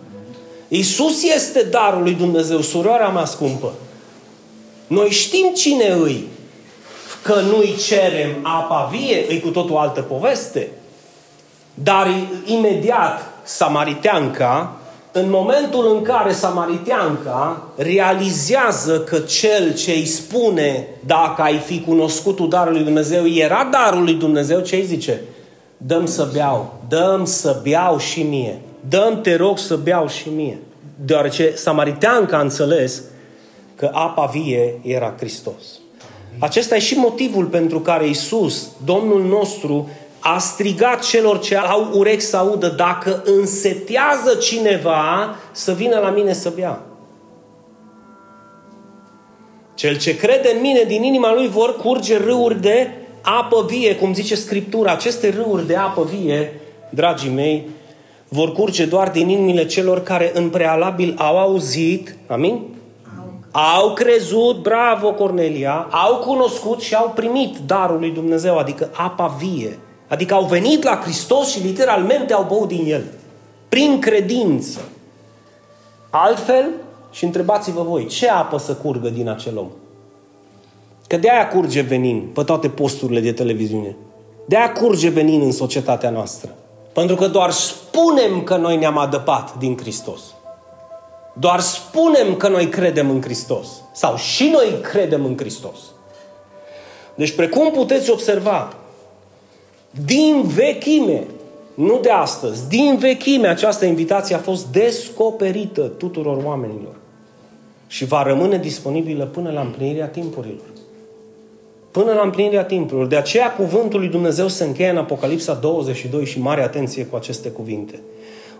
Iisus 0.72 1.22
este 1.22 1.62
darul 1.62 2.02
lui 2.02 2.14
Dumnezeu, 2.14 2.60
suroarea 2.60 3.08
mea 3.08 3.24
scumpă. 3.24 3.72
Noi 4.86 5.10
știm 5.10 5.52
cine 5.54 5.88
îi. 5.88 6.28
Că 7.22 7.34
nu-i 7.40 7.76
cerem 7.86 8.30
apa 8.42 8.88
vie, 8.92 9.24
îi 9.28 9.40
cu 9.40 9.48
totul 9.48 9.76
altă 9.76 10.00
poveste. 10.00 10.68
Dar 11.74 12.06
imediat 12.44 13.20
samariteanca, 13.44 14.76
în 15.12 15.30
momentul 15.30 15.94
în 15.96 16.02
care 16.02 16.32
samariteanca 16.32 17.62
realizează 17.76 19.00
că 19.00 19.18
cel 19.18 19.74
ce 19.74 19.90
îi 19.90 20.06
spune 20.06 20.88
dacă 21.06 21.42
ai 21.42 21.58
fi 21.58 21.80
cunoscut 21.80 22.48
darul 22.48 22.72
lui 22.72 22.82
Dumnezeu 22.82 23.26
era 23.26 23.68
darul 23.70 24.02
lui 24.02 24.14
Dumnezeu, 24.14 24.60
ce 24.60 24.76
îi 24.76 24.84
zice? 24.84 25.20
Dăm 25.76 26.06
să 26.06 26.28
beau, 26.32 26.74
dăm 26.88 27.24
să 27.24 27.60
beau 27.62 27.98
și 27.98 28.22
mie. 28.22 28.60
Dăm, 28.88 29.20
te 29.20 29.36
rog, 29.36 29.58
să 29.58 29.76
beau 29.76 30.08
și 30.08 30.28
mie. 30.28 30.58
Deoarece 31.04 31.52
samariteanca 31.54 32.36
a 32.36 32.40
înțeles 32.40 33.02
că 33.76 33.90
apa 33.92 34.24
vie 34.24 34.80
era 34.82 35.14
Hristos. 35.18 35.64
Acesta 36.38 36.76
e 36.76 36.78
și 36.78 36.94
motivul 36.94 37.44
pentru 37.44 37.80
care 37.80 38.08
Isus, 38.08 38.68
Domnul 38.84 39.24
nostru, 39.24 39.88
a 40.18 40.38
strigat 40.38 41.04
celor 41.04 41.40
ce 41.40 41.56
au 41.56 41.90
urechi 41.94 42.20
să 42.20 42.36
audă, 42.36 42.68
dacă 42.68 43.22
însetează 43.24 44.34
cineva, 44.40 45.36
să 45.52 45.72
vină 45.72 45.98
la 45.98 46.10
mine 46.10 46.32
să 46.32 46.52
bea. 46.54 46.80
Cel 49.74 49.98
ce 49.98 50.16
crede 50.16 50.50
în 50.54 50.60
mine, 50.60 50.82
din 50.82 51.02
inima 51.02 51.34
lui 51.34 51.48
vor 51.48 51.76
curge 51.76 52.16
râuri 52.16 52.60
de 52.60 52.90
apă 53.22 53.64
vie, 53.68 53.96
cum 53.96 54.14
zice 54.14 54.34
Scriptura. 54.34 54.92
Aceste 54.92 55.30
râuri 55.30 55.66
de 55.66 55.76
apă 55.76 56.04
vie, 56.04 56.60
dragii 56.90 57.30
mei, 57.30 57.68
vor 58.32 58.52
curge 58.52 58.84
doar 58.84 59.10
din 59.10 59.28
inimile 59.28 59.66
celor 59.66 60.02
care 60.02 60.30
în 60.34 60.50
prealabil 60.50 61.14
au 61.18 61.38
auzit, 61.38 62.16
amin? 62.26 62.60
Au 63.50 63.92
crezut, 63.92 64.62
bravo 64.62 65.12
Cornelia, 65.12 65.88
au 65.90 66.16
cunoscut 66.16 66.80
și 66.80 66.94
au 66.94 67.12
primit 67.14 67.56
darul 67.66 67.98
lui 67.98 68.10
Dumnezeu, 68.10 68.58
adică 68.58 68.88
apa 68.92 69.36
vie. 69.38 69.78
Adică 70.08 70.34
au 70.34 70.44
venit 70.44 70.82
la 70.82 71.00
Hristos 71.02 71.50
și 71.50 71.60
literalmente 71.62 72.32
au 72.32 72.46
băut 72.48 72.68
din 72.68 72.84
El. 72.86 73.04
Prin 73.68 74.00
credință. 74.00 74.80
Altfel, 76.10 76.64
și 77.10 77.24
întrebați-vă 77.24 77.82
voi, 77.82 78.06
ce 78.06 78.28
apă 78.28 78.58
să 78.58 78.74
curgă 78.74 79.08
din 79.08 79.28
acel 79.28 79.58
om? 79.58 79.68
Că 81.06 81.16
de 81.16 81.30
aia 81.30 81.48
curge 81.48 81.80
venin 81.80 82.30
pe 82.34 82.42
toate 82.42 82.68
posturile 82.68 83.20
de 83.20 83.32
televiziune. 83.32 83.96
De 84.46 84.56
a 84.56 84.72
curge 84.72 85.08
venin 85.08 85.40
în 85.40 85.52
societatea 85.52 86.10
noastră. 86.10 86.54
Pentru 86.92 87.16
că 87.16 87.26
doar 87.26 87.50
spunem 87.50 88.42
că 88.44 88.56
noi 88.56 88.76
ne-am 88.76 88.98
adăpat 88.98 89.58
din 89.58 89.76
Hristos. 89.76 90.20
Doar 91.32 91.60
spunem 91.60 92.36
că 92.36 92.48
noi 92.48 92.68
credem 92.68 93.10
în 93.10 93.22
Hristos. 93.22 93.66
Sau 93.92 94.16
și 94.16 94.48
noi 94.48 94.80
credem 94.82 95.24
în 95.24 95.36
Hristos. 95.36 95.78
Deci, 97.14 97.34
precum 97.34 97.70
puteți 97.70 98.10
observa, 98.10 98.74
din 100.04 100.42
vechime, 100.42 101.26
nu 101.74 101.98
de 101.98 102.10
astăzi, 102.10 102.68
din 102.68 102.96
vechime 102.98 103.48
această 103.48 103.84
invitație 103.84 104.34
a 104.34 104.38
fost 104.38 104.66
descoperită 104.66 105.82
tuturor 105.82 106.44
oamenilor 106.44 106.94
și 107.86 108.04
va 108.04 108.22
rămâne 108.22 108.58
disponibilă 108.58 109.24
până 109.24 109.50
la 109.50 109.60
împlinirea 109.60 110.06
timpurilor. 110.06 110.66
Până 111.90 112.12
la 112.12 112.22
împlinirea 112.22 112.64
timpurilor. 112.64 113.06
De 113.06 113.16
aceea 113.16 113.52
cuvântul 113.52 114.00
lui 114.00 114.08
Dumnezeu 114.08 114.48
se 114.48 114.64
încheie 114.64 114.90
în 114.90 114.96
Apocalipsa 114.96 115.54
22 115.54 116.24
și 116.24 116.40
mare 116.40 116.62
atenție 116.62 117.04
cu 117.04 117.16
aceste 117.16 117.48
cuvinte. 117.48 118.00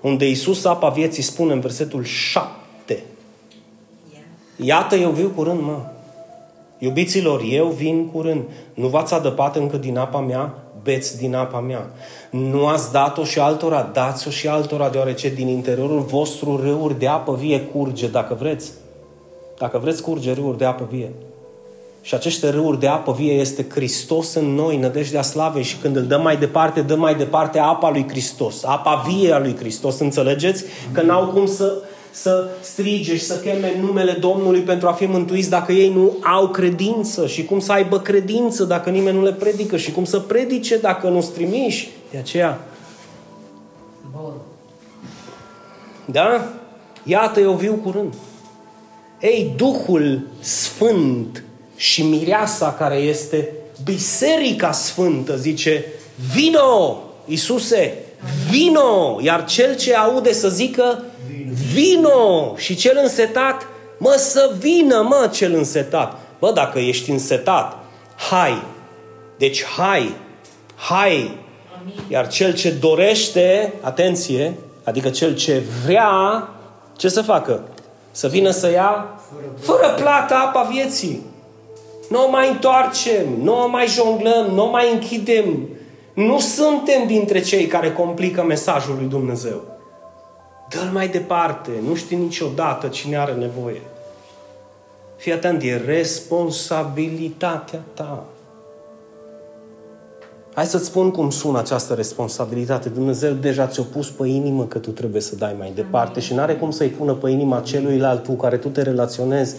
Unde 0.00 0.28
Iisus, 0.28 0.64
apa 0.64 0.88
vieții, 0.88 1.22
spune 1.22 1.52
în 1.52 1.60
versetul 1.60 2.04
7. 2.04 3.02
Iată, 4.56 4.94
eu 4.96 5.10
viu 5.10 5.32
curând, 5.36 5.60
mă. 5.60 5.80
Iubiților, 6.78 7.42
eu 7.50 7.66
vin 7.66 8.06
curând. 8.06 8.42
Nu 8.74 8.88
v-ați 8.88 9.14
adăpat 9.14 9.56
încă 9.56 9.76
din 9.76 9.98
apa 9.98 10.20
mea? 10.20 10.54
Beți 10.82 11.18
din 11.18 11.34
apa 11.34 11.60
mea. 11.60 11.90
Nu 12.30 12.66
ați 12.66 12.92
dat-o 12.92 13.24
și 13.24 13.38
altora? 13.38 13.90
Dați-o 13.92 14.30
și 14.30 14.48
altora, 14.48 14.88
deoarece 14.88 15.28
din 15.28 15.48
interiorul 15.48 16.00
vostru 16.00 16.60
râuri 16.62 16.98
de 16.98 17.06
apă 17.06 17.34
vie 17.34 17.60
curge, 17.60 18.08
dacă 18.08 18.34
vreți. 18.34 18.72
Dacă 19.58 19.78
vreți, 19.78 20.02
curge 20.02 20.32
râuri 20.32 20.58
de 20.58 20.64
apă 20.64 20.88
vie. 20.90 21.12
Și 22.02 22.14
aceste 22.14 22.48
râuri 22.48 22.80
de 22.80 22.86
apă 22.86 23.12
vie 23.12 23.32
este 23.32 23.66
Hristos 23.70 24.34
în 24.34 24.54
noi, 24.54 24.76
nădejdea 24.76 25.22
slavei 25.22 25.62
și 25.62 25.76
când 25.76 25.96
îl 25.96 26.02
dăm 26.02 26.22
mai 26.22 26.36
departe, 26.36 26.80
dăm 26.80 26.98
mai 26.98 27.14
departe 27.14 27.58
apa 27.58 27.90
lui 27.90 28.06
Hristos, 28.08 28.64
apa 28.64 29.04
vie 29.08 29.32
a 29.32 29.38
lui 29.38 29.56
Hristos. 29.56 29.98
Înțelegeți? 29.98 30.64
Că 30.92 31.02
n-au 31.02 31.26
cum 31.26 31.46
să, 31.46 31.82
să 32.10 32.48
strige 32.60 33.16
și 33.16 33.24
să 33.24 33.38
cheme 33.38 33.74
numele 33.80 34.12
Domnului 34.12 34.60
pentru 34.60 34.88
a 34.88 34.92
fi 34.92 35.06
mântuiți 35.06 35.50
dacă 35.50 35.72
ei 35.72 35.92
nu 35.92 36.16
au 36.20 36.48
credință 36.48 37.26
și 37.26 37.44
cum 37.44 37.60
să 37.60 37.72
aibă 37.72 38.00
credință 38.00 38.64
dacă 38.64 38.90
nimeni 38.90 39.16
nu 39.16 39.22
le 39.22 39.32
predică 39.32 39.76
și 39.76 39.92
cum 39.92 40.04
să 40.04 40.18
predice 40.18 40.78
dacă 40.78 41.08
nu 41.08 41.20
strimiși. 41.20 41.90
De 42.10 42.18
aceea, 42.18 42.58
da? 46.04 46.48
Iată, 47.04 47.40
eu 47.40 47.52
viu 47.52 47.74
curând. 47.74 48.14
Ei, 49.20 49.52
Duhul 49.56 50.26
Sfânt 50.40 51.44
și 51.80 52.02
mireasa 52.02 52.74
care 52.78 52.96
este 52.96 53.48
Biserica 53.84 54.72
Sfântă 54.72 55.36
zice, 55.36 55.84
vino, 56.34 57.02
Iisuse, 57.24 57.98
vino, 58.50 59.18
iar 59.22 59.44
cel 59.44 59.76
ce 59.76 59.94
aude 59.94 60.32
să 60.32 60.48
zică, 60.48 61.04
vino, 61.72 62.54
și 62.56 62.74
cel 62.74 62.98
însetat, 63.02 63.66
mă, 63.98 64.14
să 64.18 64.54
vină, 64.58 65.02
mă, 65.02 65.30
cel 65.32 65.54
însetat. 65.54 66.18
Bă, 66.38 66.52
dacă 66.52 66.78
ești 66.78 67.10
însetat, 67.10 67.78
hai, 68.30 68.62
deci 69.38 69.64
hai, 69.64 70.14
hai, 70.74 71.38
iar 72.08 72.28
cel 72.28 72.54
ce 72.54 72.70
dorește, 72.70 73.72
atenție, 73.80 74.54
adică 74.84 75.08
cel 75.08 75.34
ce 75.34 75.62
vrea, 75.84 76.48
ce 76.96 77.08
să 77.08 77.22
facă? 77.22 77.62
Să 78.10 78.28
vină 78.28 78.50
să 78.50 78.70
ia 78.70 79.20
fără 79.60 79.94
plată 79.96 80.34
apa 80.34 80.62
vieții. 80.62 81.28
Nu 82.10 82.24
o 82.26 82.30
mai 82.30 82.48
întoarcem, 82.48 83.26
nu 83.42 83.62
o 83.64 83.68
mai 83.68 83.86
jonglăm, 83.86 84.46
nu 84.54 84.66
o 84.66 84.70
mai 84.70 84.92
închidem. 84.92 85.68
Nu 86.14 86.38
suntem 86.38 87.06
dintre 87.06 87.40
cei 87.40 87.66
care 87.66 87.92
complică 87.92 88.42
mesajul 88.42 88.94
lui 88.98 89.06
Dumnezeu. 89.06 89.62
Dă-l 90.68 90.90
mai 90.92 91.08
departe, 91.08 91.70
nu 91.88 91.94
știi 91.94 92.16
niciodată 92.16 92.86
cine 92.86 93.18
are 93.18 93.32
nevoie. 93.32 93.80
Fii 95.16 95.32
atent, 95.32 95.62
e 95.62 95.82
responsabilitatea 95.86 97.80
ta. 97.94 98.24
Hai 100.54 100.66
să-ți 100.66 100.86
spun 100.86 101.10
cum 101.10 101.30
sună 101.30 101.58
această 101.58 101.94
responsabilitate. 101.94 102.88
Dumnezeu 102.88 103.32
deja 103.32 103.66
ți-a 103.66 103.82
pus 103.92 104.10
pe 104.10 104.26
inimă 104.26 104.64
că 104.64 104.78
tu 104.78 104.90
trebuie 104.90 105.20
să 105.20 105.36
dai 105.36 105.54
mai 105.58 105.72
departe 105.74 106.10
Amin. 106.10 106.22
și 106.22 106.34
nu 106.34 106.40
are 106.40 106.54
cum 106.54 106.70
să-i 106.70 106.88
pună 106.88 107.14
pe 107.14 107.30
inima 107.30 107.60
celuilalt 107.60 108.26
cu 108.26 108.32
care 108.32 108.56
tu 108.56 108.68
te 108.68 108.82
relaționezi 108.82 109.56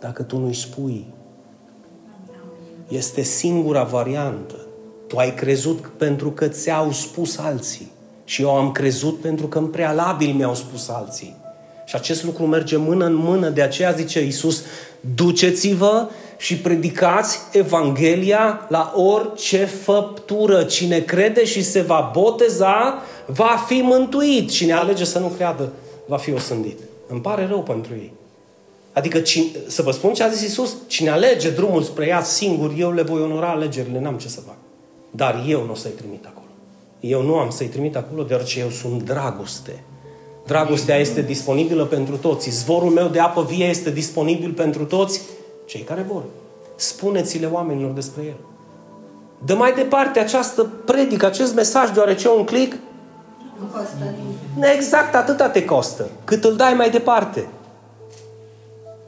dacă 0.00 0.22
tu 0.22 0.38
nu-i 0.38 0.54
spui. 0.54 1.18
Este 2.90 3.22
singura 3.22 3.82
variantă. 3.82 4.54
Tu 5.06 5.16
ai 5.16 5.34
crezut 5.34 5.90
pentru 5.96 6.30
că 6.30 6.48
ți-au 6.48 6.92
spus 6.92 7.38
alții. 7.38 7.90
Și 8.24 8.42
eu 8.42 8.56
am 8.56 8.72
crezut 8.72 9.20
pentru 9.20 9.46
că 9.46 9.58
în 9.58 9.66
prealabil 9.66 10.34
mi-au 10.34 10.54
spus 10.54 10.88
alții. 10.88 11.36
Și 11.86 11.94
acest 11.96 12.24
lucru 12.24 12.46
merge 12.46 12.76
mână 12.76 13.04
în 13.04 13.14
mână. 13.14 13.48
De 13.48 13.62
aceea 13.62 13.90
zice 13.90 14.20
Iisus, 14.20 14.62
duceți-vă 15.14 16.08
și 16.36 16.56
predicați 16.56 17.38
Evanghelia 17.52 18.66
la 18.68 18.92
orice 18.96 19.64
făptură. 19.64 20.62
Cine 20.62 21.00
crede 21.00 21.44
și 21.44 21.62
se 21.62 21.80
va 21.80 22.10
boteza, 22.14 23.02
va 23.26 23.64
fi 23.66 23.80
mântuit. 23.80 24.50
Cine 24.50 24.72
alege 24.72 25.04
să 25.04 25.18
nu 25.18 25.26
creadă, 25.26 25.72
va 26.06 26.16
fi 26.16 26.32
osândit. 26.32 26.78
Îmi 27.08 27.20
pare 27.20 27.46
rău 27.46 27.62
pentru 27.62 27.92
ei. 27.94 28.12
Adică, 28.92 29.20
cine, 29.20 29.46
să 29.66 29.82
vă 29.82 29.90
spun 29.90 30.12
ce 30.12 30.22
a 30.22 30.28
zis 30.28 30.48
Isus, 30.48 30.76
cine 30.86 31.10
alege 31.10 31.50
drumul 31.50 31.82
spre 31.82 32.06
ea 32.06 32.22
singur, 32.22 32.72
eu 32.76 32.92
le 32.92 33.02
voi 33.02 33.20
onora 33.20 33.48
alegerile, 33.48 34.00
n-am 34.00 34.18
ce 34.18 34.28
să 34.28 34.40
fac. 34.40 34.56
Dar 35.10 35.44
eu 35.48 35.64
nu 35.64 35.72
o 35.72 35.74
să-i 35.74 35.90
trimit 35.90 36.24
acolo. 36.24 36.46
Eu 37.00 37.22
nu 37.22 37.36
am 37.36 37.50
să-i 37.50 37.66
trimit 37.66 37.96
acolo, 37.96 38.22
deoarece 38.22 38.60
eu 38.60 38.68
sunt 38.68 39.02
dragoste. 39.02 39.84
Dragostea 40.46 40.96
este 40.96 41.22
disponibilă 41.22 41.84
pentru 41.84 42.16
toți. 42.16 42.50
Zvorul 42.50 42.90
meu 42.90 43.08
de 43.08 43.18
apă 43.18 43.42
vie 43.42 43.64
este 43.64 43.90
disponibil 43.90 44.52
pentru 44.52 44.84
toți 44.84 45.20
cei 45.66 45.80
care 45.80 46.06
vor. 46.08 46.22
Spuneți-le 46.76 47.46
oamenilor 47.46 47.90
despre 47.90 48.22
el. 48.22 48.36
Dă 49.44 49.54
mai 49.54 49.72
departe 49.72 50.18
această 50.18 50.70
predică, 50.84 51.26
acest 51.26 51.54
mesaj, 51.54 51.90
deoarece 51.90 52.28
un 52.28 52.44
click 52.44 52.76
Nu 53.60 53.66
costă 53.72 54.68
exact 54.76 55.14
atâta 55.14 55.48
te 55.48 55.64
costă, 55.64 56.08
cât 56.24 56.44
îl 56.44 56.56
dai 56.56 56.74
mai 56.74 56.90
departe. 56.90 57.48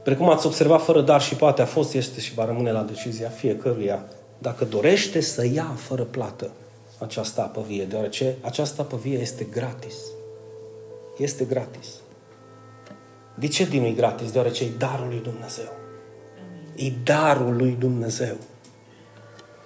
Precum 0.02 0.30
ați 0.30 0.46
observat, 0.46 0.82
fără 0.82 1.00
dar 1.00 1.20
și 1.20 1.34
poate 1.34 1.62
a 1.62 1.66
fost, 1.66 1.94
este 1.94 2.20
și 2.20 2.34
va 2.34 2.44
rămâne 2.44 2.72
la 2.72 2.82
decizia 2.82 3.28
fiecăruia 3.28 4.04
dacă 4.38 4.64
dorește 4.64 5.20
să 5.20 5.46
ia 5.46 5.72
fără 5.76 6.02
plată 6.02 6.50
această 6.98 7.40
apă 7.40 7.64
vie, 7.66 7.84
deoarece 7.84 8.36
această 8.40 8.80
apă 8.80 8.96
vie 9.02 9.18
este 9.18 9.44
gratis. 9.44 9.94
Este 11.18 11.44
gratis. 11.44 11.88
De 13.34 13.48
ce 13.48 13.64
din 13.64 13.82
nu 13.82 13.92
gratis? 13.96 14.30
Deoarece 14.30 14.64
e 14.64 14.68
darul 14.78 15.06
lui 15.08 15.20
Dumnezeu. 15.22 15.72
E 16.76 16.90
darul 17.04 17.56
lui 17.56 17.76
Dumnezeu. 17.78 18.36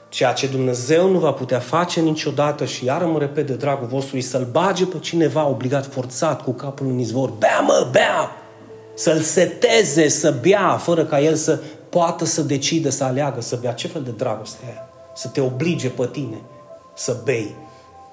Ceea 0.09 0.33
ce 0.33 0.47
Dumnezeu 0.47 1.11
nu 1.11 1.19
va 1.19 1.33
putea 1.33 1.59
face 1.59 2.01
niciodată 2.01 2.65
și 2.65 2.85
iară 2.85 3.07
mă 3.07 3.19
repet 3.19 3.47
de 3.47 3.55
dragul 3.55 3.87
vostru, 3.87 4.17
e 4.17 4.21
să-l 4.21 4.49
bage 4.51 4.87
pe 4.87 4.99
cineva 4.99 5.47
obligat, 5.47 5.87
forțat, 5.87 6.43
cu 6.43 6.51
capul 6.51 6.87
în 6.87 6.99
izvor. 6.99 7.31
Bea 7.31 7.61
mă, 7.61 7.89
bea! 7.93 8.46
Să-l 8.97 9.21
seteze 9.21 10.09
să 10.09 10.35
bea, 10.41 10.77
fără 10.77 11.05
ca 11.05 11.21
el 11.21 11.35
să 11.35 11.59
poată 11.89 12.25
să 12.25 12.43
decide, 12.43 12.91
să 12.91 13.05
aleagă, 13.05 13.41
să 13.41 13.59
bea. 13.61 13.73
Ce 13.73 13.89
fel 13.89 14.03
de 14.03 14.11
dragoste 14.11 14.59
e 14.65 14.69
aia? 14.69 14.89
Să 15.15 15.29
te 15.29 15.41
oblige 15.41 15.89
pe 15.89 16.09
tine 16.13 16.37
să 16.97 17.17
bei, 17.25 17.55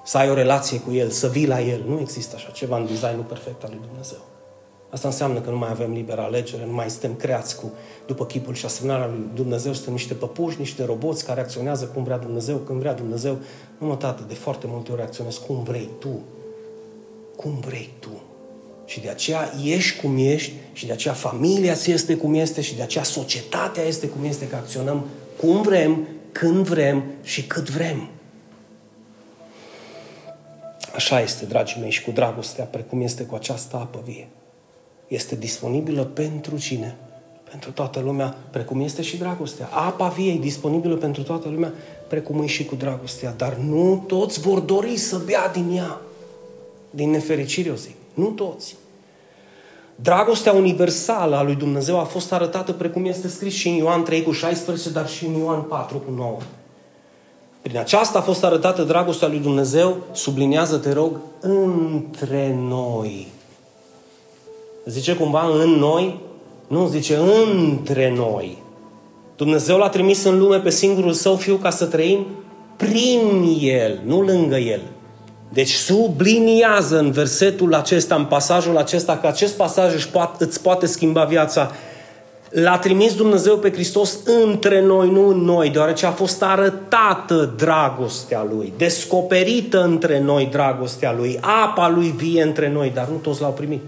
să 0.04 0.18
ai 0.18 0.30
o 0.30 0.34
relație 0.34 0.80
cu 0.80 0.92
el, 0.92 1.10
să 1.10 1.28
vii 1.28 1.46
la 1.46 1.60
el. 1.60 1.82
Nu 1.86 2.00
există 2.00 2.34
așa 2.36 2.50
ceva 2.50 2.76
în 2.76 2.86
designul 2.86 3.24
perfect 3.28 3.62
al 3.62 3.70
lui 3.72 3.80
Dumnezeu. 3.86 4.18
Asta 4.90 5.08
înseamnă 5.08 5.40
că 5.40 5.50
nu 5.50 5.56
mai 5.56 5.70
avem 5.70 5.92
liberă 5.92 6.20
alegere, 6.20 6.64
nu 6.66 6.72
mai 6.72 6.90
suntem 6.90 7.14
creați 7.14 7.56
cu, 7.56 7.72
după 8.06 8.26
chipul 8.26 8.54
și 8.54 8.64
asemănarea 8.64 9.06
lui 9.06 9.28
Dumnezeu, 9.34 9.72
suntem 9.72 9.92
niște 9.92 10.14
păpuși, 10.14 10.58
niște 10.58 10.84
roboți 10.84 11.24
care 11.24 11.40
acționează 11.40 11.84
cum 11.84 12.04
vrea 12.04 12.18
Dumnezeu, 12.18 12.56
când 12.56 12.78
vrea 12.78 12.94
Dumnezeu. 12.94 13.36
Nu 13.78 13.86
mă, 13.86 13.96
tată, 13.96 14.24
de 14.28 14.34
foarte 14.34 14.66
multe 14.68 14.92
ori 14.92 15.02
acționezi 15.02 15.40
cum 15.46 15.62
vrei 15.62 15.88
tu. 15.98 16.22
Cum 17.36 17.60
vrei 17.66 17.90
tu. 17.98 18.22
Și 18.86 19.00
de 19.00 19.08
aceea 19.08 19.52
ești 19.64 20.00
cum 20.00 20.16
ești 20.18 20.52
și 20.72 20.86
de 20.86 20.92
aceea 20.92 21.14
familia 21.14 21.74
ți 21.74 21.90
este 21.90 22.16
cum 22.16 22.34
este 22.34 22.60
și 22.60 22.76
de 22.76 22.82
aceea 22.82 23.04
societatea 23.04 23.82
este 23.82 24.06
cum 24.06 24.24
este, 24.24 24.48
că 24.48 24.56
acționăm 24.56 25.04
cum 25.36 25.62
vrem, 25.62 26.08
când 26.32 26.66
vrem 26.66 27.04
și 27.22 27.46
cât 27.46 27.70
vrem. 27.70 28.08
Așa 30.94 31.20
este, 31.20 31.44
dragii 31.44 31.80
mei, 31.80 31.90
și 31.90 32.02
cu 32.02 32.10
dragostea, 32.10 32.64
precum 32.64 33.00
este 33.00 33.22
cu 33.22 33.34
această 33.34 33.76
apă 33.76 34.02
vie. 34.04 34.28
Este 35.08 35.36
disponibilă 35.36 36.04
pentru 36.04 36.58
cine? 36.58 36.96
Pentru 37.50 37.72
toată 37.72 38.00
lumea, 38.00 38.36
precum 38.50 38.80
este 38.80 39.02
și 39.02 39.16
dragostea. 39.16 39.66
Apa 39.66 40.08
vie 40.08 40.32
e 40.32 40.38
disponibilă 40.38 40.96
pentru 40.96 41.22
toată 41.22 41.48
lumea, 41.48 41.72
precum 42.08 42.42
e 42.42 42.46
și 42.46 42.64
cu 42.64 42.74
dragostea. 42.74 43.34
Dar 43.36 43.54
nu 43.54 44.04
toți 44.06 44.40
vor 44.40 44.58
dori 44.58 44.96
să 44.96 45.18
bea 45.24 45.48
din 45.48 45.76
ea. 45.76 46.00
Din 46.90 47.10
nefericire, 47.10 47.68
eu 47.68 47.74
zic. 47.74 47.94
Nu 48.14 48.26
toți. 48.26 48.76
Dragostea 49.96 50.52
universală 50.52 51.36
a 51.36 51.42
lui 51.42 51.54
Dumnezeu 51.54 51.98
a 51.98 52.04
fost 52.04 52.32
arătată 52.32 52.72
precum 52.72 53.04
este 53.04 53.28
scris 53.28 53.54
și 53.54 53.68
în 53.68 53.74
Ioan 53.74 54.02
3 54.02 54.22
cu 54.22 54.30
16, 54.30 54.90
dar 54.90 55.08
și 55.08 55.26
în 55.26 55.34
Ioan 55.34 55.60
4 55.60 55.96
cu 55.96 56.12
9. 56.16 56.36
Prin 57.62 57.78
aceasta 57.78 58.18
a 58.18 58.22
fost 58.22 58.44
arătată 58.44 58.82
dragostea 58.82 59.28
lui 59.28 59.38
Dumnezeu, 59.38 59.96
subliniază, 60.12 60.76
te 60.76 60.92
rog, 60.92 61.20
între 61.40 62.56
noi. 62.68 63.28
Zice 64.84 65.16
cumva 65.16 65.46
în 65.62 65.70
noi? 65.70 66.20
Nu, 66.66 66.86
zice 66.86 67.16
între 67.16 68.14
noi. 68.16 68.62
Dumnezeu 69.36 69.76
l-a 69.78 69.88
trimis 69.88 70.24
în 70.24 70.38
lume 70.38 70.60
pe 70.60 70.70
singurul 70.70 71.12
său 71.12 71.36
fiu 71.36 71.56
ca 71.56 71.70
să 71.70 71.86
trăim 71.86 72.26
prin 72.76 73.56
el, 73.60 74.00
nu 74.04 74.20
lângă 74.20 74.56
el. 74.56 74.80
Deci 75.54 75.72
subliniază 75.72 76.98
în 76.98 77.10
versetul 77.10 77.74
acesta, 77.74 78.14
în 78.14 78.24
pasajul 78.24 78.76
acesta, 78.76 79.16
că 79.16 79.26
acest 79.26 79.54
pasaj 79.54 79.94
își 79.94 80.08
poate, 80.08 80.44
îți 80.44 80.62
poate 80.62 80.86
schimba 80.86 81.24
viața. 81.24 81.70
L-a 82.50 82.78
trimis 82.78 83.14
Dumnezeu 83.14 83.56
pe 83.56 83.72
Hristos 83.72 84.18
între 84.44 84.80
noi, 84.80 85.10
nu 85.10 85.28
în 85.28 85.38
noi, 85.38 85.70
deoarece 85.70 86.06
a 86.06 86.10
fost 86.10 86.42
arătată 86.42 87.54
dragostea 87.56 88.46
Lui, 88.50 88.72
descoperită 88.76 89.82
între 89.82 90.20
noi 90.20 90.48
dragostea 90.50 91.12
Lui, 91.12 91.38
apa 91.40 91.88
Lui 91.88 92.14
vie 92.16 92.42
între 92.42 92.70
noi, 92.70 92.90
dar 92.94 93.06
nu 93.06 93.16
toți 93.16 93.40
l-au 93.40 93.52
primit. 93.52 93.82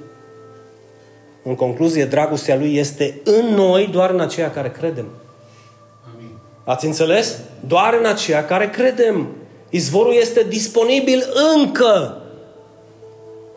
În 1.43 1.55
concluzie, 1.55 2.05
dragostea 2.05 2.57
Lui 2.57 2.77
este 2.77 3.21
în 3.25 3.55
noi 3.55 3.89
doar 3.93 4.11
în 4.11 4.21
aceia 4.21 4.51
care 4.51 4.71
credem. 4.71 5.07
Amin. 6.15 6.31
Ați 6.65 6.87
înțeles? 6.87 7.39
Doar 7.67 7.97
în 8.01 8.07
aceia 8.07 8.45
care 8.45 8.71
credem. 8.71 9.29
Izvorul 9.71 10.15
este 10.15 10.43
disponibil 10.43 11.25
încă. 11.55 12.21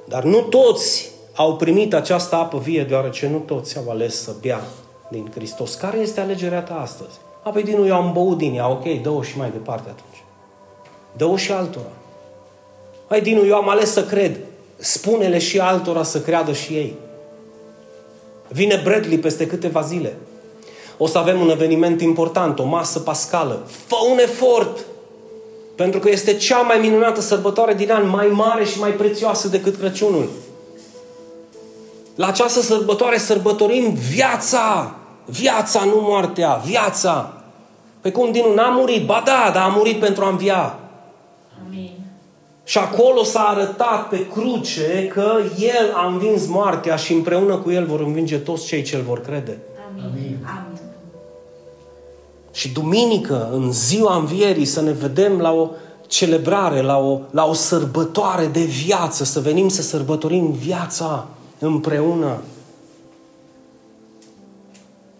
Dar 0.07 0.23
nu 0.23 0.41
toți 0.41 1.09
au 1.35 1.55
primit 1.55 1.93
această 1.93 2.35
apă 2.35 2.57
vie, 2.57 2.83
deoarece 2.83 3.27
nu 3.27 3.37
toți 3.37 3.77
au 3.77 3.89
ales 3.89 4.21
să 4.21 4.31
bea 4.41 4.61
din 5.09 5.31
Hristos. 5.33 5.73
Care 5.73 5.97
este 5.97 6.19
alegerea 6.19 6.61
ta 6.61 6.79
astăzi? 6.81 7.17
A, 7.43 7.49
păi 7.49 7.63
din 7.63 7.83
eu 7.85 7.95
am 7.95 8.11
băut 8.13 8.37
din 8.37 8.55
ea, 8.55 8.69
ok, 8.69 9.01
dă-o 9.01 9.21
și 9.21 9.37
mai 9.37 9.49
departe 9.51 9.89
atunci. 9.89 10.23
Dă-o 11.17 11.37
și 11.37 11.51
altora. 11.51 11.91
Hai, 13.07 13.21
Dinu, 13.21 13.45
eu 13.45 13.55
am 13.55 13.69
ales 13.69 13.91
să 13.91 14.03
cred. 14.03 14.37
Spune-le 14.77 15.37
și 15.37 15.59
altora 15.59 16.03
să 16.03 16.21
creadă 16.21 16.53
și 16.53 16.73
ei. 16.73 16.95
Vine 18.47 18.81
Bradley 18.83 19.17
peste 19.17 19.47
câteva 19.47 19.81
zile. 19.81 20.15
O 20.97 21.07
să 21.07 21.17
avem 21.17 21.39
un 21.39 21.49
eveniment 21.49 22.01
important, 22.01 22.59
o 22.59 22.63
masă 22.63 22.99
pascală. 22.99 23.63
Fă 23.87 23.95
un 24.11 24.17
efort! 24.17 24.85
Pentru 25.79 25.99
că 25.99 26.09
este 26.09 26.33
cea 26.33 26.61
mai 26.61 26.77
minunată 26.77 27.21
sărbătoare 27.21 27.73
din 27.73 27.91
an, 27.91 28.09
mai 28.09 28.27
mare 28.27 28.63
și 28.63 28.79
mai 28.79 28.91
prețioasă 28.91 29.47
decât 29.47 29.77
Crăciunul. 29.77 30.29
La 32.15 32.27
această 32.27 32.61
sărbătoare 32.61 33.17
sărbătorim 33.17 33.93
viața. 34.09 34.95
Viața, 35.25 35.83
nu 35.83 35.99
moartea. 36.01 36.61
Viața. 36.65 37.33
Pe 38.01 38.11
cum 38.11 38.31
din 38.31 38.43
n-a 38.55 38.69
murit? 38.69 39.05
Ba 39.05 39.21
da, 39.25 39.51
dar 39.53 39.63
a 39.63 39.73
murit 39.75 39.99
pentru 39.99 40.25
a 40.25 40.29
învia. 40.29 40.79
Amin. 41.67 41.91
Și 42.63 42.77
acolo 42.77 43.23
s-a 43.23 43.41
arătat 43.41 44.07
pe 44.07 44.27
cruce 44.27 45.07
că 45.07 45.39
El 45.59 45.93
a 45.93 46.07
învins 46.07 46.47
moartea 46.47 46.95
și 46.95 47.13
împreună 47.13 47.55
cu 47.55 47.71
El 47.71 47.85
vor 47.85 47.99
învinge 47.99 48.37
toți 48.37 48.65
cei 48.65 48.81
ce 48.81 48.95
îl 48.95 49.01
vor 49.01 49.21
crede. 49.21 49.57
Amin. 50.05 50.37
Amin. 50.43 50.68
Amin. 52.59 52.75
Și 52.75 52.81
duminică, 52.81 53.49
în 53.51 53.71
ziua 53.71 54.15
învierii, 54.15 54.65
să 54.65 54.81
ne 54.81 54.91
vedem 54.91 55.39
la 55.39 55.51
o 55.51 55.69
celebrare, 56.07 56.81
la 56.81 56.97
o, 56.97 57.19
la 57.31 57.45
o 57.45 57.53
sărbătoare 57.53 58.45
de 58.45 58.63
viață, 58.63 59.23
să 59.23 59.39
venim 59.39 59.67
să 59.67 59.81
sărbătorim 59.81 60.51
viața 60.51 61.27
împreună. 61.59 62.41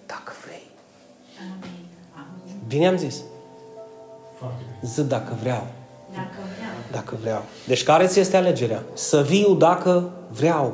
Dacă 0.06 0.34
vrei. 0.46 0.68
Amin. 1.40 1.86
Amin. 2.14 2.56
Bine 2.68 2.88
am 2.88 2.98
zis? 2.98 3.16
Foarte 4.38 4.64
bine. 4.64 4.92
Zi 4.94 5.02
dacă 5.02 5.38
vreau. 5.42 5.68
Dacă 6.14 6.38
vreau. 6.56 6.72
Dacă 6.92 7.18
vreau. 7.22 7.44
Deci 7.68 7.84
care 7.84 8.08
ți 8.08 8.20
este 8.20 8.38
alegerea? 8.38 8.84
Să 8.94 9.22
viu 9.22 9.54
dacă 9.54 10.10
vreau. 10.32 10.74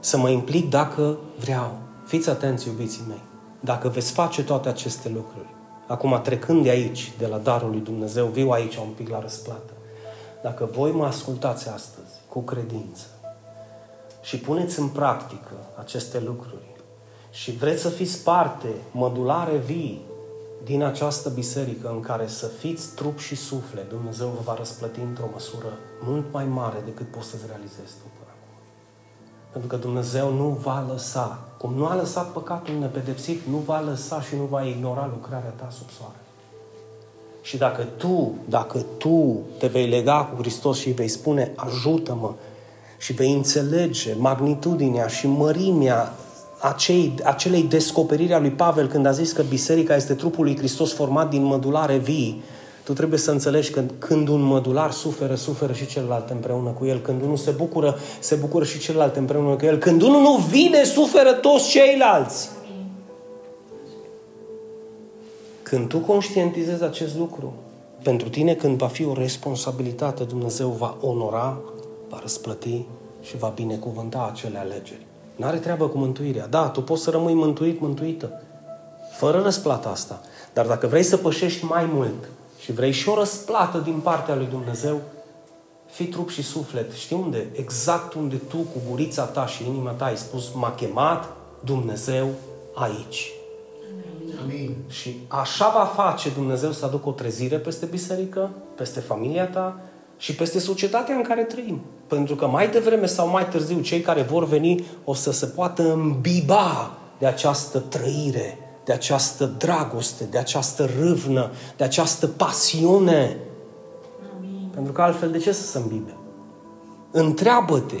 Să 0.00 0.16
mă 0.18 0.28
implic 0.28 0.70
dacă 0.70 1.18
vreau. 1.38 1.78
Fiți 2.06 2.30
atenți, 2.30 2.68
iubiții 2.68 3.04
mei. 3.08 3.22
Dacă 3.60 3.88
veți 3.88 4.12
face 4.12 4.42
toate 4.42 4.68
aceste 4.68 5.08
lucruri, 5.08 5.46
acum 5.92 6.20
trecând 6.22 6.62
de 6.62 6.70
aici, 6.70 7.12
de 7.18 7.26
la 7.26 7.38
darul 7.38 7.70
lui 7.70 7.80
Dumnezeu, 7.80 8.26
viu 8.26 8.50
aici 8.50 8.76
un 8.76 8.92
pic 8.96 9.08
la 9.08 9.20
răsplată. 9.20 9.72
Dacă 10.42 10.68
voi 10.72 10.90
mă 10.90 11.04
ascultați 11.04 11.68
astăzi 11.68 12.12
cu 12.28 12.40
credință 12.40 13.06
și 14.22 14.38
puneți 14.38 14.78
în 14.78 14.88
practică 14.88 15.54
aceste 15.78 16.20
lucruri 16.20 16.70
și 17.30 17.50
vreți 17.50 17.82
să 17.82 17.88
fiți 17.88 18.22
parte, 18.22 18.68
mădulare 18.92 19.56
vii 19.56 20.00
din 20.64 20.82
această 20.82 21.28
biserică 21.28 21.88
în 21.88 22.00
care 22.00 22.26
să 22.26 22.46
fiți 22.46 22.94
trup 22.94 23.18
și 23.18 23.34
suflet, 23.34 23.88
Dumnezeu 23.88 24.26
vă 24.28 24.40
va 24.44 24.54
răsplăti 24.54 25.00
într-o 25.00 25.28
măsură 25.32 25.78
mult 26.02 26.32
mai 26.32 26.44
mare 26.44 26.82
decât 26.84 27.10
poți 27.10 27.28
să-ți 27.28 27.46
realizezi 27.46 27.92
tu 28.00 28.06
până 28.16 28.21
acum. 28.21 28.21
Pentru 29.52 29.70
că 29.70 29.76
Dumnezeu 29.76 30.32
nu 30.32 30.58
va 30.62 30.84
lăsa, 30.92 31.38
cum 31.56 31.74
nu 31.74 31.86
a 31.86 31.96
lăsat 31.96 32.28
păcatul 32.28 32.74
nepedepsit, 32.80 33.40
nu 33.50 33.56
va 33.56 33.80
lăsa 33.80 34.20
și 34.20 34.34
nu 34.36 34.42
va 34.42 34.62
ignora 34.62 35.10
lucrarea 35.12 35.52
ta 35.56 35.68
sub 35.70 35.86
soare. 35.98 36.16
Și 37.42 37.56
dacă 37.56 37.82
tu, 37.96 38.32
dacă 38.48 38.78
tu 38.98 39.38
te 39.58 39.66
vei 39.66 39.88
lega 39.88 40.24
cu 40.24 40.40
Hristos 40.40 40.78
și 40.78 40.86
îi 40.86 40.94
vei 40.94 41.08
spune, 41.08 41.52
ajută-mă, 41.56 42.32
și 42.98 43.12
vei 43.12 43.32
înțelege 43.32 44.14
magnitudinea 44.18 45.06
și 45.06 45.26
mărimea 45.26 46.12
acei, 46.60 47.14
acelei 47.24 47.62
descoperiri 47.62 48.32
a 48.32 48.38
lui 48.38 48.50
Pavel 48.50 48.88
când 48.88 49.06
a 49.06 49.10
zis 49.10 49.32
că 49.32 49.42
biserica 49.42 49.96
este 49.96 50.14
trupul 50.14 50.44
lui 50.44 50.56
Hristos 50.56 50.92
format 50.92 51.30
din 51.30 51.42
mădulare 51.42 51.96
vii, 51.96 52.42
tu 52.84 52.92
trebuie 52.92 53.18
să 53.18 53.30
înțelegi 53.30 53.70
că 53.70 53.82
când 53.98 54.28
un 54.28 54.40
mădular 54.40 54.90
suferă, 54.90 55.34
suferă 55.34 55.72
și 55.72 55.86
celălalt 55.86 56.30
împreună 56.30 56.70
cu 56.70 56.84
el. 56.84 57.00
Când 57.00 57.22
unul 57.22 57.36
se 57.36 57.50
bucură, 57.50 57.98
se 58.20 58.34
bucură 58.34 58.64
și 58.64 58.78
celălalt 58.78 59.16
împreună 59.16 59.54
cu 59.54 59.64
el. 59.64 59.78
Când 59.78 60.02
unul 60.02 60.20
nu 60.20 60.36
vine, 60.36 60.84
suferă 60.84 61.32
toți 61.32 61.68
ceilalți. 61.68 62.50
Amin. 62.58 62.86
Când 65.62 65.88
tu 65.88 65.98
conștientizezi 65.98 66.82
acest 66.82 67.16
lucru, 67.16 67.52
pentru 68.02 68.28
tine 68.28 68.54
când 68.54 68.78
va 68.78 68.86
fi 68.86 69.04
o 69.04 69.14
responsabilitate, 69.14 70.24
Dumnezeu 70.24 70.68
va 70.68 70.96
onora, 71.00 71.60
va 72.08 72.18
răsplăti 72.20 72.84
și 73.20 73.36
va 73.36 73.52
binecuvânta 73.54 74.30
acele 74.32 74.58
alegeri. 74.58 75.06
N-are 75.36 75.56
treabă 75.56 75.88
cu 75.88 75.98
mântuirea. 75.98 76.46
Da, 76.46 76.68
tu 76.68 76.82
poți 76.82 77.02
să 77.02 77.10
rămâi 77.10 77.34
mântuit, 77.34 77.80
mântuită. 77.80 78.42
Fără 79.16 79.40
răsplata 79.40 79.88
asta. 79.88 80.20
Dar 80.52 80.66
dacă 80.66 80.86
vrei 80.86 81.02
să 81.02 81.16
pășești 81.16 81.64
mai 81.64 81.90
mult 81.92 82.28
și 82.62 82.72
vrei 82.72 82.92
și 82.92 83.08
o 83.08 83.14
răsplată 83.14 83.78
din 83.78 84.00
partea 84.00 84.34
lui 84.34 84.46
Dumnezeu, 84.50 85.00
fii 85.90 86.06
trup 86.06 86.30
și 86.30 86.42
suflet. 86.42 86.92
Știi 86.92 87.16
unde? 87.16 87.46
Exact 87.52 88.14
unde 88.14 88.36
tu, 88.36 88.56
cu 88.56 88.80
gurița 88.90 89.24
ta 89.24 89.46
și 89.46 89.66
inima 89.66 89.90
ta, 89.90 90.04
ai 90.04 90.16
spus, 90.16 90.52
m-a 90.54 90.70
chemat 90.70 91.28
Dumnezeu 91.64 92.28
aici. 92.74 93.30
Amin. 94.42 94.76
Și 94.88 95.16
așa 95.28 95.68
va 95.68 96.02
face 96.02 96.30
Dumnezeu 96.30 96.72
să 96.72 96.84
aducă 96.84 97.08
o 97.08 97.12
trezire 97.12 97.56
peste 97.56 97.86
biserică, 97.86 98.50
peste 98.76 99.00
familia 99.00 99.46
ta 99.46 99.80
și 100.16 100.34
peste 100.34 100.58
societatea 100.58 101.14
în 101.14 101.22
care 101.22 101.42
trăim. 101.42 101.80
Pentru 102.06 102.34
că 102.34 102.46
mai 102.46 102.70
devreme 102.70 103.06
sau 103.06 103.28
mai 103.28 103.48
târziu 103.48 103.80
cei 103.80 104.00
care 104.00 104.22
vor 104.22 104.44
veni 104.44 104.84
o 105.04 105.14
să 105.14 105.32
se 105.32 105.46
poată 105.46 105.92
îmbiba 105.92 106.90
de 107.18 107.26
această 107.26 107.78
trăire, 107.78 108.58
de 108.84 108.92
această 108.92 109.44
dragoste, 109.58 110.24
de 110.24 110.38
această 110.38 110.88
râvnă, 111.00 111.50
de 111.76 111.84
această 111.84 112.26
pasiune. 112.26 113.36
Amin. 114.36 114.68
Pentru 114.74 114.92
că 114.92 115.02
altfel 115.02 115.30
de 115.30 115.38
ce 115.38 115.52
să 115.52 115.66
se 115.66 115.78
îmbibe? 115.78 116.16
Întreabă-te 117.10 118.00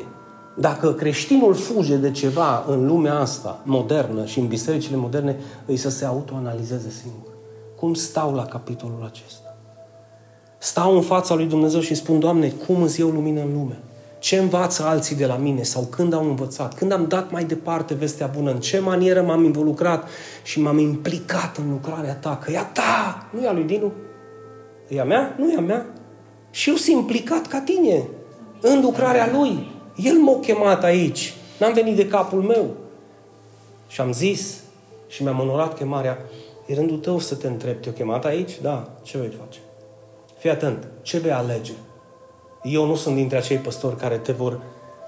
dacă 0.56 0.92
creștinul 0.92 1.54
fuge 1.54 1.96
de 1.96 2.10
ceva 2.10 2.64
în 2.68 2.86
lumea 2.86 3.18
asta 3.18 3.60
modernă 3.64 4.24
și 4.24 4.38
în 4.38 4.46
bisericile 4.46 4.96
moderne, 4.96 5.36
îi 5.66 5.76
să 5.76 5.90
se 5.90 6.04
autoanalizeze 6.04 6.90
singur. 6.90 7.30
Cum 7.76 7.94
stau 7.94 8.34
la 8.34 8.44
capitolul 8.44 9.10
acesta? 9.12 9.56
Stau 10.58 10.94
în 10.94 11.02
fața 11.02 11.34
lui 11.34 11.46
Dumnezeu 11.46 11.80
și 11.80 11.90
îmi 11.90 11.98
spun, 12.00 12.18
Doamne, 12.18 12.48
cum 12.48 12.82
îți 12.82 13.00
eu 13.00 13.08
lumină 13.08 13.40
în 13.40 13.52
lume? 13.52 13.78
Ce 14.22 14.36
învață 14.36 14.82
alții 14.82 15.16
de 15.16 15.26
la 15.26 15.36
mine? 15.36 15.62
Sau 15.62 15.82
când 15.82 16.12
au 16.12 16.24
învățat? 16.24 16.74
Când 16.74 16.92
am 16.92 17.06
dat 17.08 17.30
mai 17.30 17.44
departe 17.44 17.94
vestea 17.94 18.26
bună? 18.26 18.50
În 18.50 18.60
ce 18.60 18.78
manieră 18.78 19.22
m-am 19.22 19.44
involucrat 19.44 20.08
și 20.42 20.60
m-am 20.60 20.78
implicat 20.78 21.56
în 21.56 21.70
lucrarea 21.70 22.14
ta? 22.14 22.36
Că 22.44 22.50
e 22.50 22.58
a 22.58 22.64
ta, 22.64 23.26
nu 23.30 23.42
e 23.42 23.48
a 23.48 23.52
lui 23.52 23.62
Dinu. 23.62 23.92
E 24.88 25.00
a 25.00 25.04
mea? 25.04 25.34
Nu 25.38 25.50
e 25.50 25.56
a 25.56 25.60
mea. 25.60 25.86
Și 26.50 26.68
eu 26.68 26.74
sunt 26.74 26.96
implicat 26.96 27.46
ca 27.46 27.60
tine 27.60 28.06
în 28.60 28.80
lucrarea 28.80 29.30
lui. 29.32 29.70
El 29.96 30.16
m-a 30.16 30.38
chemat 30.40 30.84
aici. 30.84 31.34
N-am 31.58 31.72
venit 31.72 31.96
de 31.96 32.06
capul 32.06 32.42
meu. 32.42 32.74
Și 33.88 34.00
am 34.00 34.12
zis 34.12 34.60
și 35.08 35.22
mi-am 35.22 35.40
onorat 35.40 35.76
chemarea. 35.76 36.18
E 36.66 36.74
rândul 36.74 36.98
tău 36.98 37.18
să 37.18 37.34
te 37.34 37.46
întreb. 37.46 37.80
Te-o 37.80 37.92
chemat 37.92 38.24
aici? 38.24 38.60
Da. 38.60 38.90
Ce 39.02 39.18
vei 39.18 39.32
face? 39.44 39.58
Fii 40.38 40.50
atent. 40.50 40.86
Ce 41.02 41.18
vei 41.18 41.32
alege? 41.32 41.72
Eu 42.62 42.86
nu 42.86 42.94
sunt 42.94 43.14
dintre 43.14 43.36
acei 43.36 43.56
păstori 43.56 43.96
care 43.96 44.16
te 44.16 44.32
vor 44.32 44.60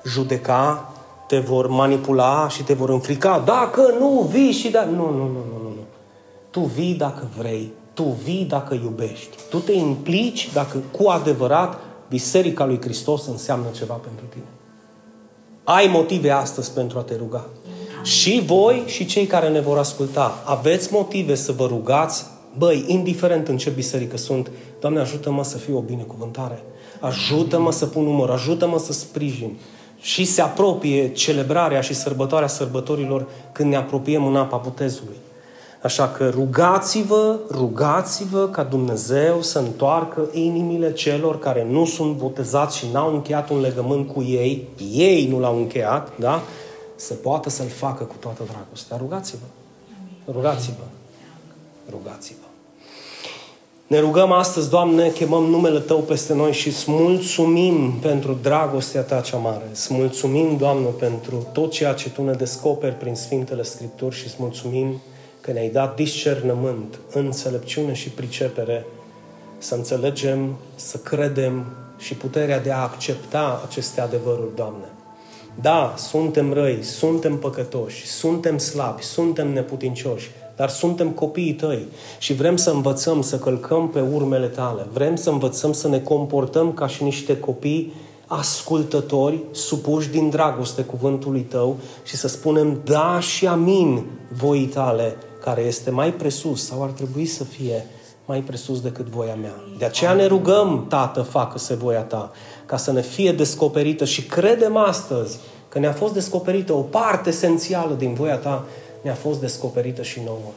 judeca, 0.06 0.92
te 1.26 1.38
vor 1.38 1.68
manipula 1.68 2.48
și 2.48 2.62
te 2.62 2.74
vor 2.74 2.88
înfrica. 2.88 3.42
Dacă 3.44 3.94
nu 3.98 4.28
vii 4.30 4.52
și 4.52 4.70
da... 4.70 4.84
Nu, 4.84 5.10
nu, 5.10 5.10
nu, 5.10 5.26
nu, 5.26 5.62
nu. 5.62 5.68
nu. 5.68 5.84
Tu 6.50 6.60
vii 6.60 6.94
dacă 6.94 7.28
vrei 7.36 7.72
Tu 7.94 8.02
vii 8.02 8.44
dacă 8.44 8.74
iubești. 8.74 9.36
Tu 9.50 9.58
te 9.58 9.72
implici 9.72 10.52
dacă 10.52 10.82
cu 10.90 11.08
adevărat 11.08 11.78
Biserica 12.08 12.66
lui 12.66 12.80
Hristos 12.80 13.26
înseamnă 13.26 13.66
ceva 13.76 13.94
pentru 13.94 14.24
tine. 14.28 14.44
Ai 15.64 15.86
motive 15.86 16.30
astăzi 16.30 16.72
pentru 16.72 16.98
a 16.98 17.02
te 17.02 17.16
ruga. 17.16 17.46
Și 18.02 18.42
voi 18.46 18.82
și 18.86 19.06
cei 19.06 19.26
care 19.26 19.48
ne 19.48 19.60
vor 19.60 19.78
asculta, 19.78 20.42
aveți 20.44 20.92
motive 20.92 21.34
să 21.34 21.52
vă 21.52 21.66
rugați, 21.66 22.26
băi, 22.58 22.84
indiferent 22.86 23.48
în 23.48 23.56
ce 23.56 23.70
biserică 23.70 24.16
sunt, 24.16 24.50
Doamne, 24.80 25.00
ajută-mă 25.00 25.44
să 25.44 25.58
fiu 25.58 25.76
o 25.76 25.80
binecuvântare. 25.80 26.62
Ajută-mă 27.04 27.72
să 27.72 27.86
pun 27.86 28.02
număr, 28.02 28.30
ajută-mă 28.30 28.78
să 28.78 28.92
sprijin. 28.92 29.56
Și 30.00 30.24
se 30.24 30.40
apropie 30.40 31.12
celebrarea 31.12 31.80
și 31.80 31.94
sărbătoarea 31.94 32.48
sărbătorilor 32.48 33.26
când 33.52 33.70
ne 33.70 33.76
apropiem 33.76 34.26
în 34.26 34.36
apa 34.36 34.56
botezului. 34.56 35.16
Așa 35.82 36.08
că 36.08 36.28
rugați-vă, 36.28 37.38
rugați-vă 37.50 38.48
ca 38.48 38.62
Dumnezeu 38.62 39.42
să 39.42 39.58
întoarcă 39.58 40.28
inimile 40.32 40.92
celor 40.92 41.38
care 41.38 41.66
nu 41.70 41.84
sunt 41.84 42.16
botezați 42.16 42.76
și 42.76 42.86
n-au 42.92 43.14
încheiat 43.14 43.50
un 43.50 43.60
legământ 43.60 44.12
cu 44.12 44.22
ei, 44.22 44.68
ei 44.92 45.26
nu 45.28 45.38
l-au 45.38 45.56
încheiat, 45.56 46.18
da? 46.18 46.42
Să 46.94 47.14
poată 47.14 47.50
să-l 47.50 47.68
facă 47.68 48.04
cu 48.04 48.14
toată 48.20 48.42
dragostea. 48.50 48.96
Rugați-vă. 48.96 49.46
Rugați-vă. 50.32 50.84
Rugați-vă. 51.90 52.43
Ne 53.86 53.98
rugăm 53.98 54.32
astăzi, 54.32 54.70
Doamne, 54.70 55.08
chemăm 55.08 55.44
numele 55.44 55.80
Tău 55.80 55.98
peste 55.98 56.34
noi 56.34 56.52
și 56.52 56.68
îți 56.68 56.84
mulțumim 56.90 57.92
pentru 57.92 58.38
dragostea 58.42 59.02
Ta 59.02 59.20
cea 59.20 59.36
mare. 59.36 59.68
Îți 59.70 59.94
mulțumim, 59.94 60.56
Doamne, 60.56 60.88
pentru 60.88 61.46
tot 61.52 61.70
ceea 61.70 61.92
ce 61.92 62.10
Tu 62.10 62.22
ne 62.22 62.32
descoperi 62.32 62.94
prin 62.94 63.14
Sfintele 63.14 63.62
Scripturi 63.62 64.14
și 64.14 64.24
îți 64.26 64.36
mulțumim 64.38 65.00
că 65.40 65.52
ne-ai 65.52 65.68
dat 65.68 65.94
discernământ, 65.94 66.98
înțelepciune 67.12 67.92
și 67.92 68.08
pricepere 68.08 68.86
să 69.58 69.74
înțelegem, 69.74 70.54
să 70.74 70.96
credem 70.96 71.66
și 71.98 72.14
puterea 72.14 72.60
de 72.60 72.72
a 72.72 72.82
accepta 72.82 73.62
aceste 73.68 74.00
adevăruri, 74.00 74.56
Doamne. 74.56 74.86
Da, 75.60 75.94
suntem 75.96 76.52
răi, 76.52 76.82
suntem 76.82 77.38
păcătoși, 77.38 78.06
suntem 78.06 78.58
slabi, 78.58 79.02
suntem 79.02 79.52
neputincioși, 79.52 80.30
dar 80.56 80.68
suntem 80.68 81.10
copiii 81.10 81.52
tăi 81.52 81.86
și 82.18 82.34
vrem 82.34 82.56
să 82.56 82.70
învățăm 82.70 83.22
să 83.22 83.38
călcăm 83.38 83.88
pe 83.88 84.00
urmele 84.00 84.46
tale. 84.46 84.86
Vrem 84.92 85.16
să 85.16 85.30
învățăm 85.30 85.72
să 85.72 85.88
ne 85.88 85.98
comportăm 85.98 86.72
ca 86.72 86.86
și 86.86 87.02
niște 87.02 87.38
copii 87.38 87.92
ascultători, 88.26 89.40
supuși 89.50 90.08
din 90.08 90.30
dragoste 90.30 90.82
cuvântului 90.82 91.40
tău 91.40 91.76
și 92.04 92.16
să 92.16 92.28
spunem 92.28 92.80
da 92.84 93.20
și 93.20 93.46
amin 93.46 94.04
voii 94.32 94.66
tale, 94.66 95.16
care 95.40 95.62
este 95.62 95.90
mai 95.90 96.12
presus 96.12 96.66
sau 96.66 96.82
ar 96.82 96.90
trebui 96.90 97.26
să 97.26 97.44
fie 97.44 97.86
mai 98.24 98.40
presus 98.40 98.80
decât 98.80 99.06
voia 99.06 99.34
mea. 99.34 99.54
De 99.78 99.84
aceea 99.84 100.12
ne 100.12 100.26
rugăm, 100.26 100.86
Tată, 100.88 101.22
facă-se 101.22 101.74
voia 101.74 102.02
ta, 102.02 102.30
ca 102.66 102.76
să 102.76 102.92
ne 102.92 103.02
fie 103.02 103.32
descoperită 103.32 104.04
și 104.04 104.22
credem 104.22 104.76
astăzi 104.76 105.38
că 105.68 105.78
ne-a 105.78 105.92
fost 105.92 106.12
descoperită 106.12 106.72
o 106.72 106.80
parte 106.80 107.28
esențială 107.28 107.94
din 107.94 108.14
voia 108.14 108.36
ta, 108.36 108.64
ne-a 109.04 109.14
fost 109.14 109.40
descoperită 109.40 110.02
și 110.02 110.20
nouă. 110.20 110.52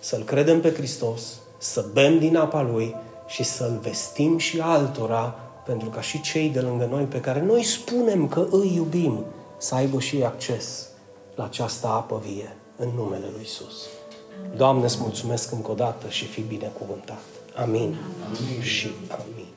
Să-L 0.00 0.22
credem 0.22 0.60
pe 0.60 0.72
Hristos, 0.72 1.22
să 1.58 1.84
bem 1.92 2.18
din 2.18 2.36
apa 2.36 2.62
Lui 2.62 2.96
și 3.26 3.42
să-L 3.42 3.78
vestim 3.82 4.38
și 4.38 4.60
altora, 4.60 5.34
pentru 5.64 5.88
ca 5.88 6.00
și 6.00 6.20
cei 6.20 6.48
de 6.48 6.60
lângă 6.60 6.84
noi 6.90 7.04
pe 7.04 7.20
care 7.20 7.42
noi 7.42 7.62
spunem 7.62 8.28
că 8.28 8.46
îi 8.50 8.74
iubim, 8.74 9.24
să 9.58 9.74
aibă 9.74 10.00
și 10.00 10.22
acces 10.24 10.88
la 11.34 11.44
această 11.44 11.86
apă 11.86 12.22
vie 12.24 12.56
în 12.76 12.88
numele 12.96 13.26
Lui 13.32 13.42
Isus. 13.42 13.86
Doamne, 14.56 14.84
îți 14.84 14.98
mulțumesc 15.00 15.52
încă 15.52 15.70
o 15.70 15.74
dată 15.74 16.08
și 16.08 16.24
fi 16.24 16.40
binecuvântat. 16.40 17.22
Amin. 17.54 17.96
Amin. 18.26 18.62
Și 18.62 18.90
amin. 19.08 19.51